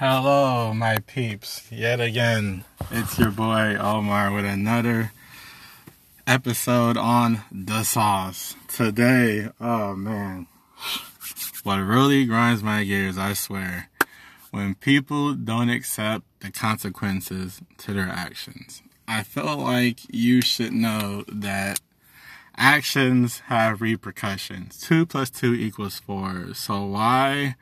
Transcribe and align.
Hello, 0.00 0.72
my 0.72 0.96
peeps. 1.00 1.70
Yet 1.70 2.00
again, 2.00 2.64
it's 2.90 3.18
your 3.18 3.30
boy 3.30 3.76
Omar 3.78 4.32
with 4.32 4.46
another 4.46 5.12
episode 6.26 6.96
on 6.96 7.42
The 7.52 7.82
Sauce. 7.82 8.56
Today, 8.66 9.50
oh 9.60 9.94
man, 9.94 10.46
what 11.64 11.80
really 11.80 12.24
grinds 12.24 12.62
my 12.62 12.82
gears, 12.84 13.18
I 13.18 13.34
swear, 13.34 13.90
when 14.50 14.74
people 14.74 15.34
don't 15.34 15.68
accept 15.68 16.24
the 16.40 16.50
consequences 16.50 17.60
to 17.76 17.92
their 17.92 18.08
actions. 18.08 18.80
I 19.06 19.22
feel 19.22 19.58
like 19.58 20.00
you 20.10 20.40
should 20.40 20.72
know 20.72 21.24
that 21.28 21.78
actions 22.56 23.40
have 23.48 23.82
repercussions. 23.82 24.80
Two 24.80 25.04
plus 25.04 25.28
two 25.28 25.52
equals 25.52 25.98
four. 25.98 26.54
So 26.54 26.86
why 26.86 27.56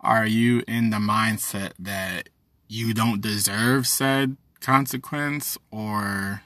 are 0.00 0.26
you 0.26 0.62
in 0.68 0.90
the 0.90 0.98
mindset 0.98 1.72
that 1.78 2.28
you 2.68 2.94
don't 2.94 3.20
deserve 3.20 3.86
said 3.86 4.36
consequence 4.60 5.56
or 5.70 6.42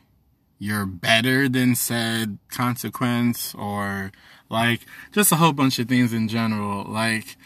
you're 0.59 0.87
better 0.87 1.49
than 1.49 1.75
said 1.75 2.39
consequence 2.49 3.55
or 3.55 4.13
like 4.49 4.83
just 5.11 5.33
a 5.33 5.37
whole 5.37 5.53
bunch 5.53 5.79
of 5.79 5.89
things 5.89 6.13
in 6.13 6.29
general. 6.29 6.85
Like 6.85 7.37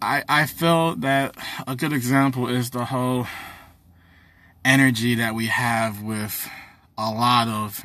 I 0.00 0.24
I 0.28 0.46
feel 0.46 0.96
that 0.96 1.36
a 1.66 1.76
good 1.76 1.92
example 1.92 2.48
is 2.48 2.70
the 2.70 2.86
whole 2.86 3.26
energy 4.64 5.14
that 5.16 5.34
we 5.34 5.46
have 5.46 6.02
with 6.02 6.48
a 6.96 7.10
lot 7.10 7.48
of 7.48 7.82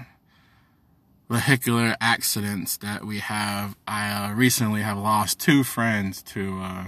vehicular 1.30 1.96
accidents 2.00 2.78
that 2.78 3.04
we 3.04 3.20
have. 3.20 3.76
I 3.88 4.12
uh, 4.12 4.34
recently 4.34 4.82
have 4.82 4.98
lost 4.98 5.40
two 5.40 5.64
friends 5.64 6.22
to 6.24 6.60
uh, 6.62 6.88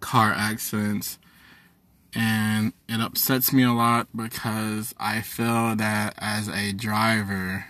car 0.00 0.32
accidents. 0.32 1.18
And 2.14 2.72
it 2.88 3.00
upsets 3.00 3.52
me 3.52 3.62
a 3.62 3.72
lot 3.72 4.08
because 4.14 4.94
I 4.98 5.20
feel 5.20 5.76
that 5.76 6.14
as 6.18 6.48
a 6.48 6.72
driver, 6.72 7.66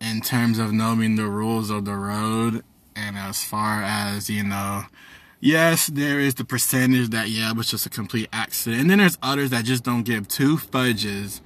in 0.00 0.20
terms 0.20 0.58
of 0.58 0.72
knowing 0.72 1.16
the 1.16 1.26
rules 1.26 1.70
of 1.70 1.86
the 1.86 1.94
road, 1.94 2.62
and 2.94 3.16
as 3.16 3.42
far 3.42 3.82
as, 3.82 4.28
you 4.28 4.44
know, 4.44 4.84
yes, 5.40 5.86
there 5.86 6.20
is 6.20 6.34
the 6.34 6.44
percentage 6.44 7.08
that, 7.10 7.30
yeah, 7.30 7.50
it 7.50 7.56
was 7.56 7.70
just 7.70 7.86
a 7.86 7.90
complete 7.90 8.28
accident. 8.32 8.82
And 8.82 8.90
then 8.90 8.98
there's 8.98 9.18
others 9.22 9.50
that 9.50 9.64
just 9.64 9.82
don't 9.82 10.02
give 10.02 10.28
two 10.28 10.58
fudges 10.58 11.40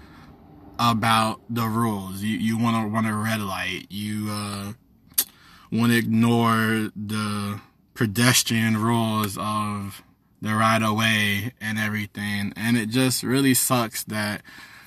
about 0.79 1.41
the 1.49 1.67
rules. 1.67 2.23
You, 2.23 2.37
you 2.37 2.59
want 2.59 2.85
to 2.85 2.93
run 2.93 3.07
a 3.07 3.17
red 3.17 3.41
light. 3.41 3.87
You, 3.91 4.29
uh, 4.29 4.73
want 5.71 5.93
to 5.93 5.99
ignore 5.99 6.91
the 6.97 7.61
pedestrian 7.99 8.77
rules 8.77 9.37
of 9.37 10.05
the 10.41 10.55
right 10.55 10.81
of 10.81 10.97
way 10.97 11.53
and 11.61 11.77
everything. 11.81 12.53
And 12.55 12.77
it 12.77 12.91
just 12.91 13.25
really 13.25 13.55
sucks 13.55 14.05
that 14.05 14.43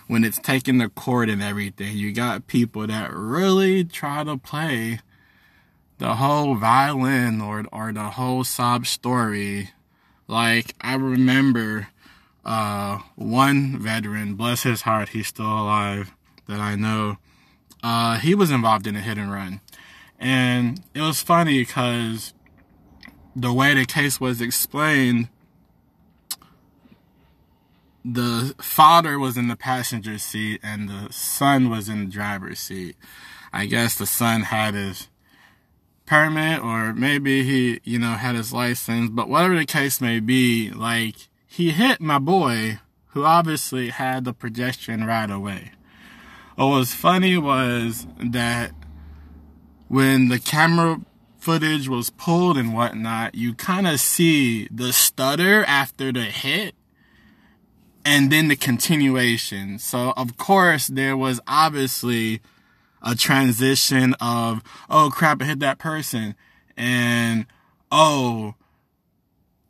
when 0.07 0.23
it's 0.23 0.39
taken 0.39 0.79
to 0.79 0.87
court 0.87 1.27
and 1.27 1.43
everything, 1.43 1.97
you 1.97 2.13
got 2.13 2.47
people 2.47 2.87
that 2.87 3.11
really 3.11 3.83
try 3.83 4.23
to 4.23 4.37
play 4.37 5.01
the 5.97 6.15
whole 6.15 6.55
violin 6.55 7.41
or 7.41 7.65
or 7.73 7.91
the 7.91 8.11
whole 8.11 8.45
sob 8.45 8.87
story. 8.87 9.71
Like 10.29 10.73
I 10.79 10.95
remember 10.95 11.89
uh, 12.45 12.99
one 13.15 13.77
veteran, 13.77 14.35
bless 14.35 14.63
his 14.63 14.83
heart, 14.83 15.09
he's 15.09 15.27
still 15.27 15.45
alive 15.45 16.13
that 16.47 16.61
I 16.61 16.75
know. 16.75 17.17
Uh, 17.83 18.19
he 18.19 18.33
was 18.33 18.51
involved 18.51 18.87
in 18.87 18.95
a 18.95 19.01
hit 19.01 19.17
and 19.17 19.33
run. 19.33 19.59
And 20.17 20.81
it 20.93 21.01
was 21.01 21.21
funny 21.21 21.59
because 21.59 22.33
the 23.35 23.53
way 23.53 23.73
the 23.73 23.85
case 23.85 24.19
was 24.19 24.41
explained, 24.41 25.29
the 28.03 28.55
father 28.59 29.19
was 29.19 29.37
in 29.37 29.47
the 29.47 29.55
passenger 29.55 30.17
seat 30.17 30.59
and 30.63 30.89
the 30.89 31.07
son 31.11 31.69
was 31.69 31.87
in 31.87 32.05
the 32.05 32.11
driver's 32.11 32.59
seat. 32.59 32.95
I 33.53 33.65
guess 33.65 33.95
the 33.95 34.05
son 34.05 34.41
had 34.43 34.73
his 34.73 35.07
permit 36.05 36.63
or 36.63 36.93
maybe 36.93 37.43
he, 37.43 37.79
you 37.83 37.99
know, 37.99 38.13
had 38.13 38.35
his 38.35 38.51
license, 38.51 39.09
but 39.11 39.29
whatever 39.29 39.55
the 39.55 39.65
case 39.65 40.01
may 40.01 40.19
be, 40.19 40.71
like, 40.71 41.15
he 41.45 41.71
hit 41.71 42.01
my 42.01 42.17
boy 42.17 42.79
who 43.07 43.23
obviously 43.23 43.89
had 43.89 44.23
the 44.23 44.33
projection 44.33 45.05
right 45.05 45.29
away. 45.29 45.71
What 46.55 46.67
was 46.67 46.93
funny 46.93 47.37
was 47.37 48.07
that 48.23 48.71
when 49.87 50.29
the 50.29 50.39
camera 50.39 51.01
footage 51.41 51.89
was 51.89 52.11
pulled 52.11 52.55
and 52.55 52.73
whatnot, 52.73 53.33
you 53.33 53.53
kind 53.55 53.87
of 53.87 53.99
see 53.99 54.67
the 54.69 54.93
stutter 54.93 55.63
after 55.65 56.11
the 56.11 56.21
hit 56.21 56.75
and 58.05 58.31
then 58.31 58.47
the 58.47 58.55
continuation. 58.55 59.79
So, 59.79 60.13
of 60.15 60.37
course, 60.37 60.87
there 60.87 61.17
was 61.17 61.39
obviously 61.47 62.41
a 63.01 63.15
transition 63.15 64.13
of, 64.21 64.61
oh 64.87 65.09
crap, 65.11 65.41
I 65.41 65.45
hit 65.45 65.59
that 65.61 65.79
person. 65.79 66.35
And, 66.77 67.47
oh, 67.91 68.53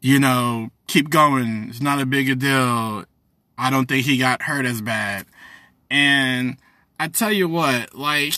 you 0.02 0.20
know, 0.20 0.72
keep 0.88 1.10
going. 1.10 1.68
It's 1.70 1.82
not 1.82 2.02
a 2.02 2.06
big 2.06 2.30
a 2.30 2.36
deal. 2.36 3.06
I 3.58 3.70
don't 3.70 3.88
think 3.88 4.06
he 4.06 4.18
got 4.18 4.42
hurt 4.42 4.66
as 4.66 4.82
bad. 4.82 5.26
And 5.90 6.58
I 7.00 7.08
tell 7.08 7.32
you 7.32 7.48
what, 7.48 7.96
like, 7.96 8.34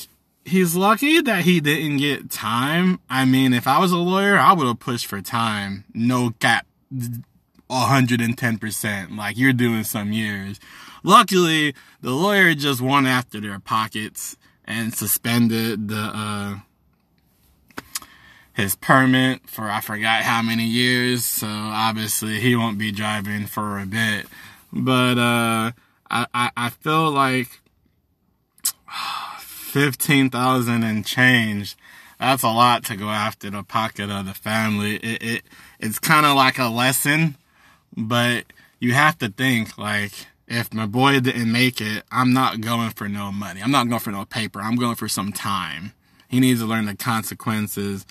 he's 0.45 0.75
lucky 0.75 1.21
that 1.21 1.43
he 1.43 1.59
didn't 1.59 1.97
get 1.97 2.29
time. 2.29 2.99
I 3.09 3.25
mean, 3.25 3.53
if 3.53 3.67
I 3.67 3.79
was 3.79 3.91
a 3.91 3.97
lawyer, 3.97 4.37
I 4.37 4.53
would 4.53 4.67
have 4.67 4.79
pushed 4.79 5.05
for 5.05 5.21
time. 5.21 5.85
No 5.93 6.31
cap. 6.39 6.65
110%. 7.69 9.17
Like 9.17 9.37
you're 9.37 9.53
doing 9.53 9.83
some 9.83 10.11
years. 10.11 10.59
Luckily, 11.03 11.73
the 12.01 12.11
lawyer 12.11 12.53
just 12.53 12.81
went 12.81 13.07
after 13.07 13.39
their 13.39 13.59
pockets 13.59 14.37
and 14.65 14.93
suspended 14.93 15.89
the, 15.89 16.11
uh, 16.13 16.55
his 18.53 18.75
permit 18.75 19.49
for 19.49 19.69
I 19.69 19.81
forgot 19.81 20.23
how 20.23 20.41
many 20.41 20.65
years. 20.65 21.25
So 21.25 21.47
obviously 21.47 22.39
he 22.39 22.55
won't 22.55 22.77
be 22.77 22.91
driving 22.91 23.47
for 23.47 23.79
a 23.79 23.85
bit. 23.85 24.27
But, 24.71 25.17
uh, 25.17 25.71
I, 26.09 26.27
I, 26.33 26.51
I 26.55 26.69
feel 26.69 27.11
like 27.11 27.61
15,000 29.73 30.83
and 30.83 31.03
change. 31.03 31.75
That's 32.19 32.43
a 32.43 32.51
lot 32.51 32.85
to 32.85 32.95
go 32.95 33.09
after 33.09 33.49
the 33.49 33.63
pocket 33.63 34.11
of 34.11 34.27
the 34.27 34.35
family. 34.35 34.97
It, 34.97 35.23
it 35.23 35.43
it's 35.79 35.97
kind 35.97 36.27
of 36.27 36.35
like 36.35 36.59
a 36.59 36.67
lesson, 36.67 37.37
but 37.97 38.45
you 38.77 38.93
have 38.93 39.17
to 39.17 39.29
think 39.29 39.75
like, 39.79 40.11
if 40.47 40.71
my 40.75 40.85
boy 40.85 41.19
didn't 41.21 41.51
make 41.51 41.81
it, 41.81 42.03
I'm 42.11 42.33
not 42.33 42.61
going 42.61 42.91
for 42.91 43.09
no 43.09 43.31
money. 43.31 43.63
I'm 43.63 43.71
not 43.71 43.89
going 43.89 43.99
for 43.99 44.11
no 44.11 44.25
paper. 44.25 44.61
I'm 44.61 44.75
going 44.75 44.93
for 44.93 45.07
some 45.07 45.31
time. 45.31 45.93
He 46.27 46.39
needs 46.39 46.59
to 46.59 46.67
learn 46.67 46.85
the 46.85 46.95
consequences 46.95 48.05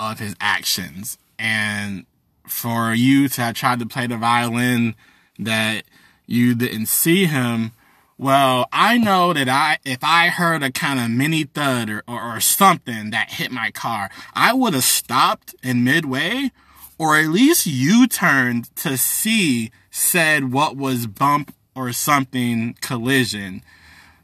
of 0.00 0.18
his 0.18 0.34
actions. 0.40 1.16
And 1.38 2.06
for 2.44 2.92
you 2.92 3.28
to 3.28 3.40
have 3.40 3.54
tried 3.54 3.78
to 3.78 3.86
play 3.86 4.08
the 4.08 4.16
violin 4.16 4.96
that 5.38 5.84
you 6.26 6.56
didn't 6.56 6.86
see 6.86 7.26
him 7.26 7.70
well, 8.20 8.68
I 8.70 8.98
know 8.98 9.32
that 9.32 9.48
I, 9.48 9.78
if 9.82 10.04
I 10.04 10.28
heard 10.28 10.62
a 10.62 10.70
kind 10.70 11.00
of 11.00 11.08
mini 11.08 11.44
thud 11.44 11.88
or, 11.88 12.02
or, 12.06 12.36
or 12.36 12.40
something 12.40 13.08
that 13.12 13.30
hit 13.32 13.50
my 13.50 13.70
car, 13.70 14.10
I 14.34 14.52
would 14.52 14.74
have 14.74 14.84
stopped 14.84 15.54
in 15.62 15.84
midway 15.84 16.52
or 16.98 17.16
at 17.16 17.28
least 17.28 17.64
U-turned 17.64 18.76
to 18.76 18.98
see 18.98 19.70
said 19.90 20.52
what 20.52 20.76
was 20.76 21.06
bump 21.06 21.54
or 21.74 21.94
something 21.94 22.76
collision. 22.82 23.62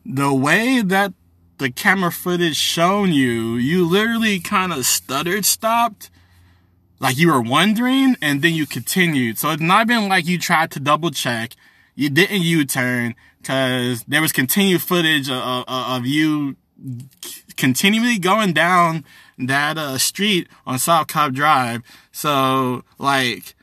The 0.05 0.35
way 0.35 0.83
that 0.83 1.15
the 1.57 1.71
camera 1.71 2.13
footage 2.13 2.57
shown 2.57 3.15
you, 3.15 3.55
you 3.55 3.89
literally 3.89 4.41
kind 4.41 4.75
of 4.75 4.85
stuttered, 4.85 5.47
stopped, 5.47 6.11
like 7.01 7.17
you 7.17 7.33
were 7.33 7.41
wondering, 7.41 8.17
and 8.21 8.43
then 8.43 8.53
you 8.53 8.67
continued. 8.67 9.39
So 9.39 9.53
it's 9.53 9.63
not 9.63 9.87
been 9.87 10.11
like 10.11 10.27
you 10.27 10.39
tried 10.39 10.71
to 10.73 10.81
double 10.81 11.13
check, 11.13 11.53
you 11.95 12.11
didn't 12.11 12.43
U-turn, 12.43 13.15
because 13.47 14.03
there 14.09 14.21
was 14.21 14.33
continued 14.33 14.83
footage 14.83 15.31
of, 15.31 15.37
of, 15.37 15.65
of, 15.69 16.05
you 16.05 16.57
continually 17.57 18.19
going 18.19 18.53
down 18.53 19.05
that 19.39 19.79
uh, 19.79 19.99
street 19.99 20.49
on 20.67 20.81
South 20.81 21.07
Cobb 21.07 21.33
Drive. 21.33 21.83
So, 22.11 22.83
like, 22.99 23.55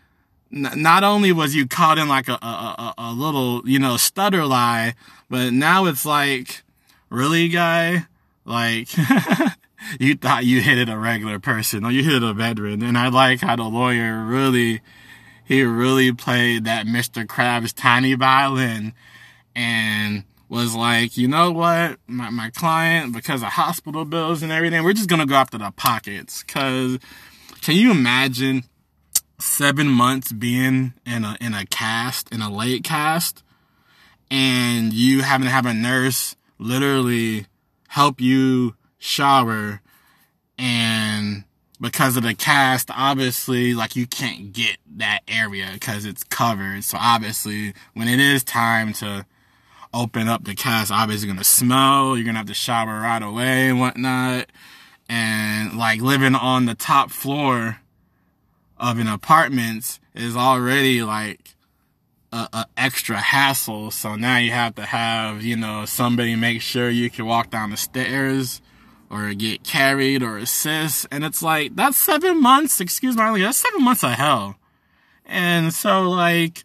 n- 0.54 0.72
not 0.78 1.04
only 1.04 1.34
was 1.34 1.54
you 1.54 1.68
caught 1.68 1.98
in 1.98 2.08
like 2.08 2.30
a, 2.30 2.40
a, 2.42 2.94
a 2.98 3.12
little, 3.12 3.68
you 3.68 3.78
know, 3.78 3.98
stutter 3.98 4.46
lie, 4.46 4.96
but 5.30 5.52
now 5.52 5.86
it's 5.86 6.06
like, 6.06 6.64
really, 7.10 7.50
guy? 7.50 8.06
Like, 8.46 8.88
you 10.00 10.16
thought 10.16 10.46
you 10.46 10.62
hit 10.62 10.78
it 10.78 10.88
a 10.88 10.98
regular 10.98 11.40
person 11.40 11.84
or 11.84 11.92
you 11.92 12.06
hit 12.06 12.24
a 12.24 12.34
veteran. 12.34 12.82
And 12.84 12.98
I 12.98 13.10
like 13.10 13.42
how 13.42 13.58
the 13.58 13.64
lawyer 13.64 14.24
really, 14.24 14.80
he 15.44 15.64
really 15.64 16.14
played 16.14 16.64
that 16.64 16.86
Mr. 16.86 17.26
Krabs 17.26 17.74
tiny 17.76 18.14
violin 18.14 18.94
and 19.56 20.24
was 20.50 20.76
like, 20.76 21.18
you 21.18 21.28
know 21.28 21.52
what, 21.52 21.98
my, 22.08 22.30
my 22.30 22.50
client, 22.52 23.14
because 23.14 23.42
of 23.42 23.50
hospital 23.50 24.06
bills 24.06 24.44
and 24.44 24.52
everything, 24.52 24.84
we're 24.84 24.94
just 24.94 25.10
gonna 25.10 25.26
go 25.26 25.36
after 25.36 25.58
the 25.58 25.72
pockets. 25.72 26.44
Cause 26.44 27.00
can 27.62 27.76
you 27.76 27.92
imagine 27.92 28.64
seven 29.40 29.88
months 29.88 30.32
being 30.32 30.94
in 31.06 31.24
a 31.26 31.38
in 31.42 31.54
a 31.54 31.66
cast 31.66 32.32
in 32.32 32.42
a 32.42 32.50
late 32.50 32.84
cast 32.84 33.44
and 34.32 34.94
you 34.94 35.22
having 35.22 35.46
to 35.46 35.52
have 35.52 35.66
a 35.66 35.74
nurse 35.74 36.36
literally 36.60 37.46
help 37.90 38.22
you 38.22 38.76
shower 38.98 39.82
and 40.58 41.44
because 41.82 42.16
of 42.16 42.24
the 42.24 42.34
cast 42.34 42.90
obviously 42.92 43.74
like 43.74 43.96
you 43.96 44.08
can't 44.08 44.54
get 44.54 44.78
that 44.96 45.20
area 45.28 45.70
because 45.74 46.06
it's 46.06 46.24
covered 46.24 46.84
so 46.84 46.98
obviously 47.00 47.74
when 47.94 48.08
it 48.08 48.20
is 48.20 48.44
time 48.44 48.94
to 48.94 49.26
open 49.94 50.28
up 50.28 50.44
the 50.44 50.56
cast 50.56 50.92
obviously 50.92 51.28
gonna 51.28 51.44
smell 51.44 52.18
you're 52.18 52.26
gonna 52.26 52.40
have 52.40 52.48
to 52.48 52.54
shower 52.54 53.02
right 53.02 53.22
away 53.22 53.70
and 53.70 53.80
whatnot 53.80 54.48
and 55.10 55.78
like 55.78 56.02
living 56.02 56.36
on 56.36 56.66
the 56.66 56.76
top 56.76 57.12
floor 57.12 57.80
of 58.78 59.00
an 59.00 59.08
apartment 59.08 60.00
is 60.14 60.36
already 60.36 61.04
like 61.04 61.56
a, 62.34 62.50
a, 62.52 62.66
extra 62.76 63.18
hassle. 63.18 63.92
So 63.92 64.16
now 64.16 64.38
you 64.38 64.52
have 64.52 64.76
to 64.76 64.86
have, 64.86 65.44
you 65.44 65.56
know, 65.56 65.86
somebody 65.86 66.36
make 66.36 66.62
sure 66.62 66.90
you 66.90 67.10
can 67.10 67.26
walk 67.26 67.50
down 67.50 67.70
the 67.70 67.78
stairs 67.78 68.62
or 69.10 69.34
get 69.34 69.64
carried 69.64 70.24
or 70.24 70.38
assist. 70.38 71.06
And 71.12 71.24
it's 71.24 71.42
like, 71.42 71.76
that's 71.76 71.98
seven 71.98 72.42
months, 72.42 72.82
excuse 72.82 73.16
my 73.16 73.26
language, 73.26 73.44
that's 73.44 73.60
seven 73.60 73.84
months 73.84 74.04
of 74.04 74.12
hell. 74.12 74.56
And 75.26 75.74
so 75.74 76.10
like, 76.10 76.64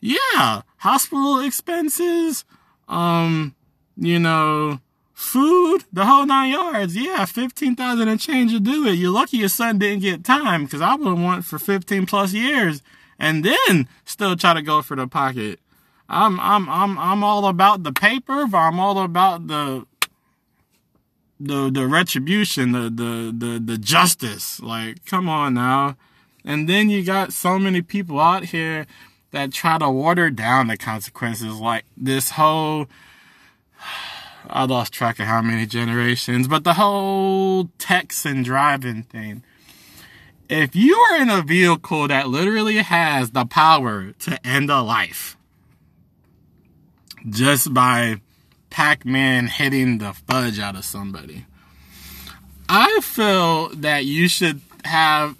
yeah, 0.00 0.62
hospital 0.76 1.40
expenses, 1.40 2.44
um, 2.88 3.54
you 3.96 4.18
know, 4.18 4.80
food, 5.12 5.84
the 5.92 6.06
whole 6.06 6.26
nine 6.26 6.52
yards. 6.52 6.96
Yeah, 6.96 7.24
15,000 7.24 8.08
and 8.08 8.20
change 8.20 8.52
to 8.52 8.60
do 8.60 8.86
it. 8.86 8.92
You're 8.92 9.12
lucky 9.12 9.38
your 9.38 9.48
son 9.48 9.78
didn't 9.78 10.02
get 10.02 10.24
time 10.24 10.64
because 10.64 10.80
I 10.80 10.94
would 10.94 11.18
want 11.18 11.44
for 11.44 11.58
15 11.58 12.06
plus 12.06 12.32
years 12.32 12.82
and 13.18 13.44
then 13.44 13.88
still 14.04 14.36
try 14.36 14.54
to 14.54 14.62
go 14.62 14.80
for 14.80 14.96
the 14.96 15.06
pocket. 15.06 15.60
I'm, 16.08 16.40
I'm, 16.40 16.68
I'm, 16.68 16.98
I'm 16.98 17.22
all 17.22 17.46
about 17.46 17.82
the 17.82 17.92
paper, 17.92 18.46
I'm 18.54 18.80
all 18.80 18.98
about 19.02 19.48
the, 19.48 19.86
the, 21.38 21.70
the 21.70 21.86
retribution, 21.86 22.72
the, 22.72 22.82
the, 22.88 23.34
the, 23.36 23.58
the 23.58 23.76
justice. 23.76 24.60
Like, 24.60 25.04
come 25.04 25.28
on 25.28 25.54
now. 25.54 25.96
And 26.44 26.68
then 26.68 26.88
you 26.88 27.04
got 27.04 27.32
so 27.32 27.58
many 27.58 27.82
people 27.82 28.20
out 28.20 28.46
here 28.46 28.86
that 29.30 29.52
try 29.52 29.78
to 29.78 29.90
water 29.90 30.30
down 30.30 30.68
the 30.68 30.76
consequences. 30.76 31.58
Like 31.58 31.84
this 31.96 32.30
whole, 32.30 32.86
I 34.50 34.64
lost 34.64 34.92
track 34.92 35.18
of 35.18 35.26
how 35.26 35.42
many 35.42 35.66
generations, 35.66 36.48
but 36.48 36.64
the 36.64 36.74
whole 36.74 37.70
Texan 37.78 38.42
driving 38.42 39.02
thing. 39.02 39.42
If 40.48 40.74
you 40.74 40.96
are 40.96 41.20
in 41.20 41.28
a 41.28 41.42
vehicle 41.42 42.08
that 42.08 42.28
literally 42.28 42.78
has 42.78 43.32
the 43.32 43.44
power 43.44 44.12
to 44.20 44.46
end 44.46 44.70
a 44.70 44.80
life 44.80 45.36
just 47.28 47.74
by 47.74 48.22
Pac-Man 48.70 49.48
hitting 49.48 49.98
the 49.98 50.14
fudge 50.14 50.58
out 50.58 50.74
of 50.74 50.86
somebody, 50.86 51.44
I 52.66 53.00
feel 53.02 53.68
that 53.76 54.06
you 54.06 54.26
should 54.26 54.62
have 54.84 55.36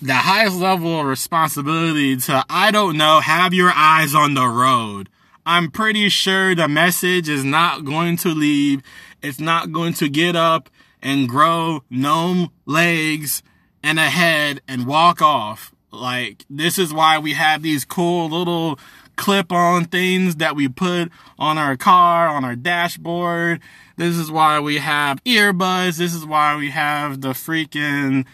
the 0.00 0.14
highest 0.14 0.56
level 0.56 1.00
of 1.00 1.06
responsibility 1.06 2.16
to, 2.16 2.44
I 2.48 2.70
don't 2.70 2.96
know, 2.96 3.20
have 3.20 3.52
your 3.54 3.72
eyes 3.74 4.14
on 4.14 4.34
the 4.34 4.46
road 4.46 5.08
I'm 5.48 5.70
pretty 5.70 6.10
sure 6.10 6.54
the 6.54 6.68
message 6.68 7.26
is 7.26 7.42
not 7.42 7.86
going 7.86 8.18
to 8.18 8.28
leave. 8.28 8.82
It's 9.22 9.40
not 9.40 9.72
going 9.72 9.94
to 9.94 10.10
get 10.10 10.36
up 10.36 10.68
and 11.02 11.26
grow 11.26 11.84
gnome 11.88 12.50
legs 12.66 13.42
and 13.82 13.98
a 13.98 14.10
head 14.10 14.60
and 14.68 14.86
walk 14.86 15.22
off. 15.22 15.74
Like, 15.90 16.44
this 16.50 16.78
is 16.78 16.92
why 16.92 17.18
we 17.18 17.32
have 17.32 17.62
these 17.62 17.86
cool 17.86 18.28
little 18.28 18.78
clip 19.16 19.50
on 19.50 19.86
things 19.86 20.36
that 20.36 20.54
we 20.54 20.68
put 20.68 21.10
on 21.38 21.56
our 21.56 21.78
car, 21.78 22.28
on 22.28 22.44
our 22.44 22.54
dashboard. 22.54 23.60
This 23.96 24.18
is 24.18 24.30
why 24.30 24.60
we 24.60 24.76
have 24.76 25.24
earbuds. 25.24 25.96
This 25.96 26.12
is 26.12 26.26
why 26.26 26.56
we 26.56 26.68
have 26.68 27.22
the 27.22 27.30
freaking, 27.30 28.26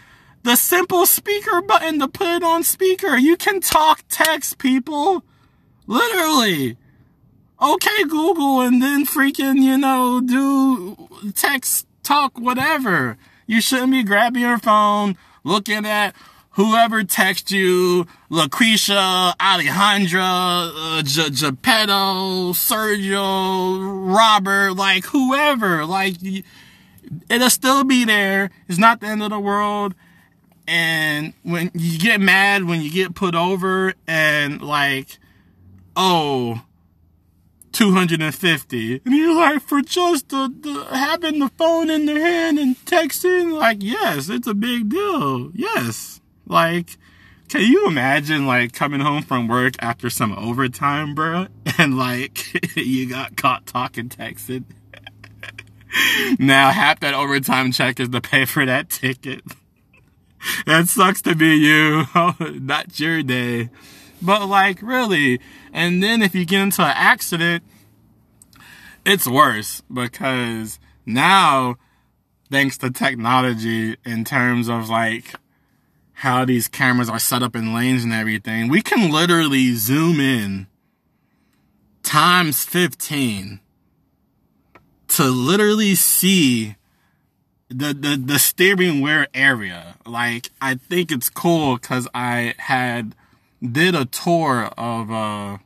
the 0.45 0.55
simple 0.55 1.05
speaker 1.05 1.61
button 1.61 1.99
to 1.99 2.07
put 2.07 2.27
it 2.27 2.43
on 2.43 2.63
speaker. 2.63 3.17
You 3.17 3.35
can 3.35 3.59
talk 3.59 4.03
text 4.09 4.57
people. 4.57 5.23
Literally 5.87 6.77
okay, 7.61 8.03
Google, 8.03 8.61
and 8.61 8.81
then 8.81 9.05
freaking, 9.05 9.61
you 9.61 9.77
know, 9.77 10.21
do 10.21 11.09
text, 11.33 11.87
talk, 12.03 12.37
whatever. 12.39 13.17
You 13.47 13.61
shouldn't 13.61 13.91
be 13.91 14.03
grabbing 14.03 14.41
your 14.41 14.57
phone, 14.57 15.17
looking 15.43 15.85
at 15.85 16.15
whoever 16.51 17.03
texts 17.03 17.51
you, 17.51 18.07
Lucretia, 18.29 19.35
Alejandra, 19.39 20.71
uh, 20.75 21.01
Geppetto, 21.03 22.53
Sergio, 22.53 24.15
Robert, 24.15 24.73
like 24.73 25.05
whoever, 25.05 25.85
like, 25.85 26.15
it'll 27.29 27.49
still 27.49 27.83
be 27.83 28.05
there. 28.05 28.49
It's 28.67 28.77
not 28.79 28.99
the 28.99 29.07
end 29.07 29.23
of 29.23 29.29
the 29.29 29.39
world. 29.39 29.95
And 30.67 31.33
when 31.43 31.71
you 31.73 31.99
get 31.99 32.19
mad, 32.19 32.65
when 32.65 32.81
you 32.81 32.91
get 32.91 33.15
put 33.15 33.35
over 33.35 33.93
and 34.07 34.61
like, 34.61 35.19
oh, 35.95 36.61
250. 37.71 39.01
And 39.05 39.13
you're 39.13 39.35
like, 39.35 39.61
for 39.61 39.81
just 39.81 40.29
the, 40.29 40.53
the, 40.59 40.95
having 40.95 41.39
the 41.39 41.49
phone 41.57 41.89
in 41.89 42.05
their 42.05 42.19
hand 42.19 42.57
and 42.57 42.75
texting, 42.85 43.51
like, 43.51 43.77
yes, 43.81 44.29
it's 44.29 44.47
a 44.47 44.53
big 44.53 44.89
deal. 44.89 45.51
Yes. 45.53 46.21
Like, 46.47 46.97
can 47.49 47.61
you 47.61 47.87
imagine 47.87 48.47
like 48.47 48.73
coming 48.73 49.01
home 49.01 49.21
from 49.23 49.47
work 49.47 49.73
after 49.79 50.09
some 50.09 50.33
overtime, 50.33 51.15
bro? 51.15 51.47
And 51.77 51.97
like, 51.97 52.75
you 52.77 53.09
got 53.09 53.35
caught 53.35 53.65
talking, 53.65 54.07
texting. 54.07 54.63
now 56.39 56.69
half 56.71 57.01
that 57.01 57.13
overtime 57.13 57.73
check 57.73 57.99
is 57.99 58.07
to 58.09 58.21
pay 58.21 58.45
for 58.45 58.65
that 58.65 58.89
ticket. 58.89 59.41
That 60.65 60.87
sucks 60.87 61.21
to 61.23 61.35
be 61.35 61.55
you. 61.55 62.05
Not 62.39 62.99
your 62.99 63.23
day. 63.23 63.69
But 64.21 64.47
like, 64.47 64.81
really. 64.81 65.39
And 65.73 66.01
then 66.01 66.21
if 66.21 66.33
you 66.33 66.45
get 66.45 66.61
into 66.61 66.81
an 66.81 66.93
accident, 66.95 67.63
it's 69.05 69.27
worse 69.27 69.81
because 69.91 70.79
now, 71.05 71.75
thanks 72.49 72.77
to 72.79 72.89
technology 72.89 73.97
in 74.05 74.23
terms 74.23 74.67
of 74.67 74.89
like 74.89 75.35
how 76.13 76.45
these 76.45 76.67
cameras 76.67 77.09
are 77.09 77.19
set 77.19 77.43
up 77.43 77.55
in 77.55 77.73
lanes 77.73 78.03
and 78.03 78.13
everything, 78.13 78.67
we 78.69 78.81
can 78.81 79.11
literally 79.11 79.73
zoom 79.73 80.19
in 80.19 80.67
times 82.01 82.63
15 82.63 83.59
to 85.07 85.23
literally 85.25 85.95
see 85.95 86.75
the, 87.69 87.93
the, 87.93 88.21
the 88.23 88.39
steering 88.39 89.01
wheel 89.01 89.25
area. 89.33 89.95
Like, 90.05 90.49
I 90.61 90.75
think 90.75 91.11
it's 91.11 91.29
cool 91.29 91.77
because 91.77 92.07
I 92.13 92.53
had 92.57 93.15
did 93.61 93.95
a 93.95 94.05
tour 94.05 94.65
of 94.77 95.11
uh 95.11 95.57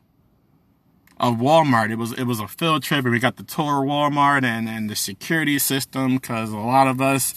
of 1.18 1.36
Walmart. 1.36 1.90
It 1.90 1.96
was 1.96 2.12
it 2.12 2.24
was 2.24 2.40
a 2.40 2.48
field 2.48 2.82
trip, 2.82 3.04
and 3.04 3.12
we 3.12 3.18
got 3.18 3.36
the 3.36 3.42
tour 3.42 3.82
of 3.82 3.88
Walmart 3.88 4.42
and 4.42 4.68
and 4.68 4.88
the 4.88 4.96
security 4.96 5.58
system 5.58 6.16
because 6.16 6.50
a 6.50 6.56
lot 6.56 6.86
of 6.86 7.00
us 7.00 7.34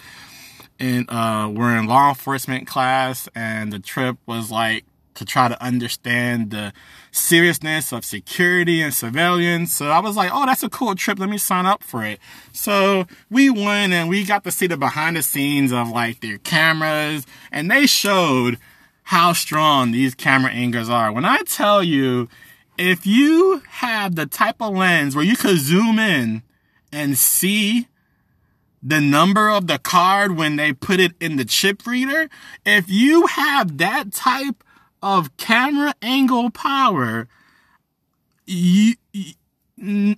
in 0.79 1.09
uh 1.09 1.49
were 1.53 1.75
in 1.75 1.85
law 1.85 2.09
enforcement 2.09 2.67
class, 2.67 3.27
and 3.35 3.73
the 3.73 3.79
trip 3.79 4.17
was 4.25 4.49
like 4.51 4.85
to 5.15 5.25
try 5.25 5.47
to 5.47 5.61
understand 5.63 6.51
the 6.51 6.73
seriousness 7.11 7.91
of 7.91 8.03
security 8.03 8.81
and 8.81 8.93
surveillance. 8.93 9.73
So 9.73 9.89
I 9.89 9.99
was 9.99 10.15
like, 10.15 10.31
oh, 10.33 10.45
that's 10.45 10.63
a 10.63 10.69
cool 10.69 10.95
trip. 10.95 11.19
Let 11.19 11.29
me 11.29 11.37
sign 11.37 11.65
up 11.65 11.83
for 11.83 12.03
it. 12.03 12.19
So 12.51 13.05
we 13.29 13.49
went 13.49 13.93
and 13.93 14.09
we 14.09 14.25
got 14.25 14.43
to 14.45 14.51
see 14.51 14.67
the 14.67 14.77
behind 14.77 15.17
the 15.17 15.21
scenes 15.21 15.71
of 15.71 15.89
like 15.89 16.21
their 16.21 16.37
cameras 16.37 17.25
and 17.51 17.69
they 17.69 17.85
showed 17.85 18.57
how 19.03 19.33
strong 19.33 19.91
these 19.91 20.15
camera 20.15 20.51
angles 20.51 20.89
are. 20.89 21.11
When 21.11 21.25
I 21.25 21.39
tell 21.45 21.83
you, 21.83 22.29
if 22.77 23.05
you 23.05 23.61
have 23.67 24.15
the 24.15 24.25
type 24.25 24.61
of 24.61 24.73
lens 24.73 25.15
where 25.15 25.25
you 25.25 25.35
could 25.35 25.57
zoom 25.57 25.99
in 25.99 26.41
and 26.91 27.17
see 27.17 27.87
the 28.81 28.99
number 28.99 29.49
of 29.49 29.67
the 29.67 29.79
card 29.79 30.35
when 30.35 30.55
they 30.55 30.73
put 30.73 30.99
it 30.99 31.13
in 31.19 31.37
the 31.37 31.45
chip 31.45 31.85
reader, 31.85 32.29
if 32.65 32.89
you 32.89 33.27
have 33.27 33.77
that 33.77 34.11
type 34.11 34.62
of 35.03 35.35
camera 35.35 35.93
angle 36.01 36.49
power, 36.49 37.27
you, 38.47 38.95
you 39.11 40.15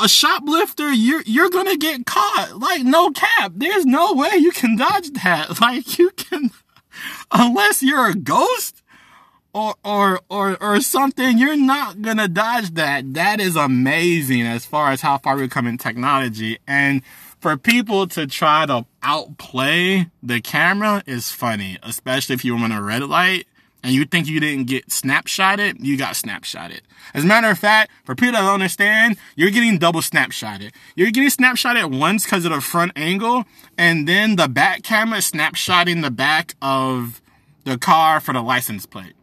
a 0.00 0.08
shoplifter, 0.08 0.90
you're 0.90 1.22
you're 1.26 1.50
gonna 1.50 1.76
get 1.76 2.06
caught. 2.06 2.58
Like 2.58 2.82
no 2.82 3.10
cap. 3.10 3.52
There's 3.54 3.84
no 3.84 4.14
way 4.14 4.30
you 4.36 4.50
can 4.50 4.76
dodge 4.76 5.10
that. 5.10 5.60
Like 5.60 5.98
you 5.98 6.10
can 6.10 6.50
unless 7.30 7.82
you're 7.82 8.08
a 8.08 8.14
ghost 8.14 8.82
or, 9.52 9.74
or, 9.84 10.20
or, 10.28 10.62
or 10.62 10.80
something, 10.80 11.38
you're 11.38 11.56
not 11.56 12.02
gonna 12.02 12.28
dodge 12.28 12.74
that. 12.74 13.14
That 13.14 13.40
is 13.40 13.56
amazing 13.56 14.42
as 14.42 14.64
far 14.64 14.92
as 14.92 15.02
how 15.02 15.18
far 15.18 15.36
we've 15.36 15.50
come 15.50 15.66
in 15.66 15.78
technology. 15.78 16.58
And 16.66 17.02
for 17.38 17.56
people 17.56 18.06
to 18.08 18.26
try 18.26 18.66
to 18.66 18.86
outplay 19.02 20.10
the 20.22 20.40
camera 20.40 21.02
is 21.06 21.30
funny, 21.30 21.78
especially 21.82 22.34
if 22.34 22.44
you're 22.44 22.58
on 22.58 22.72
a 22.72 22.82
red 22.82 23.02
light 23.02 23.46
and 23.86 23.94
you 23.94 24.04
think 24.04 24.26
you 24.26 24.40
didn't 24.40 24.66
get 24.66 24.88
snapshotted, 24.88 25.76
you 25.78 25.96
got 25.96 26.14
snapshotted. 26.14 26.80
As 27.14 27.22
a 27.22 27.26
matter 27.28 27.48
of 27.48 27.56
fact, 27.56 27.92
for 28.02 28.16
people 28.16 28.32
that 28.32 28.40
don't 28.40 28.54
understand, 28.54 29.16
you're 29.36 29.52
getting 29.52 29.78
double 29.78 30.00
snapshotted. 30.00 30.72
You're 30.96 31.12
getting 31.12 31.30
snapshotted 31.30 31.96
once 31.96 32.24
because 32.24 32.44
of 32.44 32.50
the 32.50 32.60
front 32.60 32.90
angle, 32.96 33.44
and 33.78 34.08
then 34.08 34.34
the 34.34 34.48
back 34.48 34.82
camera 34.82 35.18
is 35.18 35.30
snapshotting 35.30 36.02
the 36.02 36.10
back 36.10 36.56
of 36.60 37.22
the 37.62 37.78
car 37.78 38.18
for 38.18 38.32
the 38.32 38.42
license 38.42 38.86
plate. 38.86 39.14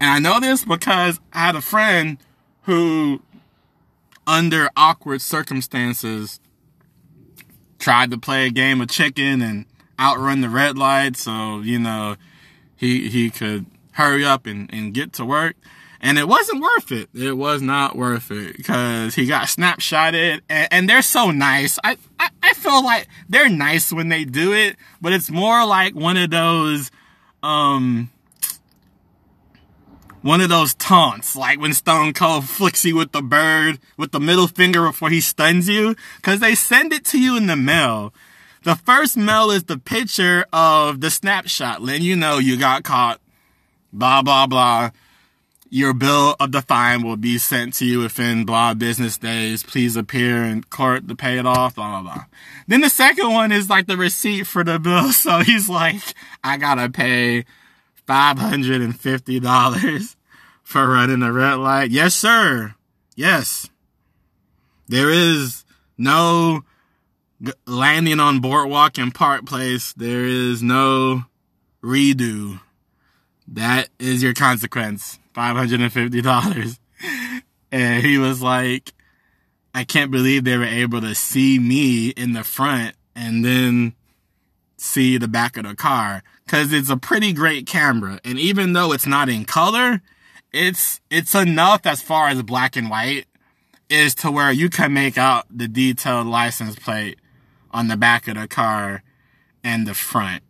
And 0.00 0.10
I 0.10 0.18
know 0.20 0.38
this 0.38 0.64
because 0.64 1.18
I 1.32 1.40
had 1.40 1.56
a 1.56 1.60
friend 1.60 2.18
who, 2.62 3.20
under 4.28 4.70
awkward 4.76 5.22
circumstances, 5.22 6.38
tried 7.80 8.12
to 8.12 8.18
play 8.18 8.46
a 8.46 8.50
game 8.50 8.80
of 8.80 8.88
chicken 8.88 9.42
and 9.42 9.66
outrun 9.98 10.40
the 10.40 10.48
red 10.48 10.78
light 10.78 11.16
so, 11.16 11.58
you 11.62 11.80
know, 11.80 12.14
he, 12.78 13.08
he 13.08 13.28
could 13.28 13.66
hurry 13.92 14.24
up 14.24 14.46
and, 14.46 14.72
and 14.72 14.94
get 14.94 15.12
to 15.14 15.24
work. 15.24 15.56
And 16.00 16.16
it 16.16 16.28
wasn't 16.28 16.62
worth 16.62 16.92
it. 16.92 17.08
It 17.12 17.36
was 17.36 17.60
not 17.60 17.96
worth 17.96 18.30
it 18.30 18.56
because 18.56 19.16
he 19.16 19.26
got 19.26 19.48
snapshotted 19.48 20.42
and, 20.48 20.68
and 20.70 20.88
they're 20.88 21.02
so 21.02 21.32
nice. 21.32 21.76
I, 21.82 21.98
I, 22.20 22.30
I 22.40 22.52
feel 22.54 22.84
like 22.84 23.08
they're 23.28 23.48
nice 23.48 23.92
when 23.92 24.08
they 24.08 24.24
do 24.24 24.52
it, 24.52 24.76
but 25.00 25.12
it's 25.12 25.28
more 25.28 25.66
like 25.66 25.96
one 25.96 26.16
of 26.16 26.30
those, 26.30 26.92
um, 27.42 28.10
one 30.22 30.40
of 30.40 30.48
those 30.48 30.74
taunts, 30.74 31.34
like 31.34 31.60
when 31.60 31.74
Stone 31.74 32.12
Cold 32.12 32.44
flicks 32.44 32.84
you 32.84 32.94
with 32.94 33.10
the 33.10 33.22
bird, 33.22 33.80
with 33.96 34.12
the 34.12 34.20
middle 34.20 34.46
finger 34.46 34.86
before 34.86 35.10
he 35.10 35.20
stuns 35.20 35.68
you, 35.68 35.96
cause 36.22 36.38
they 36.38 36.54
send 36.54 36.92
it 36.92 37.04
to 37.06 37.20
you 37.20 37.36
in 37.36 37.48
the 37.48 37.56
mail. 37.56 38.12
The 38.68 38.76
first 38.76 39.16
mail 39.16 39.50
is 39.50 39.64
the 39.64 39.78
picture 39.78 40.44
of 40.52 41.00
the 41.00 41.08
snapshot, 41.08 41.80
letting 41.80 42.02
you 42.02 42.14
know 42.14 42.36
you 42.36 42.58
got 42.58 42.84
caught, 42.84 43.18
blah, 43.94 44.20
blah, 44.20 44.46
blah. 44.46 44.90
Your 45.70 45.94
bill 45.94 46.36
of 46.38 46.52
the 46.52 46.60
fine 46.60 47.02
will 47.02 47.16
be 47.16 47.38
sent 47.38 47.72
to 47.76 47.86
you 47.86 48.00
within 48.00 48.44
blah 48.44 48.74
business 48.74 49.16
days. 49.16 49.62
Please 49.62 49.96
appear 49.96 50.44
in 50.44 50.64
court 50.64 51.08
to 51.08 51.16
pay 51.16 51.38
it 51.38 51.46
off, 51.46 51.76
blah, 51.76 52.02
blah, 52.02 52.12
blah. 52.12 52.24
Then 52.66 52.82
the 52.82 52.90
second 52.90 53.32
one 53.32 53.52
is 53.52 53.70
like 53.70 53.86
the 53.86 53.96
receipt 53.96 54.46
for 54.46 54.62
the 54.62 54.78
bill. 54.78 55.12
So 55.14 55.38
he's 55.38 55.70
like, 55.70 56.02
I 56.44 56.58
gotta 56.58 56.90
pay 56.90 57.46
$550 58.06 60.16
for 60.62 60.86
running 60.86 61.22
a 61.22 61.32
red 61.32 61.54
light. 61.54 61.90
Yes, 61.90 62.14
sir. 62.14 62.74
Yes. 63.16 63.70
There 64.88 65.08
is 65.08 65.64
no 65.96 66.64
landing 67.66 68.20
on 68.20 68.40
Boardwalk 68.40 68.98
and 68.98 69.14
Park 69.14 69.46
Place. 69.46 69.92
There 69.92 70.24
is 70.24 70.62
no 70.62 71.24
redo. 71.82 72.60
That 73.46 73.88
is 73.98 74.22
your 74.22 74.34
consequence. 74.34 75.18
$550. 75.34 76.78
And 77.70 78.02
he 78.02 78.16
was 78.16 78.40
like, 78.40 78.94
I 79.74 79.84
can't 79.84 80.10
believe 80.10 80.44
they 80.44 80.56
were 80.56 80.64
able 80.64 81.02
to 81.02 81.14
see 81.14 81.58
me 81.58 82.08
in 82.08 82.32
the 82.32 82.42
front 82.42 82.96
and 83.14 83.44
then 83.44 83.94
see 84.78 85.18
the 85.18 85.28
back 85.28 85.58
of 85.58 85.64
the 85.64 85.74
car 85.74 86.22
because 86.46 86.72
it's 86.72 86.88
a 86.88 86.96
pretty 86.96 87.34
great 87.34 87.66
camera. 87.66 88.20
And 88.24 88.38
even 88.38 88.72
though 88.72 88.92
it's 88.92 89.06
not 89.06 89.28
in 89.28 89.44
color, 89.44 90.00
it's, 90.50 91.02
it's 91.10 91.34
enough 91.34 91.84
as 91.84 92.00
far 92.00 92.28
as 92.28 92.42
black 92.42 92.74
and 92.74 92.88
white 92.88 93.26
is 93.90 94.14
to 94.14 94.30
where 94.30 94.50
you 94.50 94.70
can 94.70 94.94
make 94.94 95.18
out 95.18 95.44
the 95.50 95.68
detailed 95.68 96.26
license 96.26 96.74
plate 96.76 97.18
on 97.70 97.88
the 97.88 97.96
back 97.96 98.28
of 98.28 98.36
the 98.36 98.48
car 98.48 99.02
and 99.62 99.86
the 99.86 99.94
front. 99.94 100.42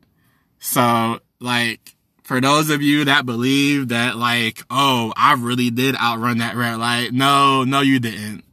So 0.59 1.21
like, 1.41 1.95
for 2.23 2.41
those 2.41 2.71
of 2.71 2.81
you 2.83 3.05
that 3.07 3.27
believe 3.27 3.89
that 3.89 4.17
like, 4.17 4.63
oh, 4.71 5.13
I 5.17 5.35
really 5.35 5.71
did 5.71 5.97
outrun 5.97 6.39
that 6.39 6.55
red 6.57 6.77
light. 6.77 7.13
No, 7.13 7.65
no, 7.65 7.81
you 7.81 7.99
didn't. 7.99 8.45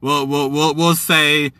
We'll, 0.00 0.26
we'll, 0.26 0.50
we'll, 0.50 0.74
we'll 0.74 0.96
say 0.96 1.52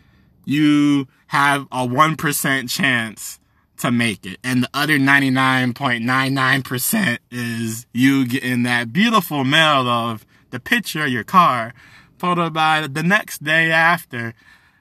you 0.43 1.07
have 1.27 1.67
a 1.71 1.87
1% 1.87 2.69
chance 2.69 3.39
to 3.77 3.89
make 3.89 4.25
it. 4.25 4.37
And 4.43 4.63
the 4.63 4.69
other 4.73 4.97
99.99% 4.97 7.17
is 7.31 7.85
you 7.93 8.27
getting 8.27 8.63
that 8.63 8.91
beautiful 8.91 9.43
mail 9.43 9.87
of 9.87 10.25
the 10.49 10.59
picture 10.59 11.05
of 11.05 11.09
your 11.09 11.23
car, 11.23 11.73
followed 12.17 12.53
by 12.53 12.87
the 12.87 13.01
next 13.01 13.43
day 13.43 13.71
after 13.71 14.33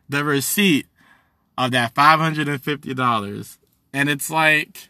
the 0.08 0.24
receipt 0.24 0.86
of 1.66 1.72
that 1.72 1.94
$550. 1.94 3.58
And 3.92 4.08
it's 4.08 4.30
like, 4.30 4.88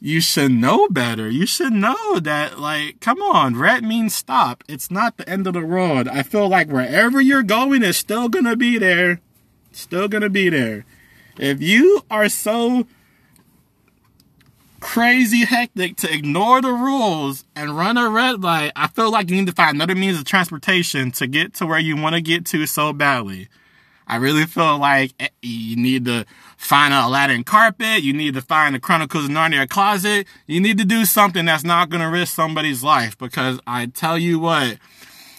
you 0.00 0.20
should 0.20 0.52
know 0.52 0.88
better. 0.88 1.28
You 1.28 1.44
should 1.44 1.74
know 1.74 2.18
that, 2.20 2.58
like, 2.58 3.00
come 3.00 3.20
on, 3.20 3.56
red 3.56 3.84
means 3.84 4.14
stop. 4.14 4.64
It's 4.66 4.90
not 4.90 5.16
the 5.16 5.28
end 5.28 5.46
of 5.46 5.52
the 5.52 5.62
road. 5.62 6.08
I 6.08 6.22
feel 6.22 6.48
like 6.48 6.68
wherever 6.68 7.20
you're 7.20 7.42
going 7.42 7.82
is 7.82 7.98
still 7.98 8.28
gonna 8.28 8.56
be 8.56 8.78
there. 8.78 9.20
Still 9.72 10.08
gonna 10.08 10.30
be 10.30 10.48
there. 10.48 10.86
If 11.38 11.60
you 11.60 12.02
are 12.10 12.28
so 12.28 12.86
crazy 14.80 15.44
hectic 15.44 15.96
to 15.96 16.12
ignore 16.12 16.62
the 16.62 16.72
rules 16.72 17.44
and 17.54 17.76
run 17.76 17.98
a 17.98 18.08
red 18.08 18.42
light, 18.42 18.72
I 18.74 18.88
feel 18.88 19.10
like 19.10 19.28
you 19.28 19.36
need 19.36 19.46
to 19.48 19.52
find 19.52 19.74
another 19.74 19.94
means 19.94 20.18
of 20.18 20.24
transportation 20.24 21.10
to 21.12 21.26
get 21.26 21.52
to 21.54 21.66
where 21.66 21.78
you 21.78 21.96
want 21.96 22.14
to 22.14 22.22
get 22.22 22.46
to 22.46 22.64
so 22.66 22.94
badly. 22.94 23.48
I 24.10 24.16
really 24.16 24.44
feel 24.44 24.76
like 24.76 25.12
eh, 25.20 25.28
you 25.40 25.76
need 25.76 26.04
to 26.06 26.26
find 26.56 26.92
an 26.92 27.04
Aladdin 27.04 27.44
carpet. 27.44 28.02
You 28.02 28.12
need 28.12 28.34
to 28.34 28.40
find 28.40 28.74
the 28.74 28.80
Chronicles 28.80 29.26
of 29.26 29.30
Narnia 29.30 29.68
closet. 29.68 30.26
You 30.48 30.60
need 30.60 30.78
to 30.78 30.84
do 30.84 31.04
something 31.04 31.44
that's 31.44 31.62
not 31.62 31.90
going 31.90 32.00
to 32.00 32.08
risk 32.08 32.34
somebody's 32.34 32.82
life 32.82 33.16
because 33.16 33.60
I 33.68 33.86
tell 33.86 34.18
you 34.18 34.40
what, 34.40 34.78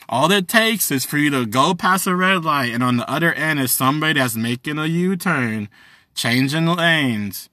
all 0.08 0.32
it 0.32 0.48
takes 0.48 0.90
is 0.90 1.04
for 1.04 1.18
you 1.18 1.30
to 1.32 1.46
go 1.46 1.74
past 1.74 2.08
a 2.08 2.16
red 2.16 2.46
light 2.46 2.72
and 2.72 2.82
on 2.82 2.96
the 2.96 3.12
other 3.12 3.34
end 3.34 3.60
is 3.60 3.74
somebody 3.74 4.22
that's 4.22 4.38
making 4.38 4.78
a 4.78 4.86
U-turn, 4.86 5.68
changing 6.16 6.68
lanes, 6.68 7.50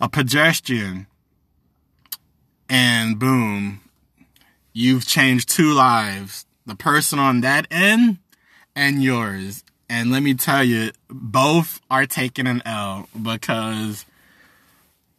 a 0.00 0.08
pedestrian, 0.08 1.06
and 2.68 3.20
boom, 3.20 3.82
you've 4.72 5.06
changed 5.06 5.48
two 5.48 5.72
lives. 5.72 6.44
The 6.66 6.74
person 6.74 7.20
on 7.20 7.42
that 7.42 7.68
end 7.70 8.18
and 8.74 9.02
yours. 9.02 9.64
And 9.88 10.12
let 10.12 10.22
me 10.22 10.34
tell 10.34 10.62
you, 10.62 10.92
both 11.08 11.80
are 11.90 12.06
taking 12.06 12.46
an 12.46 12.62
L 12.64 13.08
because 13.20 14.06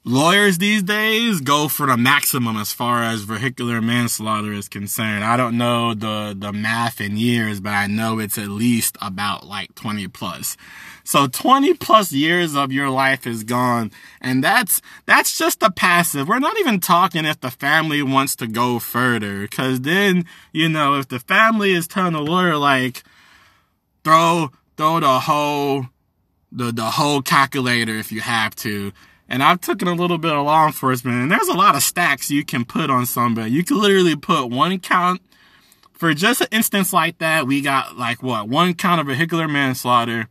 lawyers 0.04 0.58
these 0.58 0.82
days 0.82 1.42
go 1.42 1.68
for 1.68 1.86
the 1.86 1.98
maximum 1.98 2.58
as 2.58 2.72
far 2.72 3.04
as 3.04 3.22
vehicular 3.22 3.82
manslaughter 3.82 4.54
is 4.54 4.70
concerned. 4.70 5.24
I 5.24 5.38
don't 5.38 5.58
know 5.58 5.94
the, 5.94 6.36
the 6.38 6.54
math 6.54 7.02
in 7.02 7.18
years, 7.18 7.60
but 7.60 7.72
I 7.72 7.88
know 7.88 8.20
it's 8.20 8.38
at 8.38 8.48
least 8.48 8.98
about 9.02 9.46
like 9.46 9.76
20 9.76 10.08
plus. 10.08 10.56
So 11.04 11.28
20 11.28 11.74
plus 11.74 12.12
years 12.12 12.56
of 12.56 12.72
your 12.72 12.90
life 12.90 13.28
is 13.28 13.44
gone. 13.44 13.92
And 14.22 14.44
that's, 14.44 14.82
that's 15.06 15.38
just 15.38 15.62
a 15.62 15.72
passive. 15.72 16.28
We're 16.28 16.40
not 16.40 16.60
even 16.60 16.80
talking 16.80 17.26
if 17.26 17.42
the 17.42 17.52
family 17.52 18.02
wants 18.02 18.36
to 18.38 18.48
go 18.48 18.80
further. 18.80 19.48
Cause 19.48 19.82
then, 19.82 20.26
you 20.54 20.70
know, 20.70 20.96
if 20.96 21.10
the 21.10 21.20
family 21.20 21.74
is 21.74 21.88
telling 21.88 22.14
the 22.14 22.22
lawyer 22.22 22.56
like, 22.56 23.04
throw 24.04 24.52
throw 24.78 25.00
the 25.00 25.20
whole 25.22 25.88
the 26.52 26.72
the 26.72 26.92
whole 26.92 27.22
calculator 27.22 27.96
if 27.96 28.12
you 28.12 28.22
have 28.22 28.56
to. 28.58 28.92
And 29.28 29.42
I've 29.42 29.62
taken 29.62 29.88
a 29.88 29.94
little 29.94 30.18
bit 30.18 30.34
of 30.34 30.46
law 30.46 30.66
enforcement, 30.66 31.18
and 31.18 31.32
there's 31.32 31.48
a 31.48 31.54
lot 31.54 31.76
of 31.76 31.84
stacks 31.84 32.30
you 32.30 32.44
can 32.44 32.66
put 32.66 32.90
on 32.90 33.06
somebody. 33.06 33.52
You 33.52 33.64
can 33.64 33.80
literally 33.80 34.18
put 34.18 34.50
one 34.50 34.78
count 34.80 35.22
for 35.94 36.14
just 36.14 36.42
an 36.42 36.48
instance 36.52 36.92
like 36.92 37.20
that. 37.20 37.48
We 37.48 37.62
got 37.62 37.98
like 37.98 38.22
what 38.22 38.50
one 38.50 38.74
count 38.74 39.00
of 39.00 39.08
vehicular 39.08 39.48
manslaughter, 39.48 40.28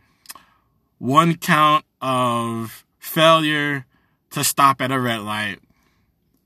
one 0.99 1.37
count 1.37 1.87
of 2.03 2.85
failure 2.99 3.87
to 4.31 4.45
stop 4.45 4.83
at 4.83 4.93
a 4.93 5.01
red 5.01 5.23
light. 5.23 5.61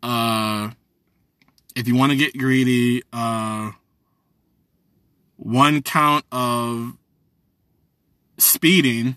Uh, 0.02 0.70
if 1.74 1.88
you 1.88 1.96
want 1.96 2.12
to 2.12 2.16
get 2.16 2.36
greedy, 2.36 3.02
uh, 3.12 3.72
one 5.36 5.82
count 5.82 6.24
of 6.30 6.92
speeding 8.38 9.16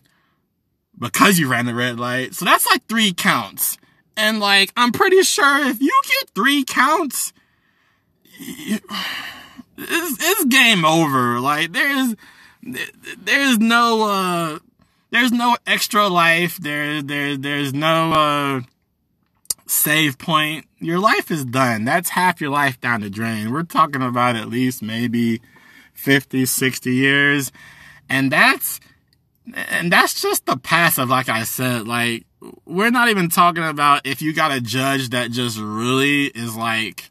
because 0.97 1.39
you 1.39 1.47
ran 1.47 1.65
the 1.65 1.75
red 1.75 1.99
light. 1.99 2.33
So 2.33 2.45
that's 2.45 2.65
like 2.65 2.85
three 2.87 3.13
counts. 3.13 3.77
And 4.15 4.39
like, 4.39 4.71
I'm 4.75 4.91
pretty 4.91 5.21
sure 5.23 5.67
if 5.67 5.79
you 5.81 6.01
get 6.03 6.29
three 6.31 6.63
counts, 6.63 7.33
it's, 8.39 8.83
it's 9.77 10.45
game 10.45 10.85
over. 10.85 11.39
Like, 11.39 11.71
there's, 11.71 12.15
there's 13.17 13.59
no, 13.59 14.09
uh, 14.09 14.59
there's 15.11 15.31
no 15.31 15.55
extra 15.67 16.07
life. 16.07 16.57
There, 16.57 17.01
there, 17.01 17.37
there's 17.37 17.73
no, 17.73 18.13
uh, 18.13 18.61
save 19.67 20.17
point. 20.17 20.65
Your 20.79 20.99
life 20.99 21.29
is 21.29 21.45
done. 21.45 21.85
That's 21.85 22.09
half 22.09 22.41
your 22.41 22.49
life 22.49 22.79
down 22.81 23.01
the 23.01 23.09
drain. 23.09 23.51
We're 23.51 23.63
talking 23.63 24.01
about 24.01 24.35
at 24.35 24.49
least 24.49 24.81
maybe 24.81 25.41
50, 25.93 26.45
60 26.45 26.93
years. 26.93 27.51
And 28.09 28.31
that's, 28.31 28.79
and 29.55 29.91
that's 29.91 30.21
just 30.21 30.45
the 30.45 30.57
passive, 30.57 31.09
like 31.09 31.29
I 31.29 31.43
said. 31.43 31.87
Like, 31.87 32.25
we're 32.65 32.91
not 32.91 33.09
even 33.09 33.29
talking 33.29 33.63
about 33.63 34.05
if 34.05 34.21
you 34.21 34.33
got 34.33 34.51
a 34.51 34.61
judge 34.61 35.09
that 35.09 35.31
just 35.31 35.57
really 35.59 36.25
is 36.25 36.55
like, 36.55 37.09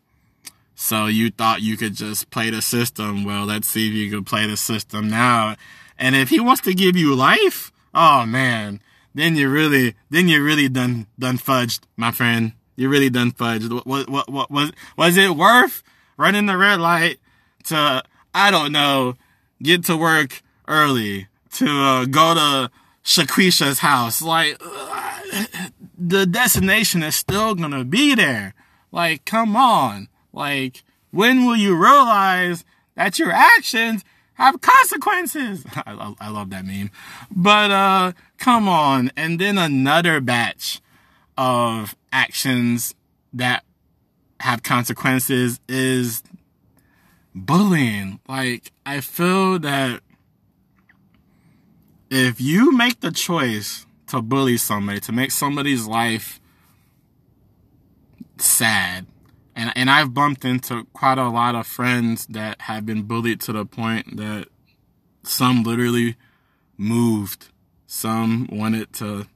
so 0.75 1.07
you 1.07 1.31
thought 1.31 1.63
you 1.63 1.77
could 1.77 1.95
just 1.95 2.31
play 2.31 2.51
the 2.51 2.63
system. 2.63 3.25
Well, 3.25 3.47
let's 3.47 3.69
see 3.69 3.89
if 3.89 3.95
you 3.95 4.11
can 4.11 4.25
play 4.25 4.47
the 4.47 4.57
system 4.57 5.09
now. 5.09 5.57
And 5.99 6.15
if 6.15 6.29
he 6.29 6.41
wants 6.41 6.61
to 6.63 6.75
give 6.75 6.97
you 6.97 7.15
life, 7.15 7.73
oh 7.95 8.27
man, 8.27 8.81
then 9.15 9.37
you 9.37 9.49
really, 9.49 9.95
then 10.11 10.29
you 10.29 10.45
really 10.45 10.69
done, 10.69 11.07
done 11.19 11.39
fudged, 11.39 11.81
my 11.97 12.11
friend. 12.11 12.53
You 12.77 12.91
really 12.91 13.09
done 13.09 13.33
fudged. 13.33 13.87
What, 13.87 14.11
what, 14.11 14.29
what, 14.31 14.51
was, 14.51 14.73
was 14.99 15.17
it 15.17 15.31
worth 15.31 15.83
running 16.19 16.45
the 16.45 16.59
red 16.59 16.79
light 16.79 17.19
to, 17.65 18.03
I 18.35 18.51
don't 18.51 18.73
know, 18.73 19.15
get 19.63 19.85
to 19.87 19.97
work 19.97 20.43
early, 20.69 21.29
to 21.57 21.69
uh, 21.69 22.05
go 22.07 22.35
to 22.35 22.71
Shaquisha's 23.05 23.81
house? 23.81 24.21
Like, 24.23 24.61
uh, 24.61 25.21
the 25.97 26.27
destination 26.27 27.03
is 27.03 27.17
still 27.17 27.55
gonna 27.55 27.85
be 27.85 28.15
there. 28.15 28.55
Like, 28.93 29.25
come 29.25 29.57
on. 29.57 30.09
Like, 30.33 30.83
when 31.11 31.47
will 31.47 31.57
you 31.57 31.75
realize 31.77 32.65
that 32.95 33.19
your 33.19 33.33
actions 33.33 34.05
have 34.35 34.61
consequences? 34.61 35.65
I, 35.75 36.15
I 36.21 36.29
love 36.31 36.51
that 36.51 36.65
meme. 36.65 36.91
But, 37.31 37.71
uh, 37.71 38.13
come 38.39 38.69
on. 38.69 39.11
And 39.17 39.39
then 39.39 39.59
another 39.59 40.21
batch 40.21 40.81
of 41.39 41.97
actions 42.13 42.95
that 43.33 43.65
have 44.41 44.63
consequences 44.63 45.61
is 45.69 46.23
bullying. 47.35 48.21
Like, 48.29 48.73
I 48.85 49.01
feel 49.01 49.59
that 49.61 50.01
if 52.11 52.41
you 52.41 52.73
make 52.73 53.01
the 53.01 53.11
choice 53.11 53.87
to 54.09 54.23
bully 54.23 54.57
somebody, 54.57 55.01
to 55.01 55.13
make 55.13 55.31
somebody's 55.31 55.87
life 55.87 56.41
sad, 58.39 59.07
and 59.55 59.73
and 59.75 59.91
I've 59.91 60.15
bumped 60.15 60.45
into 60.45 60.85
quite 60.93 61.19
a 61.19 61.29
lot 61.29 61.55
of 61.55 61.67
friends 61.67 62.27
that 62.27 62.63
have 62.63 62.87
been 62.87 63.03
bullied 63.03 63.41
to 63.43 63.53
the 63.53 63.65
point 63.65 64.17
that 64.17 64.49
some 65.23 65.63
literally 65.63 66.17
moved. 66.77 67.49
Some 67.87 68.49
wanted 68.51 68.93
to 68.95 69.27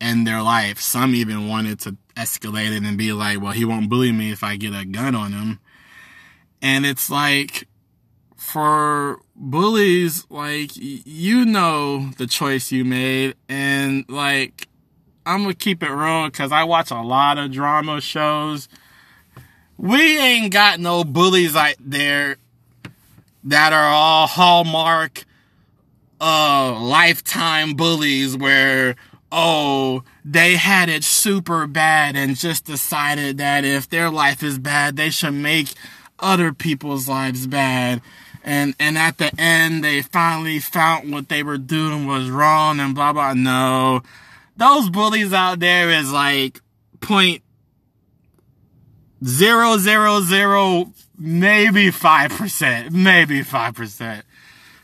end 0.00 0.26
their 0.26 0.42
life. 0.42 0.80
Some 0.80 1.14
even 1.14 1.48
wanted 1.48 1.80
to 1.80 1.96
escalate 2.16 2.76
it 2.76 2.82
and 2.82 2.96
be 2.96 3.12
like, 3.12 3.40
well, 3.40 3.52
he 3.52 3.64
won't 3.64 3.90
bully 3.90 4.12
me 4.12 4.30
if 4.32 4.42
I 4.42 4.56
get 4.56 4.74
a 4.74 4.84
gun 4.84 5.14
on 5.14 5.32
him. 5.32 5.60
And 6.62 6.86
it's 6.86 7.10
like, 7.10 7.68
for 8.46 9.20
bullies, 9.34 10.26
like, 10.30 10.70
you 10.74 11.44
know 11.44 12.10
the 12.18 12.26
choice 12.26 12.72
you 12.72 12.84
made. 12.84 13.34
And 13.48 14.04
like, 14.08 14.68
I'm 15.26 15.42
gonna 15.42 15.54
keep 15.54 15.82
it 15.82 15.90
real 15.90 16.26
because 16.26 16.52
I 16.52 16.64
watch 16.64 16.90
a 16.90 17.00
lot 17.02 17.38
of 17.38 17.52
drama 17.52 18.00
shows 18.00 18.68
we 19.78 20.18
ain't 20.18 20.52
got 20.52 20.80
no 20.80 21.04
bullies 21.04 21.54
out 21.54 21.74
there 21.80 22.36
that 23.44 23.72
are 23.72 23.92
all 23.92 24.26
hallmark 24.26 25.24
uh 26.20 26.78
lifetime 26.80 27.74
bullies 27.74 28.36
where 28.36 28.96
oh 29.30 30.02
they 30.24 30.56
had 30.56 30.88
it 30.88 31.04
super 31.04 31.66
bad 31.66 32.16
and 32.16 32.36
just 32.36 32.64
decided 32.64 33.36
that 33.36 33.64
if 33.64 33.88
their 33.90 34.08
life 34.08 34.42
is 34.42 34.58
bad 34.58 34.96
they 34.96 35.10
should 35.10 35.34
make 35.34 35.74
other 36.18 36.54
people's 36.54 37.06
lives 37.06 37.46
bad 37.46 38.00
and 38.46 38.76
and 38.78 38.96
at 38.96 39.18
the 39.18 39.30
end 39.38 39.82
they 39.82 40.00
finally 40.00 40.60
found 40.60 41.12
what 41.12 41.28
they 41.28 41.42
were 41.42 41.58
doing 41.58 42.06
was 42.06 42.30
wrong 42.30 42.78
and 42.78 42.94
blah 42.94 43.12
blah. 43.12 43.34
No. 43.34 44.02
Those 44.56 44.88
bullies 44.88 45.32
out 45.32 45.58
there 45.58 45.90
is 45.90 46.12
like 46.12 46.60
point 47.00 47.42
zero 49.24 49.76
zero 49.76 50.20
zero 50.20 50.92
maybe 51.18 51.90
five 51.90 52.30
percent 52.30 52.92
maybe 52.92 53.42
five 53.42 53.74
percent. 53.74 54.24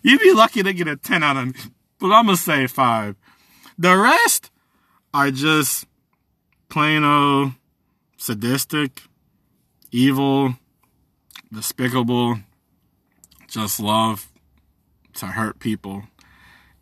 You'd 0.03 0.21
be 0.21 0.35
lucky 0.35 0.65
to 0.65 0.73
get 0.73 0.89
a 0.89 0.97
10 0.97 1.23
out 1.23 1.37
of 1.37 1.55
but 2.01 2.11
i'm 2.11 2.27
gonna 2.27 2.37
say 2.37 2.67
five. 2.67 3.15
The 3.79 3.97
rest 3.97 4.51
are 5.15 5.31
just 5.31 5.87
plain 6.69 7.05
old 7.05 7.53
sadistic 8.17 9.03
evil 9.93 10.57
despicable 11.53 12.39
just 13.53 13.79
love 13.79 14.31
to 15.15 15.27
hurt 15.27 15.59
people. 15.59 16.05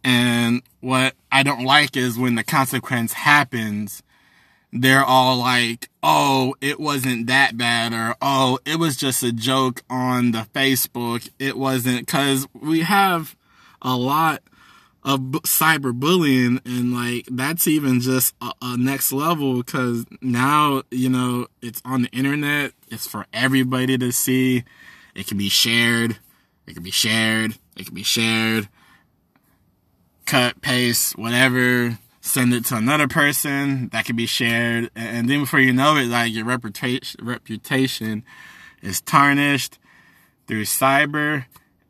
And 0.03 0.63
what 0.81 1.15
i 1.31 1.43
don't 1.43 1.65
like 1.65 1.95
is 1.95 2.19
when 2.19 2.37
the 2.37 2.43
consequence 2.43 3.13
happens 3.13 4.03
they're 4.73 5.05
all 5.05 5.37
like, 5.37 5.89
oh, 6.03 6.55
it 6.61 6.79
wasn't 6.79 7.27
that 7.27 7.57
bad, 7.57 7.93
or 7.93 8.15
oh, 8.23 8.59
it 8.65 8.79
was 8.79 8.97
just 8.97 9.23
a 9.23 9.33
joke 9.33 9.83
on 9.91 10.31
the 10.31 10.47
Facebook. 10.55 11.29
It 11.39 11.57
wasn't, 11.57 12.07
cause 12.07 12.47
we 12.55 12.81
have 12.81 13.37
a 13.83 13.97
lot 13.97 14.43
of 15.03 15.19
cyberbullying 15.21 16.61
and 16.67 16.93
like 16.93 17.27
that's 17.31 17.67
even 17.67 18.01
just 18.01 18.35
a, 18.43 18.53
a 18.61 18.77
next 18.77 19.11
level 19.13 19.63
because 19.63 20.05
now 20.21 20.83
you 20.91 21.09
know 21.09 21.47
it's 21.63 21.81
on 21.85 22.03
the 22.03 22.11
internet. 22.11 22.73
It's 22.91 23.07
for 23.07 23.27
everybody 23.33 23.97
to 23.97 24.13
see. 24.13 24.65
It 25.15 25.27
can 25.27 25.39
be 25.39 25.49
shared 25.49 26.19
it 26.71 26.75
can 26.75 26.83
be 26.85 26.93
shared. 26.93 27.59
It 27.77 27.87
can 27.87 27.95
be 27.95 28.05
shared. 28.05 28.69
Cut 30.25 30.61
paste 30.61 31.19
whatever. 31.19 31.99
Send 32.21 32.55
it 32.55 32.65
to 32.67 32.77
another 32.77 33.09
person. 33.09 33.89
That 33.89 34.05
can 34.05 34.15
be 34.15 34.27
shared. 34.27 34.91
And 34.95 35.29
then 35.29 35.41
before 35.41 35.59
you 35.59 35.73
know 35.73 35.97
it 35.97 36.07
like 36.07 36.33
your 36.33 36.45
reputation 36.45 37.27
reputation 37.27 38.25
is 38.83 39.01
tarnished 39.01 39.79
through 40.47 40.65
cyber 40.65 41.47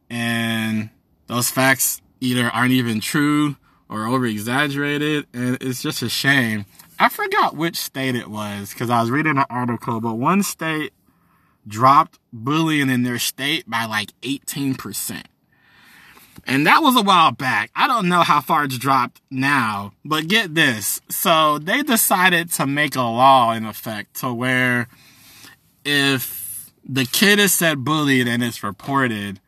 and 0.09 0.89
those 1.27 1.51
facts 1.51 2.01
either 2.21 2.49
aren't 2.49 2.73
even 2.73 3.01
true 3.01 3.57
or 3.89 4.07
over 4.07 4.25
exaggerated 4.25 5.27
and 5.35 5.59
it's 5.61 5.83
just 5.83 6.01
a 6.01 6.09
shame. 6.09 6.65
I 6.99 7.11
forgot 7.11 7.55
which 7.55 7.77
state 7.77 8.15
it 8.15 8.29
was 8.29 8.73
because 8.73 8.89
i 8.89 9.01
was 9.01 9.11
reading 9.11 9.37
an 9.37 9.45
article 9.51 10.01
but 10.01 10.15
one 10.15 10.43
state 10.43 10.93
dropped 11.67 12.19
bullying 12.33 12.91
in 12.91 13.03
their 13.03 13.19
state 13.19 13.69
by 13.69 13.85
like 13.85 14.13
18% 14.23 15.25
and 16.47 16.67
that 16.67 16.83
was 16.83 16.97
a 16.97 17.03
while 17.03 17.33
back. 17.33 17.71
I 17.75 17.87
don't 17.87 18.09
know 18.09 18.23
how 18.23 18.41
far 18.41 18.65
it's 18.65 18.79
dropped 18.79 19.21
now, 19.31 19.93
but 20.05 20.29
get 20.29 20.55
this. 20.55 21.01
So 21.09 21.59
they 21.59 21.83
decided 21.83 22.51
to 22.53 22.67
make 22.67 22.97
a 22.97 23.03
law 23.03 23.53
in 23.53 23.65
effect 23.65 24.21
to 24.21 24.33
where 24.33 24.89
if 25.85 26.73
the 26.85 27.05
kid 27.05 27.39
is 27.39 27.53
said 27.53 27.85
bullied 27.85 28.27
and 28.27 28.43
it's 28.43 28.63
reported, 28.63 29.41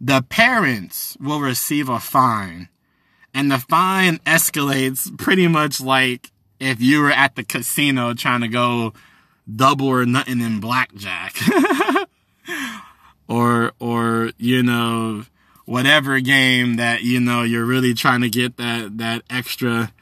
the 0.00 0.22
parents 0.22 1.16
will 1.20 1.40
receive 1.40 1.88
a 1.88 2.00
fine. 2.00 2.68
And 3.32 3.50
the 3.50 3.58
fine 3.58 4.18
escalates 4.18 5.16
pretty 5.18 5.48
much 5.48 5.80
like 5.80 6.30
if 6.60 6.80
you 6.80 7.00
were 7.00 7.10
at 7.10 7.34
the 7.34 7.44
casino 7.44 8.14
trying 8.14 8.42
to 8.42 8.48
go 8.48 8.92
double 9.52 9.88
or 9.88 10.06
nothing 10.06 10.40
in 10.40 10.60
blackjack. 10.60 11.36
or, 13.28 13.72
or, 13.78 14.32
you 14.38 14.62
know, 14.62 15.24
whatever 15.64 16.20
game 16.20 16.76
that 16.76 17.02
you 17.02 17.20
know 17.20 17.42
you're 17.42 17.64
really 17.64 17.94
trying 17.94 18.20
to 18.20 18.28
get 18.28 18.56
that 18.56 18.98
that 18.98 19.22
extra 19.30 19.92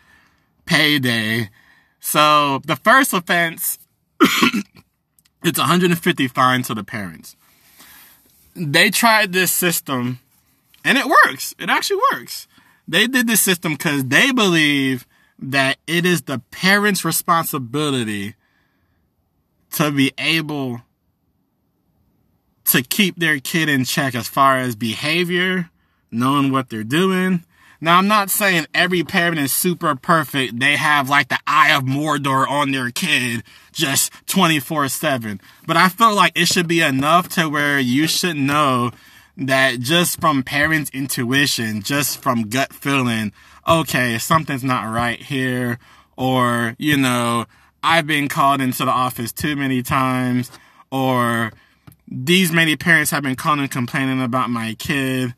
payday. 0.67 1.51
So 2.01 2.61
the 2.65 2.77
first 2.77 3.13
offense, 3.13 3.79
it's 5.45 5.59
150 5.59 6.29
fine 6.29 6.63
to 6.65 6.75
the 6.75 6.85
parents. 6.85 7.37
They 8.55 8.91
tried 8.91 9.33
this 9.33 9.53
system, 9.53 10.19
and 10.85 10.99
it 10.99 11.07
works. 11.07 11.55
It 11.59 11.71
actually 11.71 12.01
works. 12.13 12.47
They 12.87 13.07
did 13.07 13.27
this 13.27 13.41
system 13.41 13.73
because 13.73 14.05
they 14.07 14.33
believe 14.33 15.07
that 15.39 15.79
it 15.87 16.05
is 16.05 16.23
the 16.23 16.41
parents' 16.51 17.05
responsibility 17.05 18.35
to 19.73 19.91
be 19.91 20.13
able 20.19 20.83
to 22.67 22.83
keep 22.83 23.17
their 23.17 23.41
kid 23.41 23.69
in 23.69 23.85
check 23.85 24.15
as 24.15 24.29
far 24.29 24.59
as 24.59 24.77
behavior, 24.77 25.71
knowing 26.11 26.53
what 26.53 26.71
they're 26.71 26.85
doing. 26.85 27.45
Now, 27.81 27.99
I'm 27.99 28.07
not 28.07 28.31
saying 28.31 28.67
every 28.73 29.03
parent 29.03 29.41
is 29.41 29.53
super 29.53 29.97
perfect. 29.97 30.61
They 30.61 30.77
have 30.77 31.09
like 31.09 31.29
the 31.29 31.41
eye 31.49 31.73
of 31.75 31.83
Mordor 31.83 32.49
on 32.49 32.71
their 32.71 32.91
kid 32.93 33.43
just 33.73 34.13
24 34.29 34.89
7. 34.89 35.41
But 35.67 35.77
I 35.77 35.89
feel 35.89 36.15
like 36.15 36.33
it 36.37 36.47
should 36.47 36.69
be 36.69 36.81
enough 36.81 37.29
to 37.31 37.49
where 37.49 37.81
you 37.81 38.07
should 38.07 38.37
know 38.37 38.93
that 39.37 39.81
just 39.81 40.21
from 40.21 40.45
parents' 40.45 40.91
intuition, 40.95 41.83
just 41.83 42.23
from 42.23 42.49
gut 42.49 42.73
feeling, 42.73 43.33
okay, 43.67 44.17
something's 44.19 44.63
not 44.63 44.85
right 44.85 45.21
here. 45.21 45.79
Or, 46.17 46.77
you 46.79 46.97
know, 46.97 47.47
I've 47.83 48.07
been 48.07 48.29
called 48.29 48.61
into 48.61 48.85
the 48.85 48.91
office 48.91 49.33
too 49.33 49.57
many 49.57 49.83
times. 49.83 50.51
Or, 50.91 51.53
these 52.09 52.53
many 52.53 52.77
parents 52.77 53.11
have 53.11 53.23
been 53.23 53.37
calling 53.37 53.69
complaining 53.69 54.23
about 54.23 54.51
my 54.51 54.75
kid 54.79 55.35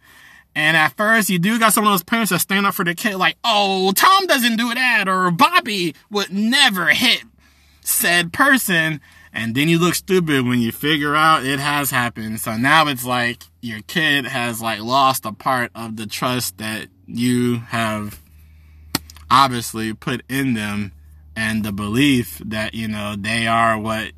And 0.55 0.77
at 0.77 0.97
first, 0.97 1.31
you 1.31 1.39
do 1.39 1.59
got 1.59 1.73
some 1.73 1.85
of 1.85 1.93
those 1.93 2.05
parents 2.05 2.31
that 2.31 2.39
stand 2.39 2.67
up 2.67 2.75
for 2.75 2.85
the 2.85 2.95
kid, 2.95 3.17
like, 3.17 3.37
oh, 3.43 3.93
Tom 3.93 4.27
doesn't 4.27 4.57
do 4.57 4.73
that, 4.73 5.09
or 5.09 5.31
Bobby 5.31 5.95
would 6.11 6.33
never 6.33 6.87
hit 6.89 7.25
said 7.81 8.33
person. 8.33 9.01
And 9.33 9.57
then 9.57 9.69
you 9.69 9.81
look 9.81 9.97
stupid 9.97 10.47
when 10.47 10.61
you 10.61 10.71
figure 10.71 11.17
out 11.17 11.45
it 11.45 11.59
has 11.59 11.91
happened. 11.91 12.39
So 12.41 12.57
now 12.57 12.87
it's 12.87 13.05
like 13.05 13.43
your 13.61 13.81
kid 13.83 14.27
has 14.27 14.63
like 14.63 14.81
lost 14.81 15.27
a 15.27 15.33
part 15.33 15.73
of 15.75 15.97
the 15.97 16.07
trust 16.07 16.59
that 16.59 16.87
you 17.07 17.57
have 17.57 18.23
obviously 19.29 19.93
put 19.93 20.23
in 20.29 20.55
them 20.55 20.93
and 21.37 21.65
the 21.65 21.73
belief 21.73 22.41
that, 22.45 22.75
you 22.75 22.89
know, 22.89 23.17
they 23.19 23.47
are 23.47 23.79
what 23.79 24.13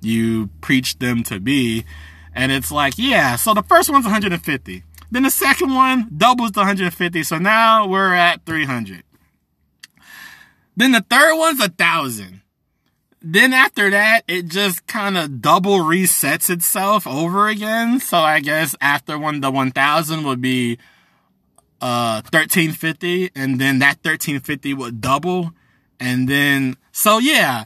you 0.00 0.48
preach 0.60 0.98
them 0.98 1.22
to 1.24 1.40
be. 1.40 1.84
And 2.34 2.52
it's 2.52 2.70
like, 2.70 2.94
yeah, 2.96 3.36
so 3.36 3.54
the 3.54 3.62
first 3.62 3.90
one's 3.90 4.04
150. 4.04 4.82
Then 5.10 5.22
the 5.22 5.30
second 5.30 5.74
one 5.74 6.08
doubles 6.16 6.52
to 6.52 6.60
150. 6.60 7.22
So 7.22 7.38
now 7.38 7.86
we're 7.86 8.14
at 8.14 8.44
300. 8.44 9.02
Then 10.76 10.92
the 10.92 11.04
third 11.08 11.36
one's 11.36 11.60
a 11.60 11.68
thousand. 11.68 12.42
Then 13.22 13.52
after 13.52 13.90
that, 13.90 14.22
it 14.28 14.46
just 14.46 14.86
kind 14.86 15.16
of 15.16 15.40
double 15.40 15.78
resets 15.78 16.50
itself 16.50 17.06
over 17.06 17.48
again. 17.48 17.98
So 17.98 18.18
I 18.18 18.40
guess 18.40 18.76
after 18.80 19.18
one, 19.18 19.40
the 19.40 19.50
1000 19.50 20.24
would 20.24 20.40
be, 20.40 20.78
uh, 21.80 22.20
1350. 22.30 23.30
And 23.34 23.60
then 23.60 23.78
that 23.78 23.98
1350 24.02 24.74
would 24.74 25.00
double. 25.00 25.52
And 26.00 26.28
then, 26.28 26.76
so 26.92 27.18
yeah. 27.18 27.64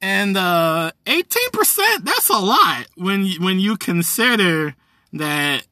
And, 0.00 0.36
uh, 0.36 0.92
18%, 1.06 2.04
that's 2.04 2.28
a 2.28 2.38
lot 2.38 2.86
when, 2.96 3.26
when 3.40 3.60
you 3.60 3.76
consider 3.76 4.74
that 5.12 5.64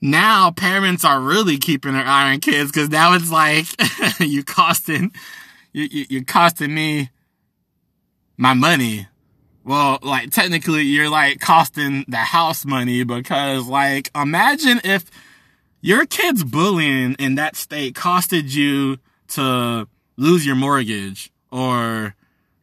now 0.00 0.50
parents 0.50 1.04
are 1.04 1.20
really 1.20 1.58
keeping 1.58 1.92
their 1.92 2.06
eye 2.06 2.32
on 2.32 2.40
kids 2.40 2.70
because 2.70 2.88
now 2.88 3.14
it's 3.14 3.30
like 3.30 3.66
you 4.20 4.44
costing 4.44 5.12
you, 5.72 5.88
you 5.90 6.06
you're 6.08 6.24
costing 6.24 6.74
me 6.74 7.10
my 8.36 8.54
money. 8.54 9.08
Well, 9.64 9.98
like 10.02 10.30
technically 10.30 10.82
you're 10.82 11.10
like 11.10 11.40
costing 11.40 12.04
the 12.08 12.18
house 12.18 12.64
money 12.64 13.02
because 13.04 13.66
like 13.66 14.10
imagine 14.14 14.80
if 14.84 15.10
your 15.80 16.06
kid's 16.06 16.44
bullying 16.44 17.14
in 17.18 17.34
that 17.34 17.56
state 17.56 17.94
costed 17.94 18.54
you 18.54 18.98
to 19.28 19.88
lose 20.18 20.44
your 20.44 20.56
mortgage 20.56 21.30
or 21.50 22.14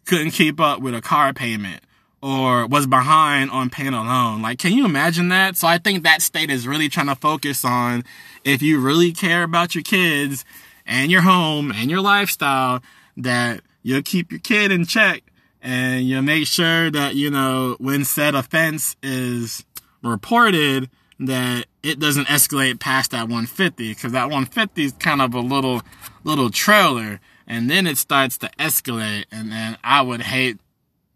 couldn't 0.06 0.32
keep 0.32 0.60
up 0.60 0.82
with 0.82 0.94
a 0.94 1.02
car 1.02 1.34
payment 1.34 1.82
or 2.22 2.68
was 2.68 2.86
behind 2.86 3.50
on 3.50 3.70
paying 3.70 3.94
a 3.94 4.04
loan. 4.04 4.42
Like, 4.42 4.60
can 4.60 4.74
you 4.74 4.86
imagine 4.86 5.30
that? 5.30 5.58
So 5.58 5.68
I 5.68 5.78
think 5.78 6.04
that 6.04 6.22
state 6.22 6.52
is 6.52 6.68
really 6.68 6.90
trying 6.90 7.08
to 7.08 7.16
focus 7.16 7.66
on 7.66 8.04
if 8.44 8.62
you 8.62 8.80
really 8.80 9.12
care 9.12 9.44
about 9.44 9.74
your 9.74 9.84
kids 9.84 10.46
and 10.86 11.10
your 11.10 11.22
home 11.22 11.72
and 11.72 11.90
your 11.90 12.02
lifestyle, 12.02 12.82
that 13.18 13.62
you'll 13.82 14.02
keep 14.02 14.32
your 14.32 14.42
kid 14.42 14.72
in 14.72 14.86
check 14.86 15.24
and 15.62 16.08
you'll 16.08 16.22
make 16.22 16.46
sure 16.46 16.92
that, 16.92 17.16
you 17.16 17.32
know, 17.32 17.76
when 17.80 18.04
said 18.04 18.36
offense 18.36 18.96
is 19.02 19.66
reported, 20.04 20.90
that 21.20 21.66
it 21.82 22.00
doesn't 22.00 22.28
escalate 22.28 22.80
past 22.80 23.12
that 23.12 23.24
150 23.24 23.90
because 23.90 24.12
that 24.12 24.26
150 24.26 24.84
is 24.84 24.92
kind 24.94 25.22
of 25.22 25.34
a 25.34 25.40
little, 25.40 25.82
little 26.24 26.50
trailer 26.50 27.20
and 27.48 27.70
then 27.70 27.88
it 27.88 27.98
starts 27.98 28.38
to 28.40 28.50
escalate 28.60 29.26
and 29.32 29.52
then 29.52 29.78
I 29.84 30.02
would 30.02 30.22
hate 30.22 30.60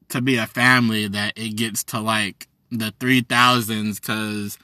to 0.09 0.21
be 0.21 0.37
a 0.37 0.47
family 0.47 1.07
that 1.07 1.33
it 1.37 1.55
gets 1.55 1.83
to 1.85 1.99
like 1.99 2.47
the 2.71 2.93
three 2.99 3.21
thousands 3.21 3.99
because 3.99 4.57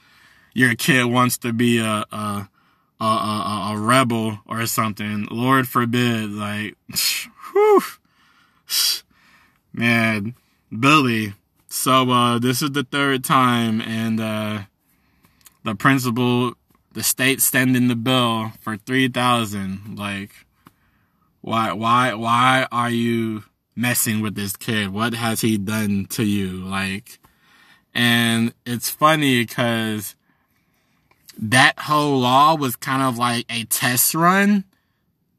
your 0.54 0.74
kid 0.74 1.04
wants 1.04 1.38
to 1.38 1.52
be 1.52 1.78
a, 1.78 2.04
a 2.10 2.48
a, 3.00 3.04
a, 3.04 3.72
a 3.72 3.78
rebel 3.78 4.40
or 4.46 4.66
something. 4.66 5.26
Lord 5.30 5.68
forbid, 5.68 6.30
like, 6.30 6.76
whew, 7.52 7.82
man, 9.72 10.34
Billy. 10.76 11.34
So, 11.68 12.10
uh, 12.10 12.38
this 12.38 12.62
is 12.62 12.70
the 12.70 12.84
third 12.84 13.22
time 13.22 13.80
and, 13.82 14.20
uh, 14.20 14.60
the 15.64 15.74
principal, 15.74 16.54
the 16.92 17.02
state 17.02 17.42
sending 17.42 17.88
the 17.88 17.96
bill 17.96 18.52
for 18.60 18.76
3000 18.76 19.98
Like, 19.98 20.45
why, 21.46 21.72
why, 21.74 22.12
why 22.14 22.66
are 22.72 22.90
you 22.90 23.44
messing 23.76 24.20
with 24.20 24.34
this 24.34 24.56
kid? 24.56 24.92
What 24.92 25.14
has 25.14 25.42
he 25.42 25.56
done 25.56 26.06
to 26.10 26.24
you? 26.24 26.48
Like, 26.48 27.20
and 27.94 28.52
it's 28.66 28.90
funny 28.90 29.44
because 29.44 30.16
that 31.38 31.78
whole 31.78 32.18
law 32.18 32.56
was 32.56 32.74
kind 32.74 33.00
of 33.00 33.16
like 33.16 33.46
a 33.48 33.62
test 33.66 34.12
run. 34.12 34.64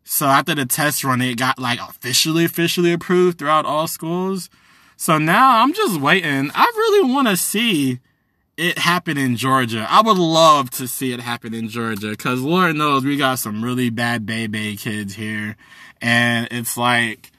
So 0.06 0.28
after 0.28 0.56
the 0.56 0.66
test 0.66 1.04
run, 1.04 1.20
it 1.20 1.36
got 1.36 1.60
like 1.60 1.82
officially, 1.82 2.46
officially 2.46 2.94
approved 2.94 3.38
throughout 3.38 3.66
all 3.66 3.88
schools. 3.88 4.50
So 4.96 5.18
now 5.18 5.62
I'm 5.62 5.74
just 5.74 6.00
waiting. 6.00 6.52
I 6.56 6.72
really 6.74 7.14
want 7.14 7.28
to 7.28 7.36
see 7.36 8.00
it 8.56 8.78
happen 8.80 9.18
in 9.18 9.36
Georgia. 9.36 9.86
I 9.90 10.02
would 10.02 10.18
love 10.18 10.70
to 10.72 10.88
see 10.88 11.12
it 11.12 11.20
happen 11.20 11.54
in 11.54 11.68
Georgia 11.68 12.12
because 12.12 12.42
Lord 12.42 12.78
knows 12.78 13.04
we 13.04 13.18
got 13.18 13.40
some 13.40 13.62
really 13.62 13.90
bad 13.90 14.26
baby 14.26 14.78
kids 14.78 15.16
here. 15.16 15.58
And 16.02 16.48
it's 16.52 16.78
like, 16.78 17.32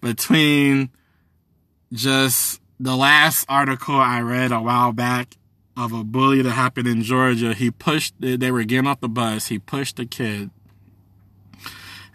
between 0.00 0.90
just 1.92 2.60
the 2.78 2.96
last 2.96 3.46
article 3.48 3.96
I 3.96 4.20
read 4.20 4.52
a 4.52 4.60
while 4.60 4.92
back 4.92 5.36
of 5.76 5.92
a 5.92 6.04
bully 6.04 6.42
that 6.42 6.50
happened 6.50 6.88
in 6.88 7.02
Georgia. 7.02 7.54
He 7.54 7.70
pushed, 7.70 8.14
they 8.18 8.50
were 8.50 8.64
getting 8.64 8.86
off 8.86 9.00
the 9.00 9.08
bus. 9.08 9.48
He 9.48 9.58
pushed 9.58 9.96
the 9.96 10.06
kid. 10.06 10.50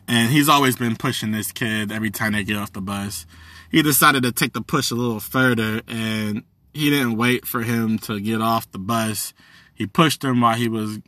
And 0.08 0.32
he's 0.32 0.50
always 0.50 0.76
been 0.76 0.96
pushing 0.96 1.32
this 1.32 1.52
kid 1.52 1.92
every 1.92 2.12
time 2.12 2.34
they 2.34 2.44
get 2.44 2.58
off 2.58 2.74
the 2.74 2.82
bus. 2.82 3.26
He 3.72 3.82
decided 3.82 4.24
to 4.24 4.32
take 4.32 4.54
the 4.54 4.62
push 4.62 4.92
a 4.92 4.96
little 4.96 5.20
further 5.20 5.82
and 5.88 6.44
he 6.74 6.90
didn't 6.90 7.18
wait 7.18 7.46
for 7.46 7.62
him 7.62 7.98
to 8.00 8.20
get 8.20 8.42
off 8.42 8.70
the 8.72 8.80
bus. 8.80 9.34
He 9.74 9.86
pushed 9.86 10.24
him 10.24 10.42
while 10.42 10.56
he 10.56 10.68
was 10.68 11.00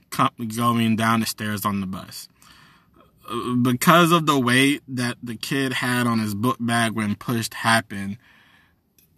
going 0.55 0.95
down 0.95 1.19
the 1.21 1.25
stairs 1.25 1.65
on 1.65 1.81
the 1.81 1.87
bus 1.87 2.27
because 3.61 4.11
of 4.11 4.25
the 4.25 4.39
weight 4.39 4.81
that 4.87 5.17
the 5.23 5.35
kid 5.35 5.73
had 5.73 6.07
on 6.07 6.19
his 6.19 6.35
book 6.35 6.57
bag 6.59 6.93
when 6.93 7.15
pushed 7.15 7.53
happened, 7.53 8.17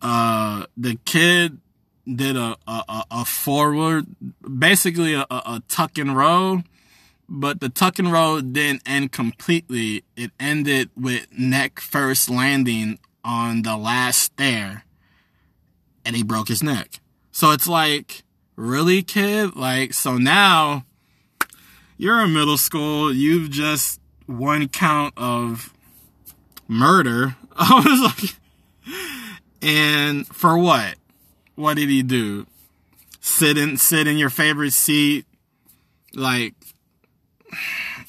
uh, 0.02 0.66
the 0.78 0.98
kid 1.06 1.60
did 2.06 2.38
a, 2.38 2.56
a, 2.68 3.04
a 3.10 3.26
forward, 3.26 4.06
basically 4.60 5.14
a, 5.14 5.26
a 5.30 5.62
tuck 5.68 5.98
and 5.98 6.16
roll, 6.16 6.62
but 7.28 7.60
the 7.60 7.70
tuck 7.70 7.98
and 7.98 8.12
roll 8.12 8.42
didn't 8.42 8.84
end 8.86 9.12
completely. 9.12 10.04
It 10.16 10.32
ended 10.40 10.92
with 10.96 11.28
neck 11.32 11.80
first 11.80 12.30
landing 12.30 13.00
on 13.24 13.64
the 13.64 13.76
last 13.76 14.20
stair 14.20 14.84
and 16.06 16.16
he 16.16 16.24
broke 16.24 16.48
his 16.48 16.62
neck. 16.62 17.00
So 17.32 17.52
it's 17.52 17.68
like, 17.68 18.24
really 18.56 19.02
kid? 19.02 19.56
Like, 19.56 19.94
so 19.94 20.18
now 20.18 20.86
you're 21.98 22.22
in 22.24 22.34
middle 22.34 22.58
school, 22.58 23.14
you've 23.14 23.50
just 23.50 24.00
one 24.26 24.68
count 24.68 25.14
of 25.18 25.74
murder. 26.68 27.36
I 27.56 27.76
was 27.76 28.02
like, 28.02 28.36
and 29.62 30.28
for 30.28 30.58
what? 30.58 30.96
What 31.56 31.78
did 31.78 31.90
he 31.90 32.04
do? 32.04 32.48
Sit 33.22 33.58
in, 33.58 33.78
sit 33.78 34.08
in 34.08 34.18
your 34.18 34.30
favorite 34.30 34.74
seat. 34.74 35.26
Like, 36.14 36.54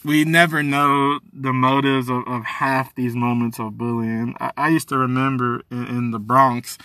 we 0.04 0.24
never 0.24 0.62
know 0.62 1.20
the 1.32 1.52
motives 1.52 2.08
of, 2.08 2.26
of 2.26 2.44
half 2.44 2.94
these 2.94 3.14
moments 3.14 3.58
of 3.58 3.78
bullying. 3.78 4.34
I, 4.40 4.52
I 4.56 4.68
used 4.68 4.88
to 4.88 4.98
remember 4.98 5.62
in, 5.70 5.86
in, 5.86 6.10
the 6.10 6.18
Bronx, 6.18 6.76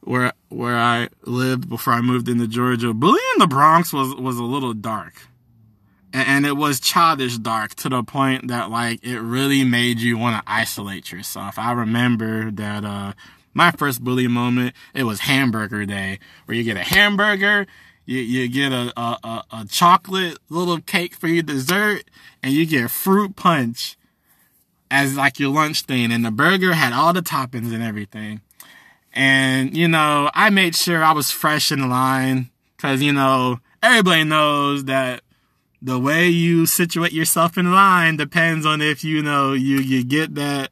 where 0.00 0.32
where 0.48 0.78
I 0.78 1.08
lived 1.24 1.68
before 1.68 1.92
I 1.92 2.00
moved 2.00 2.28
into 2.28 2.46
Georgia, 2.46 2.92
bullying 2.92 3.24
in 3.34 3.40
the 3.40 3.46
Bronx 3.46 3.92
was 3.92 4.14
was 4.14 4.38
a 4.38 4.44
little 4.44 4.74
dark 4.74 5.14
and 6.12 6.46
it 6.46 6.56
was 6.56 6.80
childish 6.80 7.38
dark 7.38 7.74
to 7.76 7.88
the 7.88 8.02
point 8.02 8.48
that 8.48 8.70
like 8.70 9.04
it 9.04 9.20
really 9.20 9.64
made 9.64 10.00
you 10.00 10.16
want 10.16 10.44
to 10.44 10.52
isolate 10.52 11.12
yourself. 11.12 11.58
I 11.58 11.72
remember 11.72 12.50
that 12.52 12.84
uh 12.84 13.12
my 13.56 13.70
first 13.70 14.04
bully 14.04 14.28
moment, 14.28 14.76
it 14.92 15.04
was 15.04 15.20
hamburger 15.20 15.86
day, 15.86 16.18
where 16.44 16.54
you 16.54 16.62
get 16.62 16.76
a 16.76 16.84
hamburger, 16.84 17.66
you, 18.04 18.18
you 18.18 18.48
get 18.48 18.70
a, 18.70 18.92
a, 19.00 19.44
a, 19.50 19.66
chocolate 19.66 20.38
little 20.50 20.78
cake 20.78 21.14
for 21.14 21.26
your 21.26 21.42
dessert, 21.42 22.04
and 22.42 22.52
you 22.52 22.66
get 22.66 22.90
fruit 22.90 23.34
punch 23.34 23.96
as 24.90 25.16
like 25.16 25.38
your 25.38 25.50
lunch 25.50 25.82
thing. 25.82 26.12
And 26.12 26.22
the 26.22 26.30
burger 26.30 26.74
had 26.74 26.92
all 26.92 27.14
the 27.14 27.22
toppings 27.22 27.72
and 27.72 27.82
everything. 27.82 28.42
And, 29.14 29.74
you 29.74 29.88
know, 29.88 30.30
I 30.34 30.50
made 30.50 30.76
sure 30.76 31.02
I 31.02 31.12
was 31.12 31.30
fresh 31.30 31.72
in 31.72 31.88
line, 31.88 32.50
cause, 32.76 33.00
you 33.00 33.14
know, 33.14 33.60
everybody 33.82 34.24
knows 34.24 34.84
that 34.84 35.22
the 35.82 35.98
way 35.98 36.28
you 36.28 36.66
situate 36.66 37.12
yourself 37.12 37.58
in 37.58 37.72
line 37.72 38.16
depends 38.16 38.64
on 38.64 38.80
if 38.80 39.04
you 39.04 39.22
know 39.22 39.52
you 39.52 39.78
you 39.78 40.04
get 40.04 40.34
that 40.34 40.70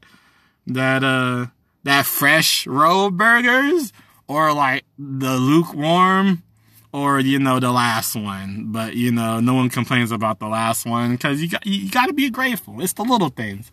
that 0.66 1.04
uh 1.04 1.46
that 1.84 2.06
fresh 2.06 2.66
roll 2.66 3.10
burgers 3.10 3.92
or 4.26 4.52
like 4.52 4.84
the 4.98 5.36
lukewarm 5.36 6.42
or 6.94 7.18
you 7.18 7.40
know 7.40 7.58
the 7.58 7.72
last 7.72 8.14
one. 8.14 8.66
But 8.68 8.94
you 8.94 9.10
know, 9.10 9.40
no 9.40 9.54
one 9.54 9.68
complains 9.68 10.12
about 10.12 10.38
the 10.38 10.46
last 10.46 10.86
one 10.86 11.12
because 11.12 11.42
you 11.42 11.50
got 11.50 11.66
you 11.66 11.90
got 11.90 12.06
to 12.06 12.12
be 12.12 12.30
grateful. 12.30 12.80
It's 12.80 12.92
the 12.92 13.02
little 13.02 13.30
things. 13.30 13.70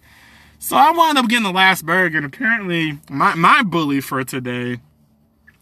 So 0.60 0.76
I 0.76 0.92
wound 0.92 1.18
up 1.18 1.28
getting 1.28 1.44
the 1.44 1.52
last 1.52 1.86
burger, 1.86 2.18
and 2.18 2.26
apparently 2.26 3.00
my 3.10 3.36
my 3.36 3.64
bully 3.64 4.02
for 4.02 4.24
today 4.24 4.80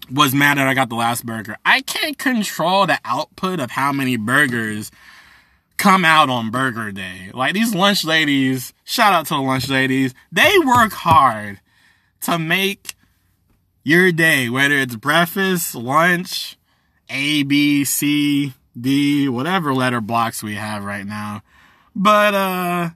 was 0.10 0.34
mad 0.34 0.58
that 0.58 0.68
I 0.68 0.74
got 0.74 0.90
the 0.90 0.96
last 0.96 1.26
burger. 1.26 1.58
I 1.66 1.82
can't 1.82 2.18
control 2.18 2.88
the 2.88 2.98
output 3.06 3.60
of 3.60 3.72
how 3.72 3.92
many 3.92 4.18
burgers 4.18 4.90
come 5.80 6.06
out 6.06 6.30
on 6.30 6.52
burger 6.52 6.92
day. 6.92 7.32
Like 7.34 7.54
these 7.56 7.74
lunch 7.74 8.04
ladies, 8.04 8.74
shout 8.84 9.14
out 9.14 9.26
to 9.28 9.34
the 9.34 9.42
lunch 9.42 9.70
ladies, 9.70 10.14
they 10.32 10.54
work 10.60 10.92
hard 10.92 11.60
to 12.22 12.38
make 12.38 12.94
your 13.84 14.12
day, 14.12 14.50
whether 14.50 14.76
it's 14.76 14.98
breakfast, 14.98 15.74
lunch, 15.74 16.58
A, 17.10 17.44
B, 17.44 17.86
C, 17.86 18.54
D, 18.80 19.30
whatever 19.30 19.74
letter 19.74 20.02
blocks 20.02 20.44
we 20.44 20.56
have 20.56 20.84
right 20.84 21.08
now. 21.08 21.42
But, 21.96 22.36
uh, 22.36 22.90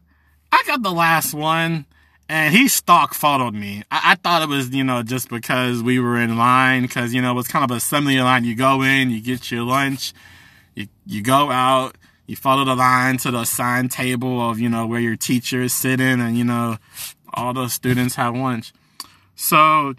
I 0.51 0.63
got 0.67 0.83
the 0.83 0.91
last 0.91 1.33
one 1.33 1.85
and 2.29 2.53
he 2.53 2.67
stock 2.67 3.13
followed 3.13 3.53
me. 3.53 3.83
I, 3.89 4.11
I, 4.11 4.15
thought 4.15 4.43
it 4.43 4.49
was, 4.49 4.69
you 4.69 4.83
know, 4.83 5.03
just 5.03 5.29
because 5.29 5.81
we 5.81 5.99
were 5.99 6.19
in 6.19 6.37
line, 6.37 6.83
because, 6.83 7.13
you 7.13 7.21
know, 7.21 7.31
it 7.31 7.35
was 7.35 7.47
kind 7.47 7.63
of 7.63 7.71
a 7.71 7.75
assembly 7.75 8.19
line. 8.19 8.43
You 8.43 8.55
go 8.55 8.81
in, 8.81 9.09
you 9.09 9.21
get 9.21 9.51
your 9.51 9.63
lunch, 9.63 10.13
you, 10.75 10.87
you 11.05 11.23
go 11.23 11.49
out, 11.49 11.97
you 12.25 12.35
follow 12.35 12.63
the 12.63 12.75
line 12.75 13.17
to 13.17 13.31
the 13.31 13.39
assigned 13.39 13.91
table 13.91 14.41
of, 14.49 14.59
you 14.59 14.69
know, 14.69 14.87
where 14.87 14.99
your 14.99 15.15
teacher 15.15 15.61
is 15.61 15.73
sitting 15.73 16.21
and, 16.21 16.37
you 16.37 16.43
know, 16.43 16.77
all 17.33 17.53
the 17.53 17.67
students 17.67 18.15
have 18.15 18.35
lunch. 18.35 18.71
So 19.35 19.95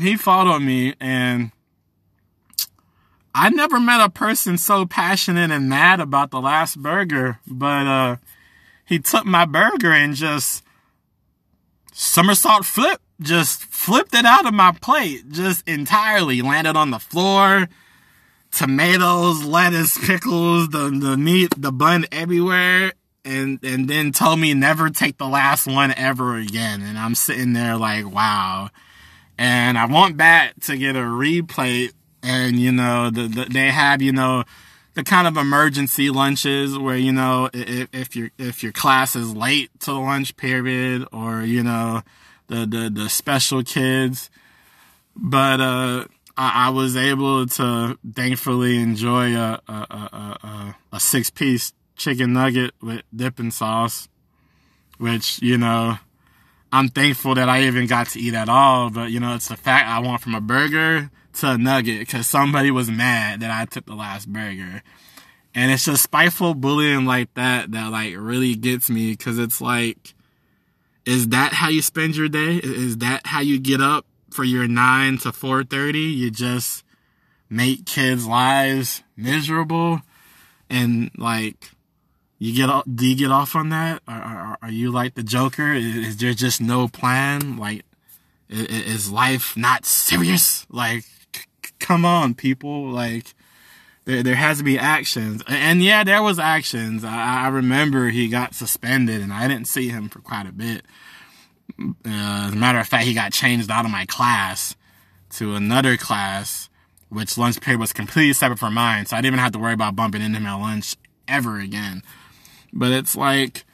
he 0.00 0.16
followed 0.16 0.60
me 0.60 0.94
and 1.00 1.50
I 3.34 3.48
never 3.50 3.80
met 3.80 4.00
a 4.00 4.10
person 4.10 4.58
so 4.58 4.84
passionate 4.84 5.50
and 5.50 5.68
mad 5.68 6.00
about 6.00 6.30
the 6.30 6.40
last 6.40 6.80
burger, 6.80 7.38
but, 7.46 7.86
uh, 7.86 8.16
he 8.84 8.98
took 8.98 9.24
my 9.24 9.46
burger 9.46 9.90
and 9.90 10.14
just 10.14 10.62
somersault 11.92 12.66
flip, 12.66 13.00
just 13.20 13.64
flipped 13.64 14.14
it 14.14 14.26
out 14.26 14.46
of 14.46 14.52
my 14.52 14.72
plate, 14.72 15.30
just 15.30 15.66
entirely 15.66 16.42
landed 16.42 16.76
on 16.76 16.90
the 16.90 16.98
floor. 16.98 17.68
Tomatoes, 18.52 19.44
lettuce, 19.44 19.98
pickles, 20.06 20.68
the, 20.68 20.90
the 20.90 21.16
meat, 21.16 21.52
the 21.56 21.72
bun 21.72 22.06
everywhere. 22.12 22.92
And, 23.24 23.58
and 23.62 23.88
then 23.88 24.12
told 24.12 24.40
me 24.40 24.52
never 24.52 24.90
take 24.90 25.18
the 25.18 25.28
last 25.28 25.66
one 25.66 25.92
ever 25.96 26.36
again. 26.36 26.82
And 26.82 26.98
I'm 26.98 27.14
sitting 27.14 27.52
there 27.52 27.76
like, 27.76 28.12
wow. 28.12 28.70
And 29.38 29.78
I 29.78 29.86
went 29.86 30.16
back 30.16 30.58
to 30.62 30.76
get 30.76 30.96
a 30.96 31.00
replate 31.00 31.92
and, 32.22 32.58
you 32.58 32.72
know, 32.72 33.10
the, 33.10 33.28
the, 33.28 33.44
they 33.44 33.70
have, 33.70 34.02
you 34.02 34.12
know, 34.12 34.44
the 34.94 35.02
kind 35.02 35.26
of 35.26 35.36
emergency 35.36 36.10
lunches 36.10 36.78
where 36.78 36.96
you 36.96 37.12
know 37.12 37.48
if, 37.52 37.88
if 37.92 38.16
your 38.16 38.30
if 38.38 38.62
your 38.62 38.72
class 38.72 39.16
is 39.16 39.34
late 39.34 39.70
to 39.80 39.86
the 39.86 39.98
lunch 39.98 40.36
period 40.36 41.06
or 41.12 41.42
you 41.42 41.62
know 41.62 42.02
the 42.48 42.66
the, 42.66 42.90
the 42.92 43.08
special 43.08 43.62
kids 43.62 44.30
but 45.16 45.60
uh 45.60 46.04
I, 46.36 46.66
I 46.66 46.70
was 46.70 46.96
able 46.96 47.46
to 47.46 47.98
thankfully 48.14 48.78
enjoy 48.78 49.36
a 49.36 49.60
a, 49.68 49.72
a, 49.72 50.38
a, 50.42 50.76
a 50.92 51.00
six 51.00 51.30
piece 51.30 51.72
chicken 51.96 52.32
nugget 52.32 52.72
with 52.80 53.02
dipping 53.14 53.50
sauce 53.50 54.08
which 54.98 55.40
you 55.42 55.58
know 55.58 55.98
I'm 56.72 56.88
thankful 56.88 57.34
that 57.34 57.48
I 57.48 57.64
even 57.64 57.86
got 57.86 58.08
to 58.08 58.20
eat 58.20 58.34
at 58.34 58.48
all 58.48 58.90
but 58.90 59.10
you 59.10 59.20
know 59.20 59.34
it's 59.34 59.48
the 59.48 59.56
fact 59.56 59.88
I 59.88 59.98
went 60.00 60.20
from 60.20 60.34
a 60.34 60.40
burger 60.40 61.10
to 61.34 61.52
a 61.52 61.58
nugget 61.58 62.00
because 62.00 62.26
somebody 62.26 62.70
was 62.70 62.90
mad 62.90 63.40
that 63.40 63.50
I 63.50 63.64
took 63.64 63.86
the 63.86 63.94
last 63.94 64.28
burger. 64.32 64.82
And 65.54 65.70
it's 65.70 65.84
just 65.84 66.02
spiteful 66.02 66.54
bullying 66.54 67.04
like 67.04 67.32
that 67.34 67.72
that 67.72 67.90
like 67.90 68.14
really 68.16 68.54
gets 68.54 68.88
me 68.88 69.10
because 69.12 69.38
it's 69.38 69.60
like, 69.60 70.14
is 71.04 71.28
that 71.28 71.52
how 71.52 71.68
you 71.68 71.82
spend 71.82 72.16
your 72.16 72.28
day? 72.28 72.60
Is 72.62 72.98
that 72.98 73.26
how 73.26 73.40
you 73.40 73.58
get 73.58 73.80
up 73.80 74.06
for 74.32 74.44
your 74.44 74.66
nine 74.66 75.18
to 75.18 75.32
four 75.32 75.64
thirty? 75.64 76.00
You 76.00 76.30
just 76.30 76.84
make 77.48 77.84
kids' 77.84 78.26
lives 78.26 79.02
miserable, 79.16 80.00
and 80.70 81.10
like 81.16 81.70
you 82.38 82.52
get 82.52 82.68
off, 82.68 82.84
do 82.92 83.06
you 83.06 83.14
get 83.14 83.30
off 83.30 83.54
on 83.54 83.68
that? 83.68 84.02
Are, 84.08 84.20
are, 84.20 84.58
are 84.62 84.70
you 84.70 84.90
like 84.90 85.14
the 85.14 85.22
Joker? 85.22 85.72
Is, 85.72 85.96
is 85.96 86.16
there 86.16 86.34
just 86.34 86.60
no 86.60 86.88
plan? 86.88 87.56
Like, 87.56 87.84
is, 88.48 88.66
is 88.66 89.12
life 89.12 89.56
not 89.56 89.86
serious? 89.86 90.66
Like, 90.68 91.04
come 91.78 92.04
on, 92.04 92.34
people. 92.34 92.90
Like, 92.90 93.34
there, 94.06 94.24
there 94.24 94.34
has 94.34 94.58
to 94.58 94.64
be 94.64 94.76
actions. 94.76 95.44
And 95.46 95.84
yeah, 95.84 96.02
there 96.02 96.20
was 96.20 96.40
actions. 96.40 97.04
I, 97.04 97.44
I 97.44 97.48
remember 97.48 98.08
he 98.08 98.26
got 98.26 98.56
suspended 98.56 99.20
and 99.20 99.32
I 99.32 99.46
didn't 99.46 99.68
see 99.68 99.90
him 99.90 100.08
for 100.08 100.18
quite 100.18 100.48
a 100.48 100.52
bit. 100.52 100.84
Uh, 101.78 102.46
as 102.46 102.52
a 102.52 102.56
matter 102.56 102.78
of 102.78 102.86
fact, 102.86 103.04
he 103.04 103.14
got 103.14 103.32
changed 103.32 103.70
out 103.70 103.84
of 103.84 103.90
my 103.90 104.06
class 104.06 104.76
to 105.30 105.54
another 105.54 105.96
class, 105.96 106.68
which 107.08 107.38
lunch 107.38 107.60
period 107.60 107.80
was 107.80 107.92
completely 107.92 108.32
separate 108.32 108.58
from 108.58 108.74
mine. 108.74 109.06
So 109.06 109.16
I 109.16 109.20
didn't 109.20 109.34
even 109.34 109.38
have 109.40 109.52
to 109.52 109.58
worry 109.58 109.72
about 109.72 109.96
bumping 109.96 110.22
into 110.22 110.38
him 110.38 110.46
at 110.46 110.56
lunch 110.56 110.96
ever 111.28 111.58
again. 111.58 112.02
But 112.72 112.92
it's 112.92 113.16
like, 113.16 113.64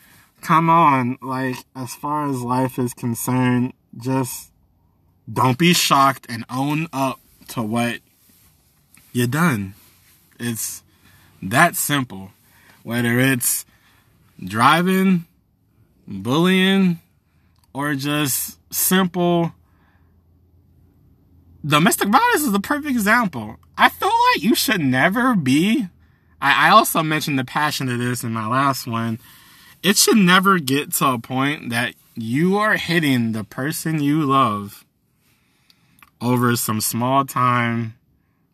come 0.41 0.71
on. 0.71 1.19
Like, 1.23 1.57
as 1.75 1.95
far 1.95 2.29
as 2.29 2.43
life 2.43 2.79
is 2.79 2.95
concerned, 2.95 3.73
just 3.97 4.51
don't 5.33 5.59
be 5.59 5.75
shocked 5.75 6.27
and 6.29 6.45
own 6.51 6.89
up 6.93 7.21
to 7.49 7.63
what 7.63 8.01
you're 9.13 9.27
done. 9.27 9.75
It's 10.39 10.83
that 11.43 11.77
simple. 11.77 12.33
Whether 12.83 13.19
it's 13.19 13.67
driving, 14.43 15.27
bullying, 16.07 17.01
or 17.79 17.95
just 17.95 18.59
simple 18.75 19.53
domestic 21.65 22.09
violence 22.09 22.43
is 22.43 22.53
a 22.53 22.59
perfect 22.59 22.91
example. 22.91 23.57
I 23.77 23.89
feel 23.89 24.09
like 24.09 24.43
you 24.43 24.57
should 24.57 24.81
never 24.81 25.37
be. 25.37 25.87
I, 26.43 26.69
I 26.69 26.71
also 26.71 27.05
mentioned 27.05 27.39
the 27.39 27.45
passion 27.45 27.89
of 27.89 28.01
this 28.01 28.25
in 28.25 28.33
my 28.33 28.49
last 28.49 28.89
one. 28.89 29.21
It 29.81 29.97
should 29.97 30.17
never 30.17 30.59
get 30.59 30.93
to 30.95 31.07
a 31.07 31.19
point 31.21 31.71
that 31.71 31.95
you 32.17 32.59
are 32.59 32.77
hitting 32.77 33.31
the 33.31 33.45
person 33.45 34.03
you 34.03 34.25
love 34.25 34.85
over 36.21 36.57
some 36.57 36.81
small 36.81 37.25
time 37.25 37.95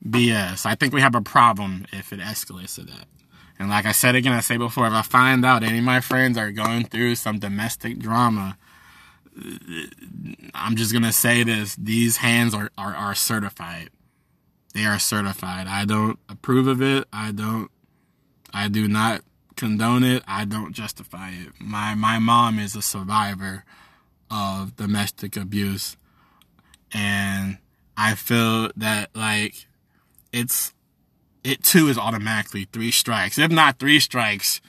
BS. 0.07 0.67
I 0.67 0.75
think 0.75 0.93
we 0.93 1.01
have 1.01 1.15
a 1.15 1.23
problem 1.23 1.87
if 1.95 2.13
it 2.13 2.21
escalates 2.21 2.75
to 2.75 2.83
that. 2.83 3.07
And 3.59 3.71
like 3.71 3.87
I 3.87 3.93
said 3.93 4.17
again, 4.17 4.35
I 4.35 4.41
say 4.41 4.59
before, 4.59 4.87
if 4.87 4.93
I 4.93 5.01
find 5.01 5.47
out 5.47 5.63
any 5.63 5.79
of 5.79 5.85
my 5.85 6.01
friends 6.01 6.37
are 6.37 6.51
going 6.51 6.85
through 6.85 7.15
some 7.15 7.39
domestic 7.39 7.99
drama, 7.99 8.59
I'm 10.55 10.77
just 10.77 10.93
gonna 10.93 11.13
say 11.13 11.43
this: 11.43 11.75
these 11.77 12.19
hands 12.19 12.55
are, 12.55 12.71
are, 12.79 12.95
are 12.95 13.15
certified. 13.15 13.91
They 14.75 14.85
are 14.85 14.99
certified. 14.99 15.67
I 15.67 15.85
don't 15.85 16.19
approve 16.29 16.67
of 16.67 16.83
it. 16.83 17.07
I 17.13 17.33
don't. 17.33 17.71
I 18.53 18.69
do 18.69 18.87
not 18.89 19.23
condone 19.57 20.05
it. 20.05 20.23
I 20.27 20.45
don't 20.45 20.73
justify 20.73 21.31
it. 21.31 21.53
My 21.61 21.95
my 21.95 22.19
mom 22.19 22.59
is 22.59 22.77
a 22.77 22.83
survivor 22.83 23.65
of 24.31 24.77
domestic 24.77 25.37
abuse, 25.37 25.97
and 26.93 27.59
I 27.97 28.15
feel 28.15 28.71
that 28.77 29.11
like 29.15 29.67
it's 30.33 30.73
it 31.43 31.63
too 31.63 31.89
is 31.89 31.99
automatically 31.99 32.67
three 32.73 32.91
strikes. 32.91 33.39
If 33.39 33.51
not 33.51 33.79
three 33.79 34.01
strikes, 34.01 34.61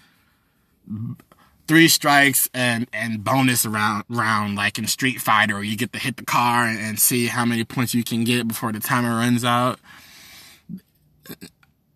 three 1.67 1.87
strikes 1.87 2.49
and 2.53 2.87
and 2.93 3.23
bonus 3.23 3.65
round 3.65 4.03
round 4.09 4.55
like 4.55 4.77
in 4.77 4.87
Street 4.87 5.21
Fighter, 5.21 5.63
you 5.63 5.77
get 5.77 5.93
to 5.93 5.99
hit 5.99 6.17
the 6.17 6.25
car 6.25 6.65
and, 6.65 6.99
see 6.99 7.27
how 7.27 7.45
many 7.45 7.63
points 7.63 7.93
you 7.93 8.03
can 8.03 8.23
get 8.23 8.47
before 8.47 8.71
the 8.71 8.79
timer 8.79 9.15
runs 9.15 9.43
out. 9.43 9.79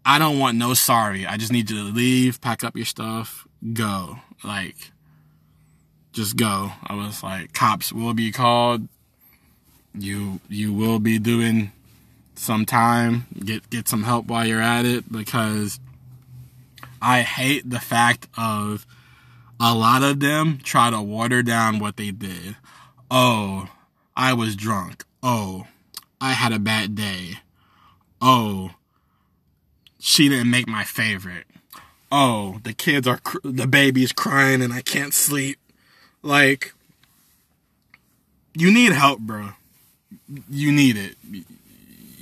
I 0.06 0.20
don't 0.20 0.40
want 0.40 0.58
no 0.58 0.74
sorry. 0.74 1.26
I 1.26 1.38
just 1.38 1.52
need 1.52 1.70
you 1.70 1.78
to 1.78 1.84
leave, 1.84 2.42
pack 2.42 2.64
up 2.64 2.76
your 2.76 2.86
stuff, 2.86 3.48
go. 3.74 4.18
Like, 4.44 4.92
just 6.12 6.36
go. 6.36 6.72
I 6.86 6.96
was 6.96 7.24
like, 7.24 7.54
cops 7.54 7.94
will 7.94 8.14
be 8.14 8.32
called. 8.32 8.88
You 9.94 10.40
you 10.50 10.74
will 10.74 11.00
be 11.00 11.18
doing 11.18 11.72
some 12.36 12.66
time, 12.66 13.26
get 13.44 13.70
get 13.70 13.88
some 13.88 14.04
help 14.04 14.28
while 14.28 14.46
you're 14.46 14.62
at 14.62 14.86
it 14.86 15.12
because 15.12 15.80
I 17.02 17.22
hate 17.22 17.70
the 17.70 17.80
fact 17.80 18.28
of 18.38 18.86
a 19.60 19.76
lot 19.76 20.04
of 20.04 20.20
them 20.20 20.60
try 20.64 20.90
to 20.90 21.02
water 21.02 21.44
down 21.44 21.80
what 21.80 21.98
they 21.98 22.12
did. 22.12 22.56
Oh, 23.12 23.70
I 24.16 24.34
was 24.34 24.56
drunk. 24.56 25.04
Oh, 25.22 25.68
I 26.22 26.32
had 26.32 26.54
a 26.54 26.60
bad 26.60 26.96
day. 26.96 27.40
Oh, 28.22 28.72
she 30.00 30.30
didn't 30.30 30.52
make 30.52 30.68
my 30.68 30.84
favorite. 30.84 31.46
Oh, 32.12 32.60
the 32.64 32.74
kids 32.74 33.08
are 33.08 33.18
cr- 33.18 33.38
the 33.44 33.68
baby's 33.68 34.12
crying 34.12 34.62
and 34.62 34.74
I 34.74 34.82
can't 34.82 35.14
sleep. 35.14 35.60
Like 36.22 36.74
you 38.54 38.74
need 38.74 38.94
help, 38.94 39.20
bro. 39.20 39.50
You 40.50 40.72
need 40.72 40.98
it 40.98 41.16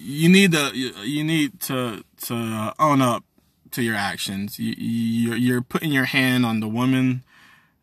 you 0.07 0.29
need 0.29 0.53
to 0.53 0.71
you 0.73 1.23
need 1.23 1.59
to 1.59 2.01
to 2.21 2.73
own 2.79 3.01
up 3.01 3.23
to 3.71 3.81
your 3.81 3.95
actions. 3.95 4.59
You, 4.59 4.73
you're, 4.77 5.37
you're 5.37 5.61
putting 5.61 5.91
your 5.91 6.05
hand 6.05 6.45
on 6.45 6.59
the 6.59 6.67
woman 6.67 7.23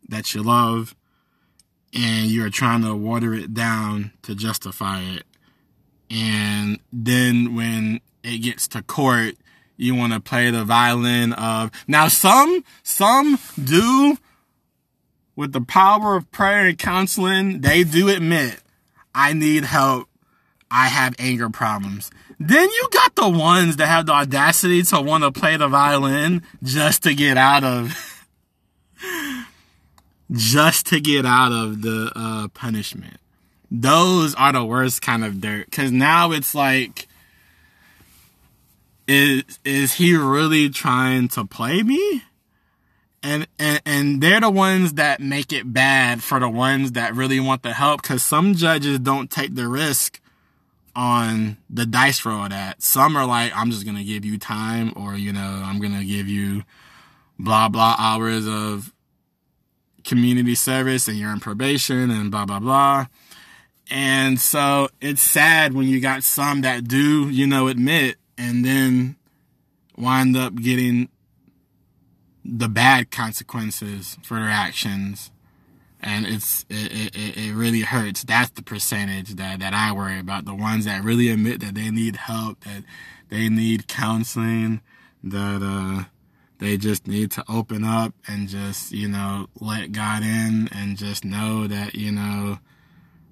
that 0.09 0.35
you 0.35 0.43
love 0.43 0.95
and 1.93 2.27
you're 2.27 2.51
trying 2.51 2.83
to 2.83 2.95
water 2.95 3.35
it 3.35 3.55
down 3.55 4.13
to 4.23 4.35
justify 4.35 5.01
it. 5.01 5.25
And 6.11 6.81
then 6.93 7.55
when 7.55 8.01
it 8.23 8.39
gets 8.39 8.69
to 8.69 8.83
court, 8.83 9.37
you 9.77 9.95
want 9.95 10.13
to 10.13 10.21
play 10.21 10.51
the 10.51 10.65
violin 10.65 11.33
of, 11.33 11.71
now 11.89 12.09
some, 12.09 12.65
some 12.83 13.39
do 13.63 14.19
with 15.37 15.53
the 15.53 15.61
power 15.61 16.17
of 16.17 16.31
prayer 16.31 16.67
and 16.67 16.79
counseling, 16.79 17.61
they 17.61 17.83
do 17.83 18.09
admit, 18.09 18.61
I 19.15 19.33
need 19.33 19.65
help. 19.65 20.09
I 20.71 20.89
have 20.89 21.15
anger 21.19 21.51
problems. 21.51 22.11
Then 22.39 22.69
you 22.69 22.89
got 22.93 23.15
the 23.15 23.29
ones 23.29 23.77
that 23.77 23.87
have 23.87 24.07
the 24.07 24.13
audacity 24.13 24.83
to 24.83 25.01
want 25.01 25.25
to 25.25 25.33
play 25.33 25.57
the 25.57 25.69
violin 25.69 26.43
just 26.63 27.03
to 27.05 27.15
get 27.15 27.37
out 27.37 27.65
of, 27.65 28.27
just 30.33 30.87
to 30.89 31.01
get 31.01 31.25
out 31.25 31.53
of 31.53 31.83
the 31.83 32.11
uh, 32.15 32.49
punishment. 32.49 33.19
Those 33.71 34.35
are 34.35 34.53
the 34.53 34.65
worst 34.65 35.03
kind 35.03 35.25
of 35.25 35.41
dirt. 35.41 35.71
Cause 35.71 35.93
now 35.93 36.33
it's 36.33 36.55
like, 36.55 37.09
is, 39.07 39.43
is 39.65 39.95
he 39.95 40.17
really 40.17 40.71
trying 40.71 41.29
to 41.29 41.45
play 41.45 41.83
me? 41.83 42.23
And, 43.23 43.47
and, 43.59 43.81
and 43.87 44.23
they're 44.23 44.41
the 44.41 44.51
ones 44.51 44.95
that 44.95 45.21
make 45.21 45.53
it 45.53 45.73
bad 45.73 46.23
for 46.23 46.39
the 46.39 46.49
ones 46.49 46.93
that 46.93 47.15
really 47.15 47.41
want 47.41 47.63
the 47.63 47.73
help. 47.73 48.03
Cause 48.03 48.23
some 48.23 48.55
judges 48.55 48.99
don't 48.99 49.31
take 49.31 49.55
the 49.55 49.67
risk 49.67 50.21
on 50.97 51.57
the 51.69 51.87
dice 51.87 52.25
roll 52.25 52.49
that 52.49 52.83
some 52.83 53.17
are 53.17 53.27
like, 53.27 53.53
I'm 53.55 53.71
just 53.71 53.85
going 53.85 53.97
to 53.97 54.05
give 54.05 54.25
you 54.25 54.39
time 54.39 54.93
or, 54.97 55.15
you 55.15 55.33
know, 55.33 55.63
I'm 55.65 55.81
going 55.81 55.97
to 55.99 56.05
give 56.05 56.29
you 56.29 56.63
blah, 57.39 57.69
blah 57.69 57.97
hours 57.99 58.47
of 58.47 58.93
community 60.05 60.55
service 60.55 61.09
and 61.09 61.17
you're 61.17 61.33
in 61.33 61.41
probation 61.41 62.11
and 62.11 62.31
blah, 62.31 62.45
blah, 62.47 62.61
blah. 62.61 63.07
And 63.91 64.41
so 64.41 64.89
it's 65.01 65.23
sad 65.23 65.75
when 65.75 65.89
you 65.89 66.01
got 66.01 66.23
some 66.23 66.63
that 66.63 66.87
do, 66.87 67.29
you 67.29 67.47
know, 67.47 67.69
admit 67.69 68.17
and 68.39 68.65
then 68.65 69.17
wind 69.97 70.37
up 70.37 70.55
getting 70.57 71.09
the 72.45 72.69
bad 72.69 73.11
consequences 73.11 74.19
for 74.23 74.35
their 74.35 74.49
actions 74.49 75.31
and 76.05 76.27
it's 76.27 76.67
it, 76.69 77.17
it, 77.17 77.37
it 77.37 77.55
really 77.55 77.81
hurts. 77.81 78.23
That's 78.23 78.51
the 78.51 78.63
percentage 78.63 79.31
that 79.37 79.59
that 79.61 79.73
I 79.73 79.91
worry 79.93 80.21
about. 80.21 80.45
The 80.45 80.55
ones 80.55 80.85
that 80.85 81.03
really 81.03 81.31
admit 81.31 81.61
that 81.61 81.75
they 81.75 81.91
need 81.91 82.17
help, 82.17 82.61
that 82.61 82.85
they 83.31 83.49
need 83.49 83.89
counseling, 83.89 84.83
that 85.25 85.63
uh 85.63 86.05
they 86.59 86.77
just 86.77 87.07
need 87.07 87.31
to 87.33 87.45
open 87.49 87.85
up 87.85 88.15
and 88.29 88.49
just 88.49 88.93
you 88.93 89.09
know 89.09 89.49
let 89.59 89.93
God 89.93 90.23
in 90.23 90.69
and 90.73 90.97
just 90.97 91.25
know 91.25 91.67
that 91.67 91.95
you 91.95 92.13
know 92.13 92.59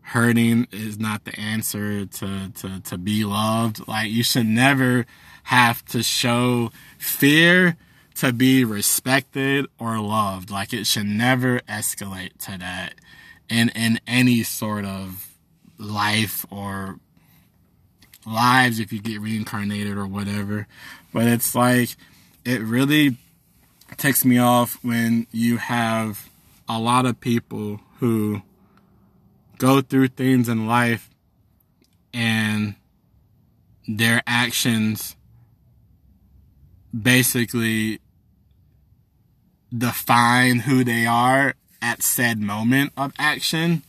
hurting 0.00 0.66
is 0.72 0.98
not 0.98 1.24
the 1.24 1.38
answer 1.38 2.06
to 2.06 2.50
to 2.52 2.80
to 2.80 2.98
be 2.98 3.24
loved. 3.24 3.86
Like 3.86 4.10
you 4.10 4.22
should 4.24 4.46
never 4.46 5.04
have 5.44 5.84
to 5.86 6.02
show 6.02 6.70
fear 6.98 7.76
to 8.22 8.32
be 8.32 8.64
respected 8.64 9.66
or 9.80 9.98
loved. 9.98 10.48
Like 10.48 10.72
it 10.72 10.86
should 10.86 11.06
never 11.06 11.58
escalate 11.68 12.38
to 12.44 12.56
that 12.56 12.94
in 13.48 13.70
in 13.70 13.98
any 14.06 14.44
sort 14.44 14.84
of 14.84 15.34
life 15.76 16.46
or 16.48 17.00
lives 18.24 18.78
if 18.78 18.92
you 18.92 19.00
get 19.00 19.20
reincarnated 19.20 19.96
or 19.96 20.06
whatever. 20.06 20.68
But 21.12 21.26
it's 21.26 21.56
like 21.56 21.96
it 22.44 22.60
really 22.60 23.16
takes 23.96 24.24
me 24.24 24.38
off 24.38 24.78
when 24.84 25.26
you 25.32 25.56
have 25.56 26.30
a 26.68 26.78
lot 26.78 27.06
of 27.06 27.18
people 27.18 27.80
who 27.98 28.42
go 29.58 29.80
through 29.80 30.08
things 30.08 30.48
in 30.48 30.68
life 30.68 31.10
and 32.14 32.76
their 33.88 34.22
actions 34.28 35.16
basically 36.96 37.98
define 39.76 40.60
who 40.60 40.84
they 40.84 41.06
are 41.06 41.54
at 41.80 42.02
said 42.02 42.38
moment 42.40 42.92
of 42.96 43.12
action. 43.18 43.82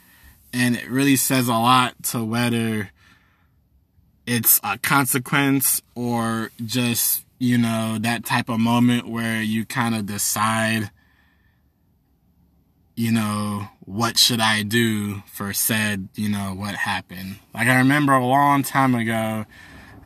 And 0.52 0.76
it 0.76 0.90
really 0.90 1.16
says 1.16 1.48
a 1.48 1.54
lot 1.54 2.02
to 2.06 2.24
whether 2.24 2.92
it's 4.26 4.60
a 4.64 4.78
consequence 4.78 5.82
or 5.96 6.52
just, 6.64 7.26
you 7.40 7.58
know, 7.58 7.98
that 8.00 8.26
type 8.26 8.50
of 8.50 8.60
moment 8.60 9.08
where 9.08 9.42
you 9.42 9.66
kind 9.66 9.96
of 9.96 10.06
decide, 10.06 10.92
you 12.96 13.12
know, 13.12 13.68
what 13.82 14.18
should 14.18 14.40
I 14.40 14.64
do 14.64 15.24
for 15.32 15.54
said, 15.54 16.08
you 16.16 16.30
know, 16.30 16.54
what 16.56 16.76
happened. 16.76 17.38
Like 17.54 17.68
I 17.68 17.78
remember 17.78 18.14
a 18.14 18.26
long 18.26 18.64
time 18.64 18.96
ago, 18.96 19.46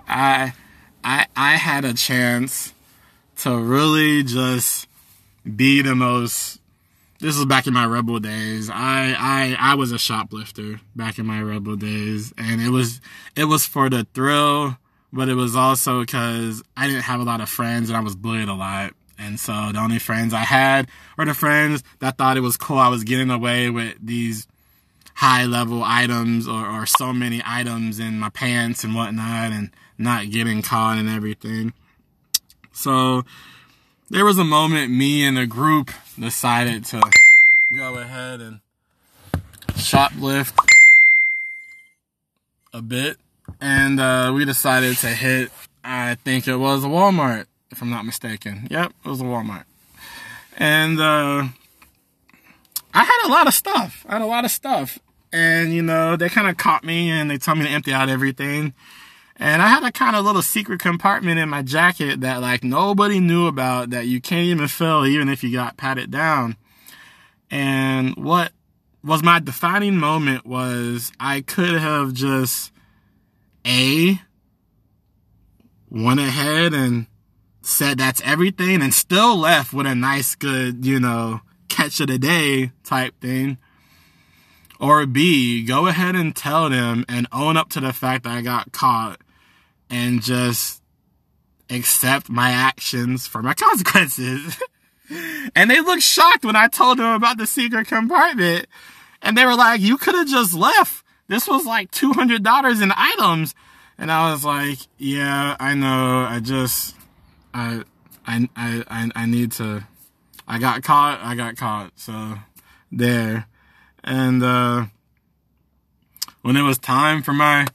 I, 0.08 0.54
I, 1.04 1.28
I 1.36 1.56
had 1.56 1.86
a 1.86 1.94
chance 1.94 2.74
to 3.38 3.56
really 3.58 4.24
just 4.24 4.87
be 5.56 5.82
the 5.82 5.96
most 5.96 6.60
this 7.20 7.36
was 7.36 7.46
back 7.46 7.66
in 7.66 7.74
my 7.74 7.86
rebel 7.86 8.20
days. 8.20 8.70
I, 8.70 9.16
I 9.18 9.56
I 9.60 9.76
was 9.76 9.92
a 9.92 9.98
shoplifter 9.98 10.80
back 10.96 11.18
in 11.18 11.26
my 11.26 11.42
rebel 11.42 11.76
days, 11.76 12.34
and 12.38 12.62
it 12.62 12.70
was 12.70 13.02
it 13.36 13.46
was 13.46 13.66
for 13.66 13.90
the 13.90 14.06
thrill, 14.14 14.78
but 15.12 15.30
it 15.30 15.34
was 15.34 15.56
also 15.56 16.02
because 16.02 16.62
I 16.76 16.88
didn't 16.88 17.04
have 17.04 17.20
a 17.20 17.24
lot 17.24 17.42
of 17.42 17.50
friends 17.50 17.90
and 17.90 17.98
I 17.98 18.02
was 18.02 18.16
bullied 18.16 18.50
a 18.50 18.54
lot, 18.54 18.94
and 19.18 19.40
so 19.40 19.72
the 19.72 19.80
only 19.80 20.00
friends 20.00 20.34
I 20.34 20.42
had 20.42 20.90
were 21.18 21.26
the 21.26 21.34
friends 21.34 21.84
that 22.00 22.18
thought 22.18 22.38
it 22.38 22.42
was 22.42 22.58
cool. 22.58 22.78
I 22.78 22.90
was 22.90 23.04
getting 23.04 23.32
away 23.32 23.70
with 23.70 23.96
these 24.00 24.48
high 25.16 25.46
level 25.46 25.82
items 25.84 26.48
or, 26.48 26.68
or 26.68 26.86
so 26.86 27.12
many 27.12 27.42
items 27.44 28.00
in 28.00 28.20
my 28.20 28.30
pants 28.30 28.84
and 28.84 28.94
whatnot, 28.94 29.52
and 29.52 29.72
not 29.98 30.30
getting 30.30 30.62
caught 30.62 31.00
and 31.00 31.10
everything. 31.10 31.74
So 32.74 33.24
there 34.10 34.26
was 34.26 34.38
a 34.38 34.44
moment 34.44 34.92
me 34.92 35.26
and 35.26 35.38
a 35.38 35.46
group 35.46 35.92
decided 36.18 36.86
to 36.86 37.02
go 37.76 37.98
ahead 37.98 38.40
and 38.40 38.60
shoplift 39.74 40.54
a 42.74 42.82
bit. 42.82 43.18
And 43.60 44.00
uh, 44.00 44.32
we 44.36 44.46
decided 44.46 44.98
to 44.98 45.08
hit, 45.08 45.52
I 45.84 46.16
think 46.16 46.48
it 46.48 46.58
was 46.58 46.84
a 46.84 46.88
Walmart, 46.88 47.46
if 47.72 47.82
I'm 47.82 47.90
not 47.90 48.06
mistaken. 48.06 48.68
Yep, 48.70 48.94
it 49.06 49.10
was 49.10 49.22
a 49.22 49.26
Walmart. 49.26 49.66
And 50.58 51.00
uh, 51.00 51.48
I 52.94 53.04
had 53.04 53.28
a 53.28 53.30
lot 53.30 53.48
of 53.48 53.54
stuff. 53.54 54.06
I 54.08 54.14
had 54.14 54.22
a 54.22 54.26
lot 54.26 54.46
of 54.46 54.52
stuff. 54.52 55.00
And, 55.34 55.74
you 55.74 55.82
know, 55.82 56.16
they 56.16 56.30
kind 56.30 56.48
of 56.48 56.58
caught 56.58 56.84
me 56.84 57.10
and 57.10 57.30
they 57.30 57.38
told 57.38 57.58
me 57.58 57.66
to 57.66 57.72
empty 57.72 57.94
out 57.94 58.10
everything. 58.10 58.74
And 59.40 59.62
I 59.62 59.68
had 59.68 59.84
a 59.84 59.92
kind 59.92 60.16
of 60.16 60.26
little 60.26 60.42
secret 60.42 60.80
compartment 60.80 61.40
in 61.40 61.48
my 61.48 61.62
jacket 61.62 62.22
that 62.22 62.42
like 62.42 62.64
nobody 62.64 63.20
knew 63.20 63.46
about 63.46 63.92
that 63.92 64.08
you 64.08 64.20
can't 64.20 64.48
even 64.48 64.68
fill 64.68 65.06
even 65.06 65.30
if 65.30 65.44
you 65.44 65.52
got 65.52 65.78
patted 65.78 66.10
down. 66.10 66.58
And 67.52 68.16
what 68.16 68.52
was 69.04 69.22
my 69.22 69.40
defining 69.40 69.98
moment 69.98 70.46
was 70.46 71.12
I 71.20 71.42
could 71.42 71.78
have 71.78 72.14
just 72.14 72.72
A 73.66 74.20
went 75.90 76.20
ahead 76.20 76.74
and 76.74 77.06
said 77.62 78.00
that's 78.00 78.22
everything 78.22 78.82
and 78.82 78.94
still 78.94 79.38
left 79.38 79.72
with 79.72 79.86
a 79.86 79.94
nice 79.94 80.34
good, 80.34 80.84
you 80.84 81.00
know, 81.00 81.42
catch 81.70 82.00
of 82.00 82.08
the 82.08 82.18
day 82.18 82.72
type 82.84 83.14
thing. 83.22 83.60
Or 84.80 85.06
B, 85.06 85.64
go 85.64 85.88
ahead 85.88 86.16
and 86.16 86.36
tell 86.36 86.70
them 86.70 87.06
and 87.08 87.28
own 87.32 87.56
up 87.56 87.70
to 87.70 87.80
the 87.80 87.94
fact 87.94 88.24
that 88.24 88.34
I 88.34 88.42
got 88.42 88.72
caught 88.72 89.22
and 89.90 90.22
just 90.22 90.82
accept 91.70 92.30
my 92.30 92.50
actions 92.52 93.28
for 93.28 93.42
my 93.42 93.54
consequences. 93.56 94.58
and 95.56 95.70
they 95.70 95.82
looked 95.82 96.04
shocked 96.04 96.46
when 96.46 96.56
I 96.56 96.68
told 96.68 97.00
them 97.00 97.14
about 97.14 97.38
the 97.38 97.48
secret 97.48 97.88
compartment. 97.88 98.68
And 99.22 99.38
they 99.38 99.46
were 99.46 99.56
like, 99.56 99.82
you 99.82 99.98
could 99.98 100.16
have 100.16 100.28
just 100.28 100.54
left. 100.54 101.04
This 101.28 101.48
was 101.48 101.66
like 101.66 101.92
$200 101.92 102.82
in 102.82 102.92
items. 102.96 103.56
And 103.98 104.12
I 104.12 104.32
was 104.32 104.46
like, 104.46 104.78
yeah, 104.98 105.56
I 105.60 105.74
know. 105.74 106.26
I 106.30 106.40
just, 106.40 106.96
I, 107.54 107.84
I, 108.26 108.48
I, 108.56 109.12
I 109.16 109.26
need 109.26 109.54
to, 109.54 109.84
I 110.48 110.60
got 110.60 110.84
caught. 110.84 111.20
I 111.22 111.36
got 111.36 111.58
caught. 111.58 111.92
So 111.96 112.36
there. 112.92 113.48
And, 114.04 114.44
uh, 114.44 114.86
when 116.48 116.56
it 116.56 116.62
was 116.62 116.78
time 116.78 117.24
for 117.24 117.34
my 117.34 117.68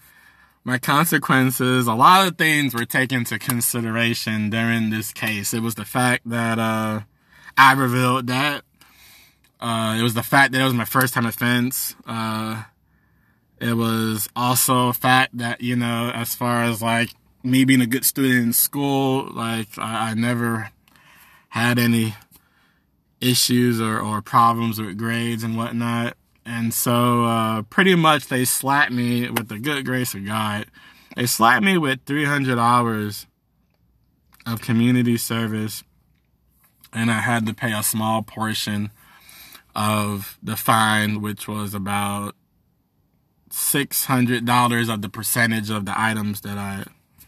my 0.64 0.78
consequences, 0.78 1.86
a 1.86 1.94
lot 1.94 2.28
of 2.28 2.38
things 2.38 2.74
were 2.74 2.84
taken 2.84 3.18
into 3.18 3.38
consideration 3.38 4.50
during 4.50 4.90
this 4.90 5.12
case. 5.12 5.52
It 5.52 5.60
was 5.62 5.74
the 5.74 5.84
fact 5.84 6.28
that, 6.28 6.58
uh, 6.58 7.00
I 7.56 7.72
revealed 7.72 8.28
that. 8.28 8.62
Uh, 9.60 9.96
it 9.98 10.02
was 10.02 10.14
the 10.14 10.22
fact 10.22 10.52
that 10.52 10.60
it 10.60 10.64
was 10.64 10.74
my 10.74 10.84
first 10.84 11.14
time 11.14 11.26
offense. 11.26 11.94
Uh, 12.06 12.64
it 13.60 13.74
was 13.74 14.28
also 14.34 14.88
a 14.88 14.92
fact 14.92 15.38
that, 15.38 15.60
you 15.60 15.76
know, 15.76 16.10
as 16.14 16.34
far 16.34 16.64
as 16.64 16.82
like 16.82 17.10
me 17.44 17.64
being 17.64 17.80
a 17.80 17.86
good 17.86 18.04
student 18.04 18.42
in 18.42 18.52
school, 18.52 19.30
like 19.32 19.68
I, 19.78 20.10
I 20.10 20.14
never 20.14 20.70
had 21.48 21.78
any 21.78 22.14
issues 23.20 23.80
or, 23.80 24.00
or 24.00 24.20
problems 24.20 24.80
with 24.80 24.98
grades 24.98 25.44
and 25.44 25.56
whatnot. 25.56 26.16
And 26.44 26.74
so, 26.74 27.24
uh, 27.24 27.62
pretty 27.62 27.94
much 27.94 28.26
they 28.26 28.44
slapped 28.44 28.92
me 28.92 29.30
with 29.30 29.48
the 29.48 29.58
good 29.58 29.84
grace 29.84 30.14
of 30.14 30.26
God. 30.26 30.66
They 31.14 31.26
slapped 31.26 31.64
me 31.64 31.78
with 31.78 32.00
300 32.04 32.58
hours 32.58 33.26
of 34.46 34.60
community 34.60 35.16
service, 35.16 35.84
and 36.92 37.10
I 37.10 37.20
had 37.20 37.46
to 37.46 37.54
pay 37.54 37.72
a 37.72 37.82
small 37.82 38.22
portion 38.22 38.90
of 39.74 40.38
the 40.42 40.56
fine, 40.56 41.22
which 41.22 41.46
was 41.46 41.74
about 41.74 42.34
$600 43.50 44.92
of 44.92 45.02
the 45.02 45.08
percentage 45.08 45.70
of 45.70 45.84
the 45.84 45.98
items 45.98 46.40
that 46.40 46.58
I 46.58 46.84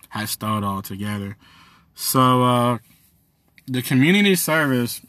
had 0.09 0.29
stole 0.29 0.65
altogether. 0.65 1.37
So, 1.95 2.43
uh, 2.43 2.79
the 3.67 3.83
community 3.83 4.35
service 4.35 5.01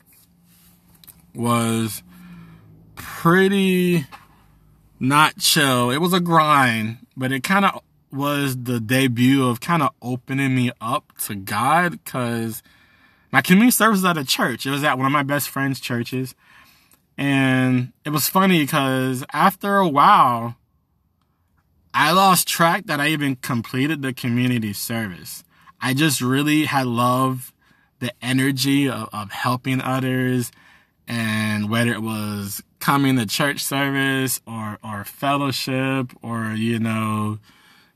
was 1.33 2.03
pretty 2.95 4.05
not 4.99 5.37
chill. 5.37 5.91
It 5.91 5.97
was 5.97 6.13
a 6.13 6.19
grind, 6.19 6.97
but 7.15 7.31
it 7.31 7.43
kind 7.43 7.65
of 7.65 7.81
was 8.11 8.63
the 8.63 8.79
debut 8.79 9.47
of 9.47 9.59
kind 9.59 9.83
of 9.83 9.89
opening 10.01 10.55
me 10.55 10.71
up 10.79 11.11
to 11.25 11.35
God 11.35 11.91
because 11.91 12.63
my 13.31 13.41
community 13.41 13.71
service 13.71 13.97
was 13.97 14.05
at 14.05 14.17
a 14.17 14.25
church. 14.25 14.65
It 14.65 14.71
was 14.71 14.83
at 14.83 14.97
one 14.97 15.05
of 15.05 15.11
my 15.11 15.23
best 15.23 15.49
friend's 15.49 15.79
churches. 15.79 16.35
And 17.17 17.91
it 18.03 18.09
was 18.09 18.27
funny 18.27 18.59
because 18.59 19.23
after 19.33 19.77
a 19.77 19.87
while, 19.87 20.55
I 21.93 22.11
lost 22.11 22.47
track 22.47 22.85
that 22.87 22.99
I 22.99 23.07
even 23.09 23.37
completed 23.37 24.01
the 24.01 24.13
community 24.13 24.73
service. 24.73 25.43
I 25.81 25.93
just 25.93 26.21
really 26.21 26.65
had 26.65 26.87
loved 26.87 27.53
the 27.99 28.11
energy 28.21 28.89
of, 28.89 29.09
of 29.13 29.31
helping 29.31 29.81
others 29.81 30.51
and 31.07 31.69
whether 31.69 31.93
it 31.93 32.01
was 32.01 32.61
coming 32.85 33.15
to 33.17 33.25
church 33.25 33.63
service 33.63 34.39
or, 34.45 34.77
or 34.83 35.03
fellowship 35.03 36.11
or, 36.21 36.53
you 36.53 36.77
know, 36.77 37.39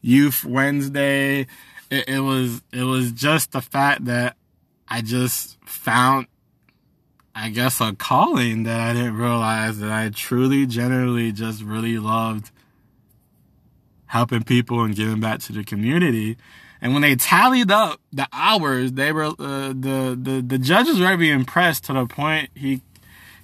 youth 0.01 0.43
Wednesday, 0.43 1.41
it, 1.91 2.09
it 2.09 2.21
was, 2.21 2.63
it 2.73 2.85
was 2.85 3.11
just 3.11 3.51
the 3.51 3.61
fact 3.61 4.05
that 4.05 4.35
I 4.87 5.01
just 5.01 5.59
found, 5.63 6.25
I 7.35 7.49
guess, 7.49 7.79
a 7.79 7.93
calling 7.93 8.63
that 8.63 8.79
I 8.79 8.93
didn't 8.93 9.15
realize 9.15 9.77
that 9.77 9.91
I 9.91 10.09
truly, 10.09 10.65
generally 10.65 11.31
just 11.33 11.61
really 11.61 11.99
loved 11.99 12.49
helping 14.07 14.41
people 14.41 14.81
and 14.81 14.95
giving 14.95 15.19
back 15.19 15.39
to 15.41 15.53
the 15.53 15.63
community. 15.63 16.35
And 16.81 16.93
when 16.93 17.03
they 17.03 17.15
tallied 17.15 17.69
up 17.69 18.01
the 18.11 18.27
hours, 18.33 18.93
they 18.93 19.11
were 19.11 19.25
uh, 19.25 19.67
the 19.67 20.17
the 20.19 20.43
the 20.43 20.57
judges 20.57 20.97
were 20.97 21.05
very 21.05 21.29
impressed 21.29 21.83
to 21.85 21.93
the 21.93 22.07
point 22.07 22.49
he 22.55 22.81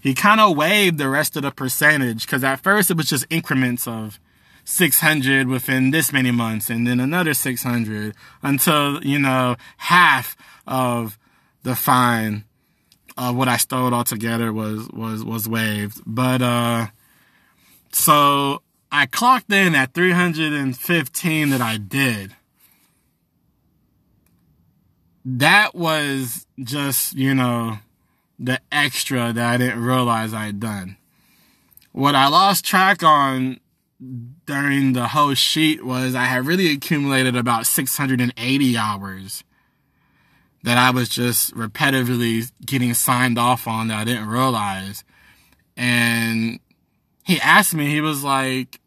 he 0.06 0.14
kind 0.14 0.40
of 0.40 0.56
waived 0.56 1.00
the 1.00 1.10
rest 1.10 1.36
of 1.36 1.42
the 1.42 1.50
percentage 1.50 2.28
because 2.28 2.44
at 2.44 2.60
first 2.60 2.92
it 2.92 2.96
was 2.96 3.10
just 3.10 3.26
increments 3.32 3.88
of 3.88 4.20
600 4.64 5.48
within 5.48 5.90
this 5.90 6.14
many 6.14 6.30
months 6.30 6.70
and 6.70 6.86
then 6.86 7.00
another 7.00 7.34
600 7.34 8.14
until, 8.44 9.04
you 9.04 9.18
know, 9.18 9.56
half 9.78 10.38
of 10.68 11.18
the 11.64 11.76
fine 11.76 12.44
of 13.18 13.36
what 13.36 13.48
I 13.48 13.58
stole 13.58 13.96
altogether 13.96 14.54
was, 14.54 14.88
was, 14.90 15.24
was 15.24 15.50
waived. 15.50 16.00
But, 16.06 16.44
uh, 16.44 16.88
so 17.92 18.62
I 18.92 19.08
clocked 19.08 19.52
in 19.52 19.74
at 19.74 19.96
315 19.96 21.50
that 21.50 21.62
I 21.62 21.78
did. 21.78 22.36
That 25.26 25.74
was 25.74 26.46
just, 26.60 27.16
you 27.16 27.34
know, 27.34 27.80
the 28.40 28.60
extra 28.72 29.32
that 29.34 29.54
I 29.54 29.58
didn't 29.58 29.84
realize 29.84 30.34
I 30.34 30.46
had 30.46 30.60
done. 30.60 30.98
What 31.92 32.16
I 32.16 32.28
lost 32.28 32.66
track 32.66 33.04
on 33.04 33.60
during 34.46 34.94
the 34.94 35.08
whole 35.08 35.34
sheet 35.34 35.86
was 35.86 36.16
I 36.16 36.26
had 36.26 36.46
really 36.46 36.72
accumulated 36.72 37.36
about 37.36 37.66
680 37.66 38.78
hours 38.78 39.44
that 40.64 40.78
I 40.78 40.90
was 40.90 41.10
just 41.10 41.56
repetitively 41.56 42.52
getting 42.66 42.94
signed 42.94 43.38
off 43.38 43.68
on 43.68 43.88
that 43.88 44.00
I 44.00 44.04
didn't 44.04 44.28
realize. 44.28 45.04
And 45.78 46.60
he 47.24 47.40
asked 47.40 47.74
me, 47.74 47.88
he 47.88 48.02
was 48.02 48.24
like, 48.24 48.80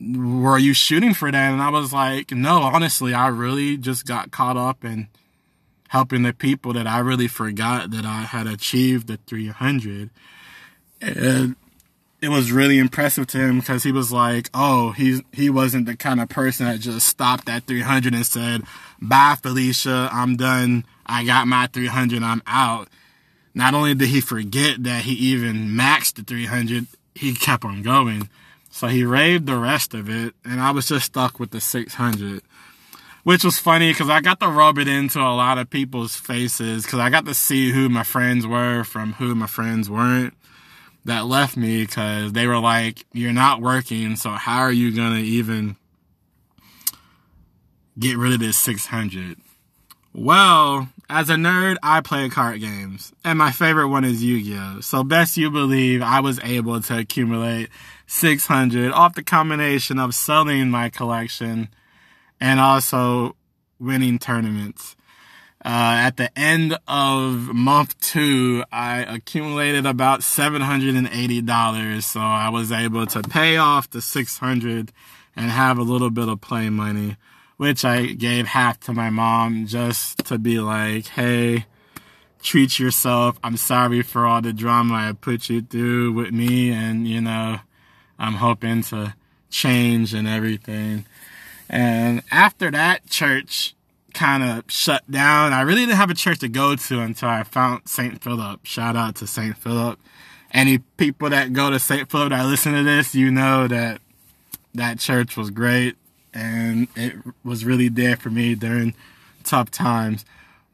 were 0.00 0.58
you 0.58 0.74
shooting 0.74 1.14
for 1.14 1.30
that? 1.30 1.52
And 1.52 1.62
I 1.62 1.70
was 1.70 1.92
like, 1.92 2.30
no, 2.30 2.62
honestly, 2.62 3.14
I 3.14 3.28
really 3.28 3.76
just 3.76 4.06
got 4.06 4.30
caught 4.30 4.56
up 4.56 4.84
in 4.84 5.08
helping 5.88 6.22
the 6.22 6.32
people 6.32 6.72
that 6.74 6.86
I 6.86 6.98
really 6.98 7.28
forgot 7.28 7.90
that 7.90 8.04
I 8.04 8.22
had 8.22 8.46
achieved 8.46 9.06
the 9.06 9.18
300. 9.26 10.10
And 11.00 11.56
it 12.20 12.28
was 12.28 12.50
really 12.50 12.78
impressive 12.78 13.26
to 13.28 13.38
him 13.38 13.60
because 13.60 13.82
he 13.82 13.92
was 13.92 14.12
like, 14.12 14.48
oh, 14.54 14.92
he's, 14.92 15.22
he 15.32 15.50
wasn't 15.50 15.86
the 15.86 15.96
kind 15.96 16.20
of 16.20 16.28
person 16.28 16.66
that 16.66 16.80
just 16.80 17.06
stopped 17.06 17.48
at 17.48 17.64
300 17.64 18.14
and 18.14 18.26
said, 18.26 18.62
bye, 19.00 19.36
Felicia, 19.40 20.08
I'm 20.12 20.36
done. 20.36 20.84
I 21.06 21.24
got 21.24 21.46
my 21.46 21.68
300, 21.68 22.22
I'm 22.22 22.42
out. 22.46 22.88
Not 23.54 23.74
only 23.74 23.94
did 23.94 24.08
he 24.08 24.20
forget 24.20 24.82
that 24.82 25.04
he 25.04 25.12
even 25.12 25.68
maxed 25.68 26.14
the 26.14 26.22
300, 26.22 26.86
he 27.14 27.34
kept 27.34 27.64
on 27.64 27.82
going. 27.82 28.28
So 28.70 28.88
he 28.88 29.04
raved 29.04 29.46
the 29.46 29.56
rest 29.56 29.94
of 29.94 30.10
it, 30.10 30.34
and 30.44 30.60
I 30.60 30.70
was 30.70 30.88
just 30.88 31.06
stuck 31.06 31.40
with 31.40 31.50
the 31.50 31.60
600 31.60 32.42
which 33.26 33.42
was 33.42 33.58
funny 33.58 33.90
because 33.90 34.08
I 34.08 34.20
got 34.20 34.38
to 34.38 34.46
rub 34.46 34.78
it 34.78 34.86
into 34.86 35.18
a 35.18 35.34
lot 35.34 35.58
of 35.58 35.68
people's 35.68 36.14
faces 36.14 36.84
because 36.84 37.00
I 37.00 37.10
got 37.10 37.26
to 37.26 37.34
see 37.34 37.72
who 37.72 37.88
my 37.88 38.04
friends 38.04 38.46
were 38.46 38.84
from 38.84 39.14
who 39.14 39.34
my 39.34 39.48
friends 39.48 39.90
weren't 39.90 40.32
that 41.06 41.26
left 41.26 41.56
me 41.56 41.84
because 41.84 42.34
they 42.34 42.46
were 42.46 42.60
like, 42.60 43.04
you're 43.12 43.32
not 43.32 43.60
working, 43.60 44.14
so 44.14 44.30
how 44.30 44.60
are 44.60 44.70
you 44.70 44.94
going 44.94 45.14
to 45.14 45.22
even 45.22 45.74
get 47.98 48.16
rid 48.16 48.32
of 48.32 48.38
this 48.38 48.58
600? 48.58 49.38
Well, 50.14 50.88
as 51.10 51.28
a 51.28 51.34
nerd, 51.34 51.78
I 51.82 52.02
play 52.02 52.28
card 52.28 52.60
games, 52.60 53.12
and 53.24 53.40
my 53.40 53.50
favorite 53.50 53.88
one 53.88 54.04
is 54.04 54.22
Yu-Gi-Oh! 54.22 54.82
So 54.82 55.02
best 55.02 55.36
you 55.36 55.50
believe 55.50 56.00
I 56.00 56.20
was 56.20 56.38
able 56.44 56.80
to 56.80 56.98
accumulate 56.98 57.70
600 58.06 58.92
off 58.92 59.16
the 59.16 59.24
combination 59.24 59.98
of 59.98 60.14
selling 60.14 60.70
my 60.70 60.90
collection 60.90 61.70
and 62.40 62.60
also 62.60 63.36
winning 63.78 64.18
tournaments. 64.18 64.96
Uh, 65.64 65.98
at 65.98 66.16
the 66.16 66.30
end 66.38 66.78
of 66.86 67.52
month 67.52 67.98
two, 67.98 68.62
I 68.70 68.98
accumulated 68.98 69.84
about 69.84 70.20
$780. 70.20 72.02
So 72.04 72.20
I 72.20 72.48
was 72.50 72.70
able 72.70 73.04
to 73.06 73.22
pay 73.22 73.56
off 73.56 73.90
the 73.90 74.00
600 74.00 74.92
and 75.34 75.50
have 75.50 75.76
a 75.78 75.82
little 75.82 76.10
bit 76.10 76.28
of 76.28 76.40
play 76.40 76.70
money, 76.70 77.16
which 77.56 77.84
I 77.84 78.06
gave 78.06 78.46
half 78.46 78.78
to 78.80 78.92
my 78.92 79.10
mom 79.10 79.66
just 79.66 80.18
to 80.26 80.38
be 80.38 80.60
like, 80.60 81.08
Hey, 81.08 81.66
treat 82.42 82.78
yourself. 82.78 83.36
I'm 83.42 83.56
sorry 83.56 84.02
for 84.02 84.24
all 84.24 84.40
the 84.40 84.52
drama 84.52 84.94
I 84.94 85.12
put 85.20 85.48
you 85.50 85.62
through 85.62 86.12
with 86.12 86.32
me. 86.32 86.70
And, 86.70 87.08
you 87.08 87.20
know, 87.20 87.58
I'm 88.20 88.34
hoping 88.34 88.82
to 88.84 89.16
change 89.50 90.14
and 90.14 90.28
everything. 90.28 91.06
And 91.68 92.22
after 92.30 92.70
that, 92.70 93.08
church 93.08 93.74
kind 94.14 94.42
of 94.42 94.64
shut 94.68 95.08
down. 95.10 95.52
I 95.52 95.60
really 95.60 95.82
didn't 95.82 95.96
have 95.96 96.10
a 96.10 96.14
church 96.14 96.38
to 96.40 96.48
go 96.48 96.74
to 96.74 97.00
until 97.00 97.28
I 97.28 97.42
found 97.42 97.88
St. 97.88 98.22
Philip. 98.22 98.64
Shout 98.64 98.96
out 98.96 99.16
to 99.16 99.26
St. 99.26 99.56
Philip. 99.56 99.98
Any 100.52 100.78
people 100.78 101.28
that 101.30 101.52
go 101.52 101.70
to 101.70 101.78
St. 101.78 102.10
Philip 102.10 102.30
that 102.30 102.46
listen 102.46 102.72
to 102.72 102.82
this, 102.82 103.14
you 103.14 103.30
know 103.30 103.68
that 103.68 104.00
that 104.74 104.98
church 104.98 105.36
was 105.36 105.50
great 105.50 105.96
and 106.32 106.88
it 106.96 107.14
was 107.44 107.64
really 107.64 107.88
there 107.88 108.16
for 108.16 108.30
me 108.30 108.54
during 108.54 108.94
tough 109.44 109.70
times. 109.70 110.24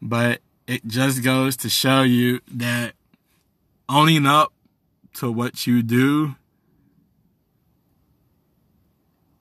But 0.01 0.41
it 0.67 0.87
just 0.87 1.23
goes 1.23 1.57
to 1.59 1.69
show 1.69 2.03
you 2.03 2.41
that 2.53 2.95
owning 3.89 4.27
up 4.27 4.53
to 5.15 5.31
what 5.31 5.67
you 5.67 5.83
do 5.83 6.37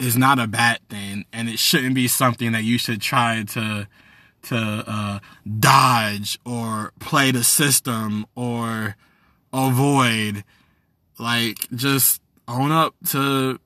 is 0.02 0.18
not 0.18 0.39
a 0.39 0.47
bad 0.47 0.80
thing 0.89 1.26
and 1.32 1.47
it 1.47 1.60
shouldn't 1.60 1.93
be 1.93 2.08
something 2.08 2.52
that 2.54 2.64
you 2.64 2.78
should 2.78 3.02
try 3.02 3.43
to 3.43 3.88
to 4.43 4.56
uh, 4.88 5.20
dodge 5.60 6.39
or 6.43 6.91
play 6.99 7.30
the 7.30 7.43
system 7.43 8.26
or 8.36 8.95
avoid. 9.54 10.43
Like 11.20 11.70
just 11.76 12.20
own 12.47 12.72
up 12.72 12.95
to 13.10 13.60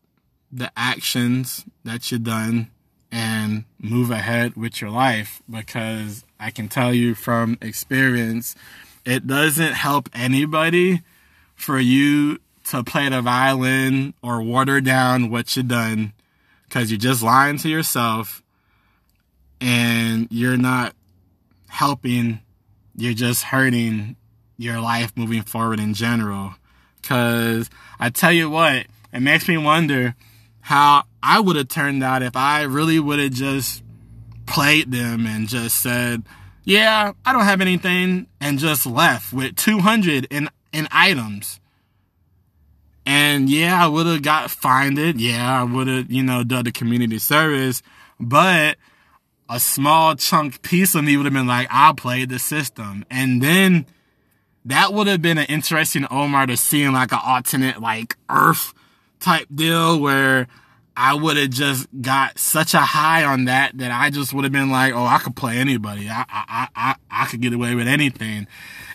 the 0.51 0.69
actions 0.75 1.63
that 1.85 2.11
you've 2.11 2.25
done 2.25 2.69
and 3.13 3.63
move 3.79 4.11
ahead 4.11 4.57
with 4.57 4.81
your 4.81 4.89
life 4.89 5.41
because 5.49 6.25
I 6.37 6.51
can 6.51 6.67
tell 6.67 6.93
you 6.93 7.15
from 7.15 7.57
experience 7.61 8.55
it 9.05 9.25
doesn't 9.25 9.73
help 9.73 10.09
anybody 10.13 11.01
for 11.55 11.79
you 11.79 12.39
to 12.65 12.83
play 12.83 13.07
the 13.07 13.21
violin 13.21 14.13
or 14.21 14.41
water 14.41 14.81
down 14.81 15.29
what 15.29 15.55
you've 15.55 15.69
done 15.69 16.11
because 16.75 16.91
you're 16.91 16.97
just 16.97 17.23
lying 17.23 17.57
to 17.57 17.69
yourself 17.69 18.43
and 19.61 20.27
you're 20.29 20.57
not 20.57 20.93
helping, 21.69 22.41
you're 22.97 23.13
just 23.13 23.45
hurting 23.45 24.17
your 24.57 24.81
life 24.81 25.13
moving 25.15 25.41
forward 25.41 25.79
in 25.79 25.93
general. 25.93 26.53
Cause 27.01 27.69
I 27.97 28.09
tell 28.09 28.33
you 28.33 28.49
what, 28.49 28.87
it 29.13 29.21
makes 29.21 29.47
me 29.47 29.55
wonder 29.55 30.15
how 30.59 31.03
I 31.23 31.39
would 31.39 31.55
have 31.55 31.69
turned 31.69 32.03
out 32.03 32.21
if 32.21 32.35
I 32.35 32.63
really 32.63 32.99
would 32.99 33.19
have 33.19 33.31
just 33.31 33.81
played 34.45 34.91
them 34.91 35.25
and 35.25 35.47
just 35.47 35.79
said, 35.79 36.23
yeah, 36.65 37.13
I 37.25 37.31
don't 37.31 37.45
have 37.45 37.61
anything 37.61 38.27
and 38.41 38.59
just 38.59 38.85
left 38.85 39.31
with 39.31 39.55
200 39.55 40.27
in, 40.29 40.49
in 40.73 40.89
items. 40.91 41.61
And 43.05 43.49
yeah, 43.49 43.83
I 43.83 43.87
would 43.87 44.07
have 44.07 44.23
got 44.23 44.49
fined 44.49 44.97
it. 44.97 45.17
Yeah, 45.17 45.61
I 45.61 45.63
would 45.63 45.87
have, 45.87 46.11
you 46.11 46.23
know, 46.23 46.43
done 46.43 46.65
the 46.65 46.71
community 46.71 47.19
service, 47.19 47.83
but 48.19 48.77
a 49.49 49.59
small 49.59 50.15
chunk 50.15 50.61
piece 50.61 50.95
of 50.95 51.03
me 51.03 51.17
would 51.17 51.25
have 51.25 51.33
been 51.33 51.47
like, 51.47 51.67
I 51.69 51.93
played 51.93 52.29
the 52.29 52.39
system. 52.39 53.05
And 53.11 53.41
then 53.41 53.85
that 54.65 54.93
would 54.93 55.07
have 55.07 55.21
been 55.21 55.37
an 55.37 55.45
interesting 55.45 56.07
Omar 56.09 56.47
to 56.47 56.57
see 56.57 56.83
in 56.83 56.93
like 56.93 57.11
an 57.11 57.19
alternate 57.23 57.79
like 57.79 58.17
Earth 58.29 58.73
type 59.19 59.47
deal 59.53 59.99
where 59.99 60.47
I 60.97 61.13
would 61.13 61.37
have 61.37 61.49
just 61.49 61.87
got 62.01 62.39
such 62.39 62.73
a 62.73 62.79
high 62.79 63.23
on 63.23 63.45
that 63.45 63.77
that 63.77 63.91
I 63.91 64.09
just 64.09 64.33
would 64.33 64.45
have 64.45 64.53
been 64.53 64.71
like, 64.71 64.93
oh, 64.93 65.05
I 65.05 65.19
could 65.19 65.35
play 65.35 65.57
anybody. 65.57 66.09
I, 66.09 66.25
I, 66.27 66.67
I, 66.75 66.95
I 67.11 67.25
could 67.25 67.41
get 67.41 67.53
away 67.53 67.75
with 67.75 67.87
anything. 67.87 68.47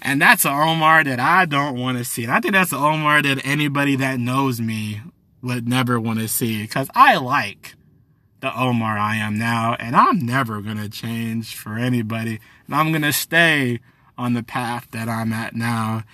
And 0.02 0.20
that's 0.20 0.44
an 0.44 0.52
Omar 0.52 1.04
that 1.04 1.20
I 1.20 1.44
don't 1.44 1.78
want 1.78 1.98
to 1.98 2.04
see. 2.04 2.24
And 2.24 2.32
I 2.32 2.40
think 2.40 2.54
that's 2.54 2.72
an 2.72 2.78
Omar 2.78 3.22
that 3.22 3.44
anybody 3.44 3.96
that 3.96 4.18
knows 4.18 4.60
me 4.60 5.00
would 5.42 5.68
never 5.68 6.00
want 6.00 6.18
to 6.20 6.28
see 6.28 6.62
because 6.62 6.88
I 6.94 7.16
like 7.16 7.74
the 8.40 8.58
Omar 8.58 8.98
I 8.98 9.16
am 9.16 9.38
now 9.38 9.76
and 9.78 9.94
I'm 9.94 10.18
never 10.18 10.60
going 10.62 10.78
to 10.78 10.88
change 10.88 11.54
for 11.54 11.76
anybody. 11.76 12.40
And 12.66 12.74
I'm 12.74 12.90
going 12.90 13.02
to 13.02 13.12
stay 13.12 13.80
on 14.16 14.34
the 14.34 14.42
path 14.42 14.88
that 14.92 15.08
I'm 15.08 15.32
at 15.32 15.54
now. 15.54 16.04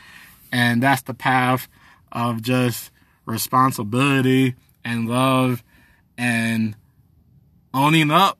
And 0.52 0.82
that's 0.82 1.02
the 1.02 1.14
path 1.14 1.68
of 2.12 2.42
just 2.42 2.90
responsibility 3.24 4.54
and 4.84 5.08
love 5.08 5.62
and 6.16 6.76
owning 7.74 8.10
up 8.10 8.38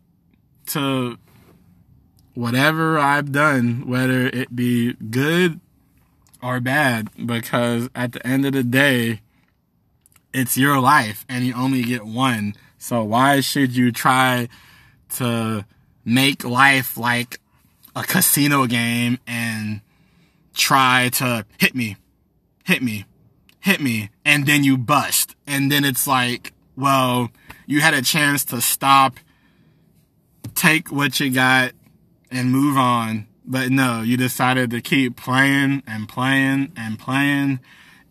to 0.67 1.19
whatever 2.37 2.99
I've 2.99 3.33
done, 3.33 3.89
whether 3.89 4.27
it 4.27 4.55
be 4.55 4.93
good 4.95 5.59
or 6.43 6.61
bad, 6.61 7.09
because 7.27 7.89
at 7.95 8.13
the 8.13 8.25
end 8.27 8.45
of 8.45 8.53
the 8.53 8.63
day, 8.63 9.23
it's 10.35 10.59
your 10.59 10.79
life 10.79 11.25
and 11.29 11.45
you 11.45 11.55
only 11.55 11.83
get 11.83 12.05
one. 12.05 12.55
So 12.77 13.03
why 13.03 13.41
should 13.41 13.75
you 13.75 13.91
try 13.91 14.49
to 15.15 15.65
make 16.05 16.45
life 16.45 16.99
like 16.99 17.41
a 17.97 18.03
casino 18.03 18.67
game 18.67 19.19
and 19.27 19.81
try 20.53 21.09
to 21.15 21.47
hit 21.59 21.75
me, 21.75 21.97
hit 22.65 22.83
me, 22.83 23.07
hit 23.61 23.81
me, 23.81 24.11
and 24.25 24.47
then 24.47 24.63
you 24.63 24.77
bust. 24.77 25.35
And 25.47 25.73
then 25.73 25.85
it's 25.87 26.07
like, 26.07 26.53
well, 26.77 27.31
you 27.67 27.81
had 27.81 27.95
a 27.95 28.03
chance 28.03 28.45
to 28.47 28.61
stop, 28.61 29.17
take 30.55 30.93
what 30.93 31.19
you 31.19 31.31
got, 31.31 31.73
and 32.31 32.51
move 32.51 32.77
on. 32.77 33.27
But 33.45 33.71
no, 33.71 34.03
you 34.03 34.17
decided 34.17 34.71
to 34.71 34.81
keep 34.81 35.17
playing 35.17 35.83
and 35.87 36.09
playing 36.09 36.73
and 36.77 36.99
playing. 36.99 37.61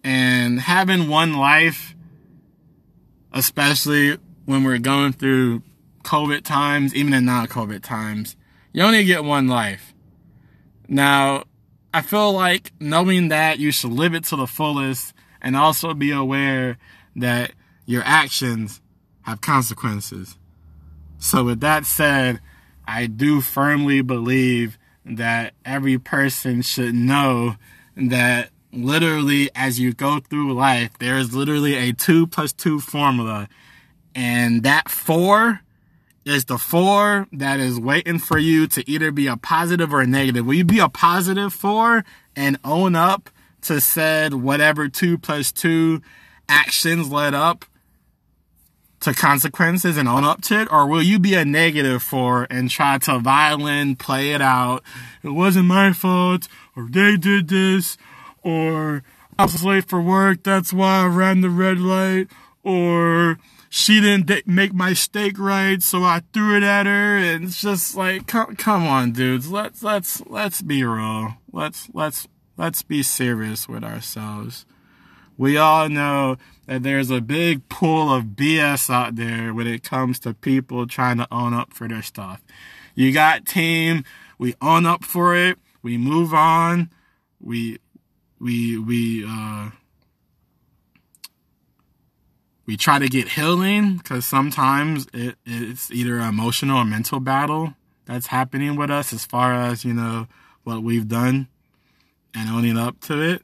And 0.03 0.61
having 0.61 1.09
one 1.09 1.33
life, 1.33 1.95
especially 3.33 4.17
when 4.45 4.63
we're 4.63 4.77
going 4.77 5.13
through 5.13 5.63
COVID 6.03 6.43
times, 6.43 6.95
even 6.95 7.13
in 7.13 7.25
non 7.25 7.47
COVID 7.47 7.83
times, 7.83 8.35
you 8.71 8.83
only 8.83 9.03
get 9.03 9.23
one 9.23 9.47
life. 9.47 9.93
Now, 10.87 11.43
I 11.93 12.01
feel 12.01 12.31
like 12.31 12.71
knowing 12.79 13.29
that 13.29 13.59
you 13.59 13.71
should 13.71 13.91
live 13.91 14.13
it 14.13 14.25
to 14.25 14.35
the 14.35 14.47
fullest 14.47 15.13
and 15.41 15.55
also 15.55 15.93
be 15.93 16.11
aware 16.11 16.77
that 17.15 17.51
your 17.85 18.03
actions 18.05 18.81
have 19.21 19.41
consequences. 19.41 20.37
So 21.17 21.43
with 21.43 21.61
that 21.61 21.85
said, 21.85 22.41
I 22.87 23.07
do 23.07 23.41
firmly 23.41 24.01
believe 24.01 24.77
that 25.05 25.53
every 25.63 25.97
person 25.97 26.61
should 26.61 26.95
know 26.95 27.55
that 27.95 28.49
literally 28.71 29.49
as 29.55 29.79
you 29.79 29.93
go 29.93 30.19
through 30.19 30.53
life, 30.53 30.97
there 30.99 31.17
is 31.17 31.35
literally 31.35 31.75
a 31.75 31.93
two 31.93 32.27
plus 32.27 32.51
two 32.51 32.79
formula. 32.79 33.47
And 34.13 34.63
that 34.63 34.89
four 34.89 35.61
is 36.25 36.45
the 36.45 36.57
four 36.57 37.27
that 37.31 37.59
is 37.59 37.79
waiting 37.79 38.19
for 38.19 38.37
you 38.37 38.67
to 38.67 38.89
either 38.89 39.11
be 39.11 39.27
a 39.27 39.37
positive 39.37 39.93
or 39.93 40.01
a 40.01 40.07
negative. 40.07 40.45
Will 40.45 40.55
you 40.55 40.65
be 40.65 40.79
a 40.79 40.89
positive 40.89 41.53
four 41.53 42.03
and 42.35 42.57
own 42.63 42.95
up 42.95 43.29
to 43.61 43.79
said 43.79 44.33
whatever 44.33 44.89
two 44.89 45.17
plus 45.17 45.51
two 45.51 46.01
actions 46.49 47.11
led 47.11 47.33
up 47.33 47.65
to 49.01 49.13
consequences 49.13 49.97
and 49.97 50.07
own 50.07 50.23
up 50.23 50.41
to 50.43 50.61
it? 50.61 50.71
Or 50.71 50.87
will 50.87 51.01
you 51.01 51.19
be 51.19 51.33
a 51.35 51.45
negative 51.45 52.01
four 52.01 52.47
and 52.49 52.69
try 52.69 52.97
to 52.99 53.19
violin 53.19 53.95
play 53.95 54.31
it 54.31 54.41
out? 54.41 54.83
It 55.23 55.29
wasn't 55.29 55.65
my 55.65 55.93
fault, 55.93 56.47
or 56.75 56.87
they 56.89 57.17
did 57.17 57.47
this, 57.47 57.97
or 58.43 59.03
I 59.37 59.43
was 59.43 59.63
late 59.63 59.85
for 59.85 60.01
work, 60.01 60.43
that's 60.43 60.71
why 60.71 61.03
I 61.03 61.07
ran 61.07 61.41
the 61.41 61.49
red 61.49 61.77
light, 61.79 62.27
or 62.63 63.37
she 63.69 63.99
didn't 63.99 64.47
make 64.47 64.73
my 64.73 64.93
steak 64.93 65.37
right, 65.37 65.83
so 65.83 66.03
I 66.03 66.21
threw 66.31 66.55
it 66.55 66.63
at 66.63 66.85
her. 66.85 67.17
And 67.17 67.43
it's 67.45 67.61
just 67.61 67.95
like, 67.95 68.27
come, 68.27 68.55
come 68.55 68.87
on, 68.87 69.11
dudes. 69.11 69.51
Let's, 69.51 69.83
let's, 69.83 70.25
let's 70.27 70.61
be 70.61 70.85
real. 70.85 71.35
Let's, 71.51 71.89
let's, 71.93 72.27
let's 72.55 72.83
be 72.83 73.03
serious 73.03 73.67
with 73.67 73.83
ourselves. 73.83 74.65
We 75.37 75.57
all 75.57 75.89
know 75.89 76.37
that 76.65 76.83
there's 76.83 77.11
a 77.11 77.21
big 77.21 77.67
pool 77.69 78.13
of 78.13 78.23
BS 78.35 78.89
out 78.89 79.15
there 79.15 79.53
when 79.53 79.67
it 79.67 79.83
comes 79.83 80.19
to 80.19 80.33
people 80.33 80.87
trying 80.87 81.17
to 81.17 81.27
own 81.31 81.53
up 81.53 81.73
for 81.73 81.87
their 81.87 82.01
stuff. 82.01 82.41
You 82.95 83.11
got 83.11 83.45
team, 83.45 84.03
we 84.37 84.55
own 84.61 84.85
up 84.85 85.03
for 85.03 85.35
it, 85.35 85.57
we 85.81 85.97
move 85.97 86.33
on, 86.33 86.89
we, 87.39 87.79
we, 88.39 88.77
we, 88.79 89.25
uh, 89.27 89.71
we 92.65 92.77
try 92.77 92.97
to 92.97 93.07
get 93.07 93.29
healing 93.29 93.97
because 93.97 94.25
sometimes 94.25 95.07
it, 95.13 95.35
it's 95.45 95.91
either 95.91 96.17
an 96.17 96.29
emotional 96.29 96.79
or 96.79 96.85
mental 96.85 97.19
battle 97.19 97.75
that's 98.05 98.27
happening 98.27 98.75
with 98.75 98.89
us 98.89 99.13
as 99.13 99.25
far 99.25 99.53
as, 99.53 99.85
you 99.85 99.93
know, 99.93 100.27
what 100.63 100.81
we've 100.81 101.07
done 101.07 101.47
and 102.33 102.49
owning 102.49 102.77
up 102.77 102.99
to 103.01 103.21
it. 103.21 103.43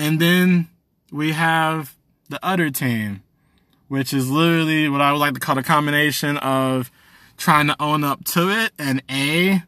And 0.00 0.18
then 0.18 0.68
we 1.12 1.32
have 1.32 1.94
the 2.30 2.42
other 2.42 2.70
team, 2.70 3.22
which 3.88 4.14
is 4.14 4.30
literally 4.30 4.88
what 4.88 5.02
I 5.02 5.12
would 5.12 5.18
like 5.18 5.34
to 5.34 5.40
call 5.40 5.58
a 5.58 5.62
combination 5.62 6.38
of 6.38 6.90
trying 7.36 7.66
to 7.66 7.76
own 7.78 8.02
up 8.02 8.24
to 8.24 8.48
it 8.48 8.72
and 8.78 9.02
A, 9.10 9.62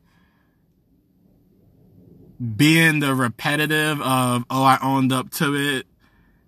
being 2.56 3.00
the 3.00 3.14
repetitive 3.14 4.00
of, 4.00 4.46
oh, 4.48 4.62
I 4.62 4.78
owned 4.82 5.12
up 5.12 5.28
to 5.32 5.54
it 5.54 5.86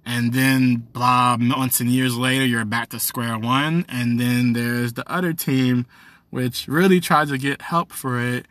and 0.06 0.32
then 0.32 0.76
blah 0.76 1.36
months 1.36 1.80
and 1.80 1.90
years 1.90 2.16
later 2.16 2.46
you're 2.46 2.64
back 2.64 2.88
to 2.88 2.98
square 2.98 3.38
one. 3.38 3.84
And 3.90 4.18
then 4.18 4.54
there's 4.54 4.94
the 4.94 5.06
other 5.12 5.34
team 5.34 5.84
which 6.30 6.66
really 6.68 7.00
tries 7.00 7.28
to 7.28 7.36
get 7.36 7.60
help 7.60 7.92
for 7.92 8.18
it. 8.18 8.46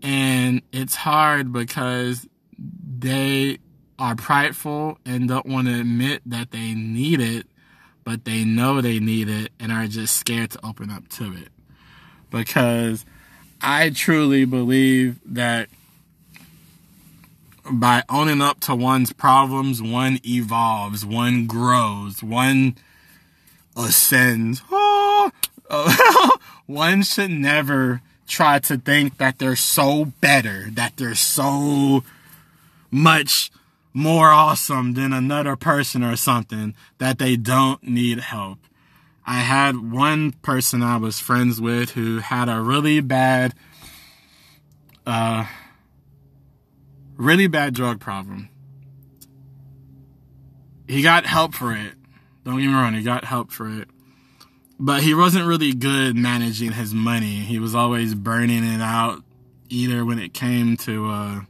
And 0.00 0.62
it's 0.70 0.94
hard 0.94 1.52
because 1.52 2.28
they 2.56 3.58
are 4.00 4.16
prideful 4.16 4.98
and 5.04 5.28
don't 5.28 5.46
want 5.46 5.68
to 5.68 5.80
admit 5.80 6.22
that 6.26 6.50
they 6.50 6.74
need 6.74 7.20
it 7.20 7.46
but 8.02 8.24
they 8.24 8.44
know 8.44 8.80
they 8.80 8.98
need 8.98 9.28
it 9.28 9.52
and 9.60 9.70
are 9.70 9.86
just 9.86 10.16
scared 10.16 10.50
to 10.50 10.66
open 10.66 10.90
up 10.90 11.06
to 11.08 11.32
it 11.32 11.48
because 12.30 13.04
i 13.60 13.90
truly 13.90 14.44
believe 14.44 15.20
that 15.24 15.68
by 17.72 18.02
owning 18.08 18.40
up 18.40 18.60
to 18.60 18.74
one's 18.74 19.12
problems, 19.12 19.82
one 19.82 20.18
evolves, 20.26 21.04
one 21.04 21.46
grows, 21.46 22.22
one 22.22 22.76
ascends. 23.76 24.62
Oh, 24.70 25.30
one 26.66 27.02
should 27.02 27.30
never 27.30 28.02
try 28.26 28.58
to 28.60 28.76
think 28.76 29.18
that 29.18 29.38
they're 29.38 29.56
so 29.56 30.06
better, 30.20 30.68
that 30.70 30.96
they're 30.96 31.14
so 31.14 32.02
much 32.90 33.50
more 33.92 34.28
awesome 34.28 34.94
than 34.94 35.12
another 35.12 35.56
person 35.56 36.02
or 36.04 36.16
something, 36.16 36.74
that 36.98 37.18
they 37.18 37.36
don't 37.36 37.82
need 37.82 38.20
help. 38.20 38.58
I 39.26 39.40
had 39.40 39.90
one 39.90 40.32
person 40.42 40.82
I 40.82 40.96
was 40.96 41.20
friends 41.20 41.60
with 41.60 41.90
who 41.90 42.18
had 42.18 42.48
a 42.48 42.60
really 42.60 43.00
bad, 43.00 43.54
uh, 45.06 45.46
really 47.16 47.46
bad 47.46 47.74
drug 47.74 48.00
problem. 48.00 48.48
He 50.88 51.02
got 51.02 51.26
help 51.26 51.54
for 51.54 51.72
it. 51.72 51.92
Don't 52.44 52.58
get 52.58 52.66
me 52.66 52.72
wrong, 52.72 52.94
he 52.94 53.02
got 53.02 53.24
help 53.24 53.52
for 53.52 53.68
it. 53.68 53.88
but 54.82 55.02
he 55.02 55.14
wasn't 55.14 55.46
really 55.46 55.74
good 55.74 56.16
managing 56.16 56.72
his 56.72 56.94
money. 56.94 57.40
He 57.40 57.58
was 57.58 57.74
always 57.74 58.14
burning 58.14 58.64
it 58.64 58.80
out, 58.80 59.22
either 59.68 60.04
when 60.06 60.18
it 60.18 60.32
came 60.32 60.76
to 60.78 61.10
uh, 61.10 61.40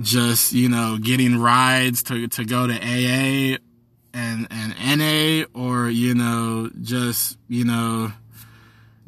just 0.00 0.52
you 0.52 0.68
know 0.68 0.98
getting 1.00 1.38
rides 1.38 2.02
to 2.04 2.28
to 2.28 2.44
go 2.44 2.66
to 2.66 2.74
AA 2.74 3.56
and 4.12 4.46
and 4.50 4.74
NA, 4.98 5.44
or 5.54 5.88
you 5.90 6.14
know 6.14 6.70
just 6.80 7.38
you 7.48 7.64
know 7.64 8.12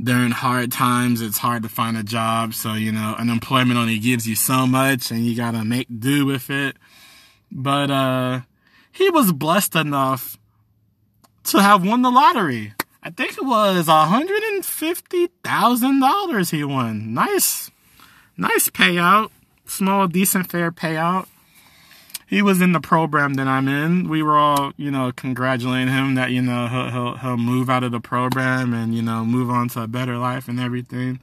during 0.01 0.31
hard 0.31 0.71
times 0.71 1.21
it's 1.21 1.39
hard 1.39 1.65
to 1.65 1.69
find 1.69 1.97
a 1.97 2.03
job. 2.03 2.55
So 2.55 2.75
you 2.75 2.91
know 2.93 3.15
unemployment 3.19 3.79
only 3.79 3.99
gives 3.99 4.29
you 4.29 4.35
so 4.35 4.67
much 4.67 5.11
and 5.11 5.25
you 5.27 5.35
gotta 5.37 5.65
make 5.65 5.87
do 5.99 6.27
with 6.27 6.51
it. 6.51 6.77
But 7.51 7.91
uh 7.91 8.41
he 8.93 9.09
was 9.11 9.33
blessed 9.33 9.75
enough 9.77 10.37
to 11.45 11.63
have 11.63 11.87
won 11.87 12.03
the 12.03 12.11
lottery. 12.11 12.75
I 13.03 13.09
think 13.11 13.39
it 13.39 13.45
was 13.45 13.87
$150000 13.87 16.51
he 16.51 16.65
won. 16.65 17.15
Nice 17.15 17.71
nice 18.37 18.69
payout 18.69 19.31
small 19.69 20.09
decent 20.09 20.51
fair 20.51 20.73
payout 20.73 21.27
he 22.29 22.43
was 22.43 22.61
in 22.61 22.73
the 22.73 22.81
program 22.81 23.35
that 23.35 23.49
I'm 23.49 23.69
in. 23.69 24.07
We 24.07 24.23
were 24.23 24.37
all, 24.37 24.73
you 24.77 24.91
know, 24.91 25.13
congratulating 25.13 25.89
him 25.89 26.15
that 26.17 26.31
you 26.31 26.43
know 26.43 26.67
he'll 26.69 26.91
he'll, 26.91 27.17
he'll 27.17 27.37
move 27.39 27.71
out 27.71 27.83
of 27.83 27.91
the 27.91 28.01
program 28.01 28.75
and 28.75 28.95
you 28.95 29.01
know 29.01 29.25
move 29.25 29.49
on 29.49 29.69
to 29.71 29.83
a 29.83 29.89
better 29.89 30.19
life 30.19 30.47
and 30.47 30.61
everything. 30.61 31.21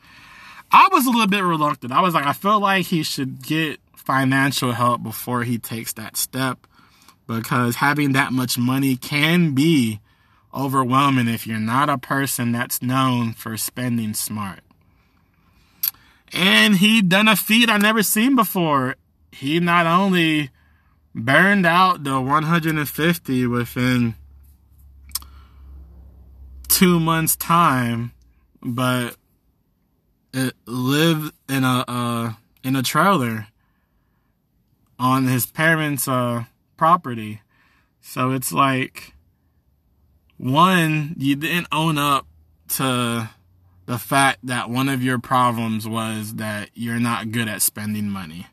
I 0.71 0.89
was 0.91 1.05
a 1.05 1.11
little 1.11 1.27
bit 1.27 1.43
reluctant. 1.43 1.93
I 1.93 2.01
was 2.01 2.15
like, 2.15 2.25
I 2.25 2.33
feel 2.33 2.59
like 2.59 2.87
he 2.87 3.03
should 3.03 3.43
get 3.43 3.79
financial 3.95 4.71
help 4.71 5.03
before 5.03 5.43
he 5.43 5.59
takes 5.59 5.93
that 5.93 6.17
step 6.17 6.65
because 7.27 7.75
having 7.75 8.13
that 8.13 8.33
much 8.33 8.57
money 8.57 8.97
can 8.97 9.53
be 9.53 9.99
overwhelming 10.55 11.27
if 11.27 11.45
you're 11.45 11.59
not 11.59 11.87
a 11.87 11.99
person 11.99 12.51
that's 12.51 12.81
known 12.81 13.33
for 13.33 13.57
spending 13.57 14.15
smart. 14.15 14.61
And 16.35 16.75
he 16.75 17.01
done 17.01 17.29
a 17.29 17.35
feat 17.37 17.69
I 17.69 17.77
never 17.77 18.03
seen 18.03 18.35
before. 18.35 18.97
He 19.31 19.59
not 19.61 19.87
only 19.87 20.49
burned 21.15 21.65
out 21.65 22.03
the 22.03 22.19
150 22.19 23.47
within 23.47 24.15
two 26.67 26.99
months 26.99 27.37
time, 27.37 28.11
but 28.61 29.15
it 30.33 30.53
lived 30.65 31.33
in 31.47 31.63
a 31.63 31.85
uh, 31.87 32.33
in 32.65 32.75
a 32.75 32.83
trailer 32.83 33.47
on 34.99 35.27
his 35.27 35.45
parents' 35.45 36.07
uh, 36.07 36.43
property. 36.75 37.41
So 38.01 38.31
it's 38.31 38.51
like 38.51 39.13
one, 40.37 41.15
you 41.17 41.37
didn't 41.37 41.67
own 41.71 41.97
up 41.97 42.27
to 42.69 43.29
the 43.85 43.97
fact 43.97 44.39
that 44.43 44.69
one 44.69 44.89
of 44.89 45.03
your 45.03 45.19
problems 45.19 45.87
was 45.87 46.35
that 46.35 46.69
you're 46.73 46.99
not 46.99 47.31
good 47.31 47.47
at 47.47 47.61
spending 47.61 48.09
money. 48.09 48.47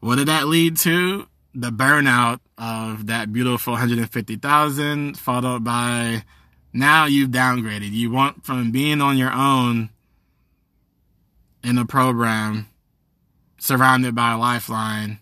What 0.00 0.16
did 0.16 0.28
that 0.28 0.48
lead 0.48 0.76
to? 0.78 1.26
The 1.54 1.70
burnout 1.70 2.40
of 2.56 3.06
that 3.06 3.32
beautiful 3.32 3.74
150,000 3.74 5.18
followed 5.18 5.62
by 5.62 6.24
now 6.72 7.04
you've 7.04 7.30
downgraded. 7.30 7.92
You 7.92 8.10
want 8.10 8.44
from 8.44 8.70
being 8.70 9.02
on 9.02 9.18
your 9.18 9.32
own 9.32 9.90
in 11.62 11.76
a 11.76 11.84
program 11.84 12.68
surrounded 13.58 14.14
by 14.14 14.32
a 14.32 14.38
lifeline 14.38 15.20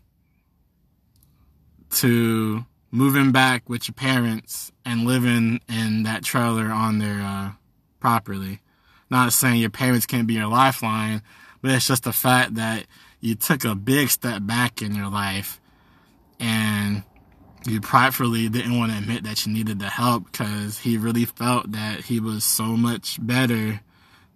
to 1.90 2.64
moving 2.90 3.32
back 3.32 3.68
with 3.68 3.88
your 3.88 3.94
parents 3.94 4.72
and 4.84 5.04
living 5.04 5.60
in 5.68 6.04
that 6.04 6.24
trailer 6.24 6.66
on 6.66 6.98
their 6.98 7.20
uh, 7.20 7.50
property. 8.00 8.60
Not 9.10 9.32
saying 9.32 9.60
your 9.60 9.70
payments 9.70 10.06
can't 10.06 10.26
be 10.26 10.34
your 10.34 10.46
lifeline, 10.46 11.22
but 11.62 11.72
it's 11.72 11.86
just 11.86 12.04
the 12.04 12.12
fact 12.12 12.54
that 12.54 12.86
you 13.20 13.34
took 13.34 13.64
a 13.64 13.74
big 13.74 14.08
step 14.08 14.40
back 14.44 14.82
in 14.82 14.94
your 14.94 15.10
life 15.10 15.60
and 16.38 17.02
you 17.66 17.80
pridefully 17.80 18.48
didn't 18.48 18.78
want 18.78 18.92
to 18.92 18.98
admit 18.98 19.24
that 19.24 19.44
you 19.44 19.52
needed 19.52 19.78
the 19.78 19.88
help 19.88 20.30
because 20.30 20.78
he 20.78 20.96
really 20.96 21.26
felt 21.26 21.72
that 21.72 22.00
he 22.00 22.18
was 22.18 22.44
so 22.44 22.64
much 22.64 23.18
better 23.24 23.80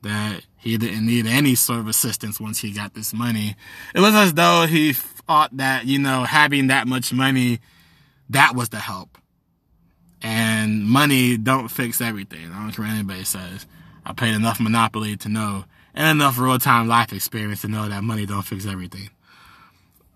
that 0.03 0.43
he 0.59 0.77
didn't 0.77 1.07
need 1.07 1.27
any 1.27 1.55
sort 1.55 1.81
of 1.81 1.89
assistance 1.89 2.39
once 2.39 2.59
he 2.61 2.73
got 2.73 2.95
this 2.95 3.15
money. 3.15 3.57
It 3.95 4.01
was 4.01 4.15
as 4.15 4.35
though 4.35 4.67
he 4.67 4.93
thought 4.93 5.57
that, 5.57 5.87
you 5.87 5.99
know, 5.99 6.25
having 6.25 6.67
that 6.67 6.87
much 6.87 7.13
money, 7.13 7.61
that 8.29 8.55
was 8.55 8.69
the 8.69 8.81
help. 8.81 9.17
And 10.25 10.87
money 10.87 11.37
don't 11.37 11.69
fix 11.69 12.01
everything. 12.01 12.51
I 12.51 12.63
don't 12.63 12.73
care 12.73 12.87
what 12.87 12.95
anybody 12.95 13.25
says. 13.25 13.67
I 14.07 14.15
played 14.15 14.35
enough 14.35 14.59
Monopoly 14.59 15.19
to 15.19 15.29
know 15.29 15.65
and 15.95 16.09
enough 16.09 16.39
real 16.39 16.59
time 16.59 16.89
life 16.89 17.13
experience 17.13 17.61
to 17.61 17.69
know 17.69 17.89
that 17.89 18.03
money 18.03 18.25
don't 18.25 18.43
fix 18.43 18.67
everything. 18.67 19.11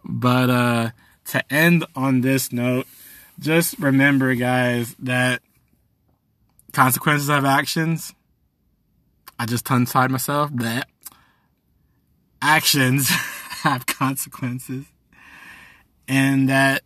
But 0.05 0.51
uh, 0.51 0.91
to 1.27 1.53
end 1.53 1.85
on 1.95 2.23
this 2.23 2.53
note, 2.53 2.87
just 3.39 3.79
remember, 3.79 4.35
guys, 4.35 4.95
that 5.01 5.43
consequences 6.73 7.29
of 7.29 7.45
actions. 7.45 8.15
I 9.39 9.47
just 9.47 9.65
tongue 9.65 9.87
tied 9.87 10.11
myself. 10.11 10.51
That 10.55 10.89
actions 12.43 13.09
have 13.63 13.87
consequences, 13.87 14.87
and 16.09 16.49
that 16.49 16.83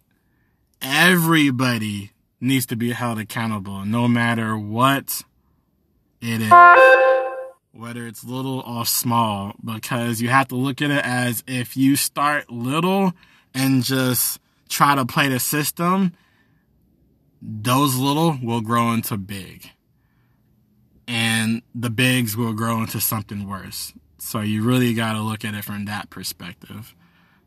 everybody 0.82 2.11
needs 2.42 2.66
to 2.66 2.76
be 2.76 2.92
held 2.92 3.18
accountable, 3.18 3.84
no 3.84 4.08
matter 4.08 4.58
what 4.58 5.22
it 6.20 6.42
is 6.42 6.52
whether 7.72 8.06
it's 8.06 8.22
little 8.22 8.60
or 8.60 8.84
small, 8.84 9.54
because 9.64 10.20
you 10.20 10.28
have 10.28 10.48
to 10.48 10.54
look 10.54 10.82
at 10.82 10.90
it 10.90 11.04
as 11.04 11.42
if 11.46 11.76
you 11.76 11.96
start 11.96 12.50
little 12.50 13.12
and 13.54 13.82
just 13.82 14.38
try 14.68 14.94
to 14.94 15.06
play 15.06 15.28
the 15.28 15.40
system, 15.40 16.12
those 17.40 17.96
little 17.96 18.38
will 18.42 18.60
grow 18.60 18.92
into 18.92 19.16
big. 19.16 19.70
And 21.08 21.62
the 21.74 21.90
bigs 21.90 22.36
will 22.36 22.52
grow 22.52 22.80
into 22.80 23.00
something 23.00 23.48
worse. 23.48 23.92
So 24.18 24.40
you 24.40 24.62
really 24.62 24.94
got 24.94 25.14
to 25.14 25.20
look 25.20 25.44
at 25.44 25.54
it 25.54 25.64
from 25.64 25.86
that 25.86 26.10
perspective. 26.10 26.94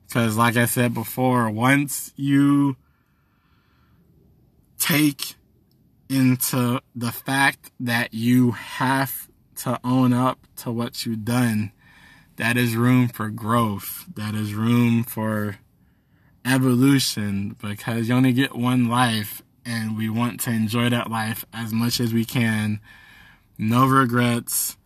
Because, 0.08 0.38
like 0.38 0.58
I 0.58 0.66
said 0.66 0.94
before, 0.94 1.50
once 1.50 2.14
you 2.16 2.76
take 4.86 5.36
into 6.10 6.80
the 6.96 7.12
fact 7.12 7.72
that 7.80 8.14
you 8.14 8.52
have 8.52 9.28
to 9.56 9.80
own 9.84 10.14
up 10.14 10.38
to 10.58 10.72
what 10.72 11.06
you've 11.06 11.26
done, 11.26 11.72
that 12.36 12.56
is 12.56 12.76
room 12.76 13.08
for 13.08 13.30
growth. 13.30 14.06
That 14.16 14.36
is 14.36 14.54
room 14.54 15.04
for 15.04 15.58
evolution 16.46 17.56
because 17.60 18.10
you 18.10 18.16
only 18.16 18.34
get 18.34 18.56
one 18.56 18.88
life 18.88 19.42
and 19.66 19.98
we 19.98 20.08
want 20.08 20.40
to 20.42 20.52
enjoy 20.52 20.90
that 20.90 21.10
life 21.10 21.46
as 21.52 21.74
much 21.74 22.00
as 22.00 22.14
we 22.14 22.24
can. 22.24 22.80
No 23.58 23.88
regrets, 23.88 24.78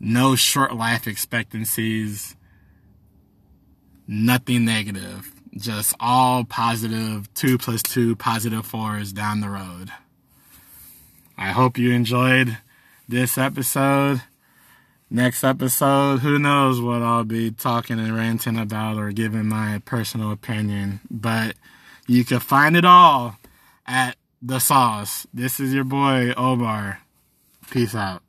no 0.00 0.34
short 0.34 0.74
life 0.74 1.06
expectancies, 1.06 2.34
nothing 4.08 4.64
negative. 4.64 5.39
Just 5.56 5.94
all 5.98 6.44
positive, 6.44 7.32
two 7.34 7.58
plus 7.58 7.82
two 7.82 8.14
positive 8.16 8.64
fours 8.64 9.12
down 9.12 9.40
the 9.40 9.48
road. 9.48 9.90
I 11.36 11.50
hope 11.50 11.78
you 11.78 11.92
enjoyed 11.92 12.58
this 13.08 13.36
episode. 13.36 14.22
Next 15.10 15.42
episode, 15.42 16.20
who 16.20 16.38
knows 16.38 16.80
what 16.80 17.02
I'll 17.02 17.24
be 17.24 17.50
talking 17.50 17.98
and 17.98 18.14
ranting 18.14 18.56
about 18.56 18.96
or 18.96 19.10
giving 19.10 19.48
my 19.48 19.82
personal 19.84 20.30
opinion. 20.30 21.00
But 21.10 21.56
you 22.06 22.24
can 22.24 22.38
find 22.38 22.76
it 22.76 22.84
all 22.84 23.36
at 23.86 24.16
The 24.40 24.60
Sauce. 24.60 25.26
This 25.34 25.58
is 25.58 25.74
your 25.74 25.84
boy, 25.84 26.32
Omar. 26.36 27.00
Peace 27.70 27.94
out. 27.96 28.22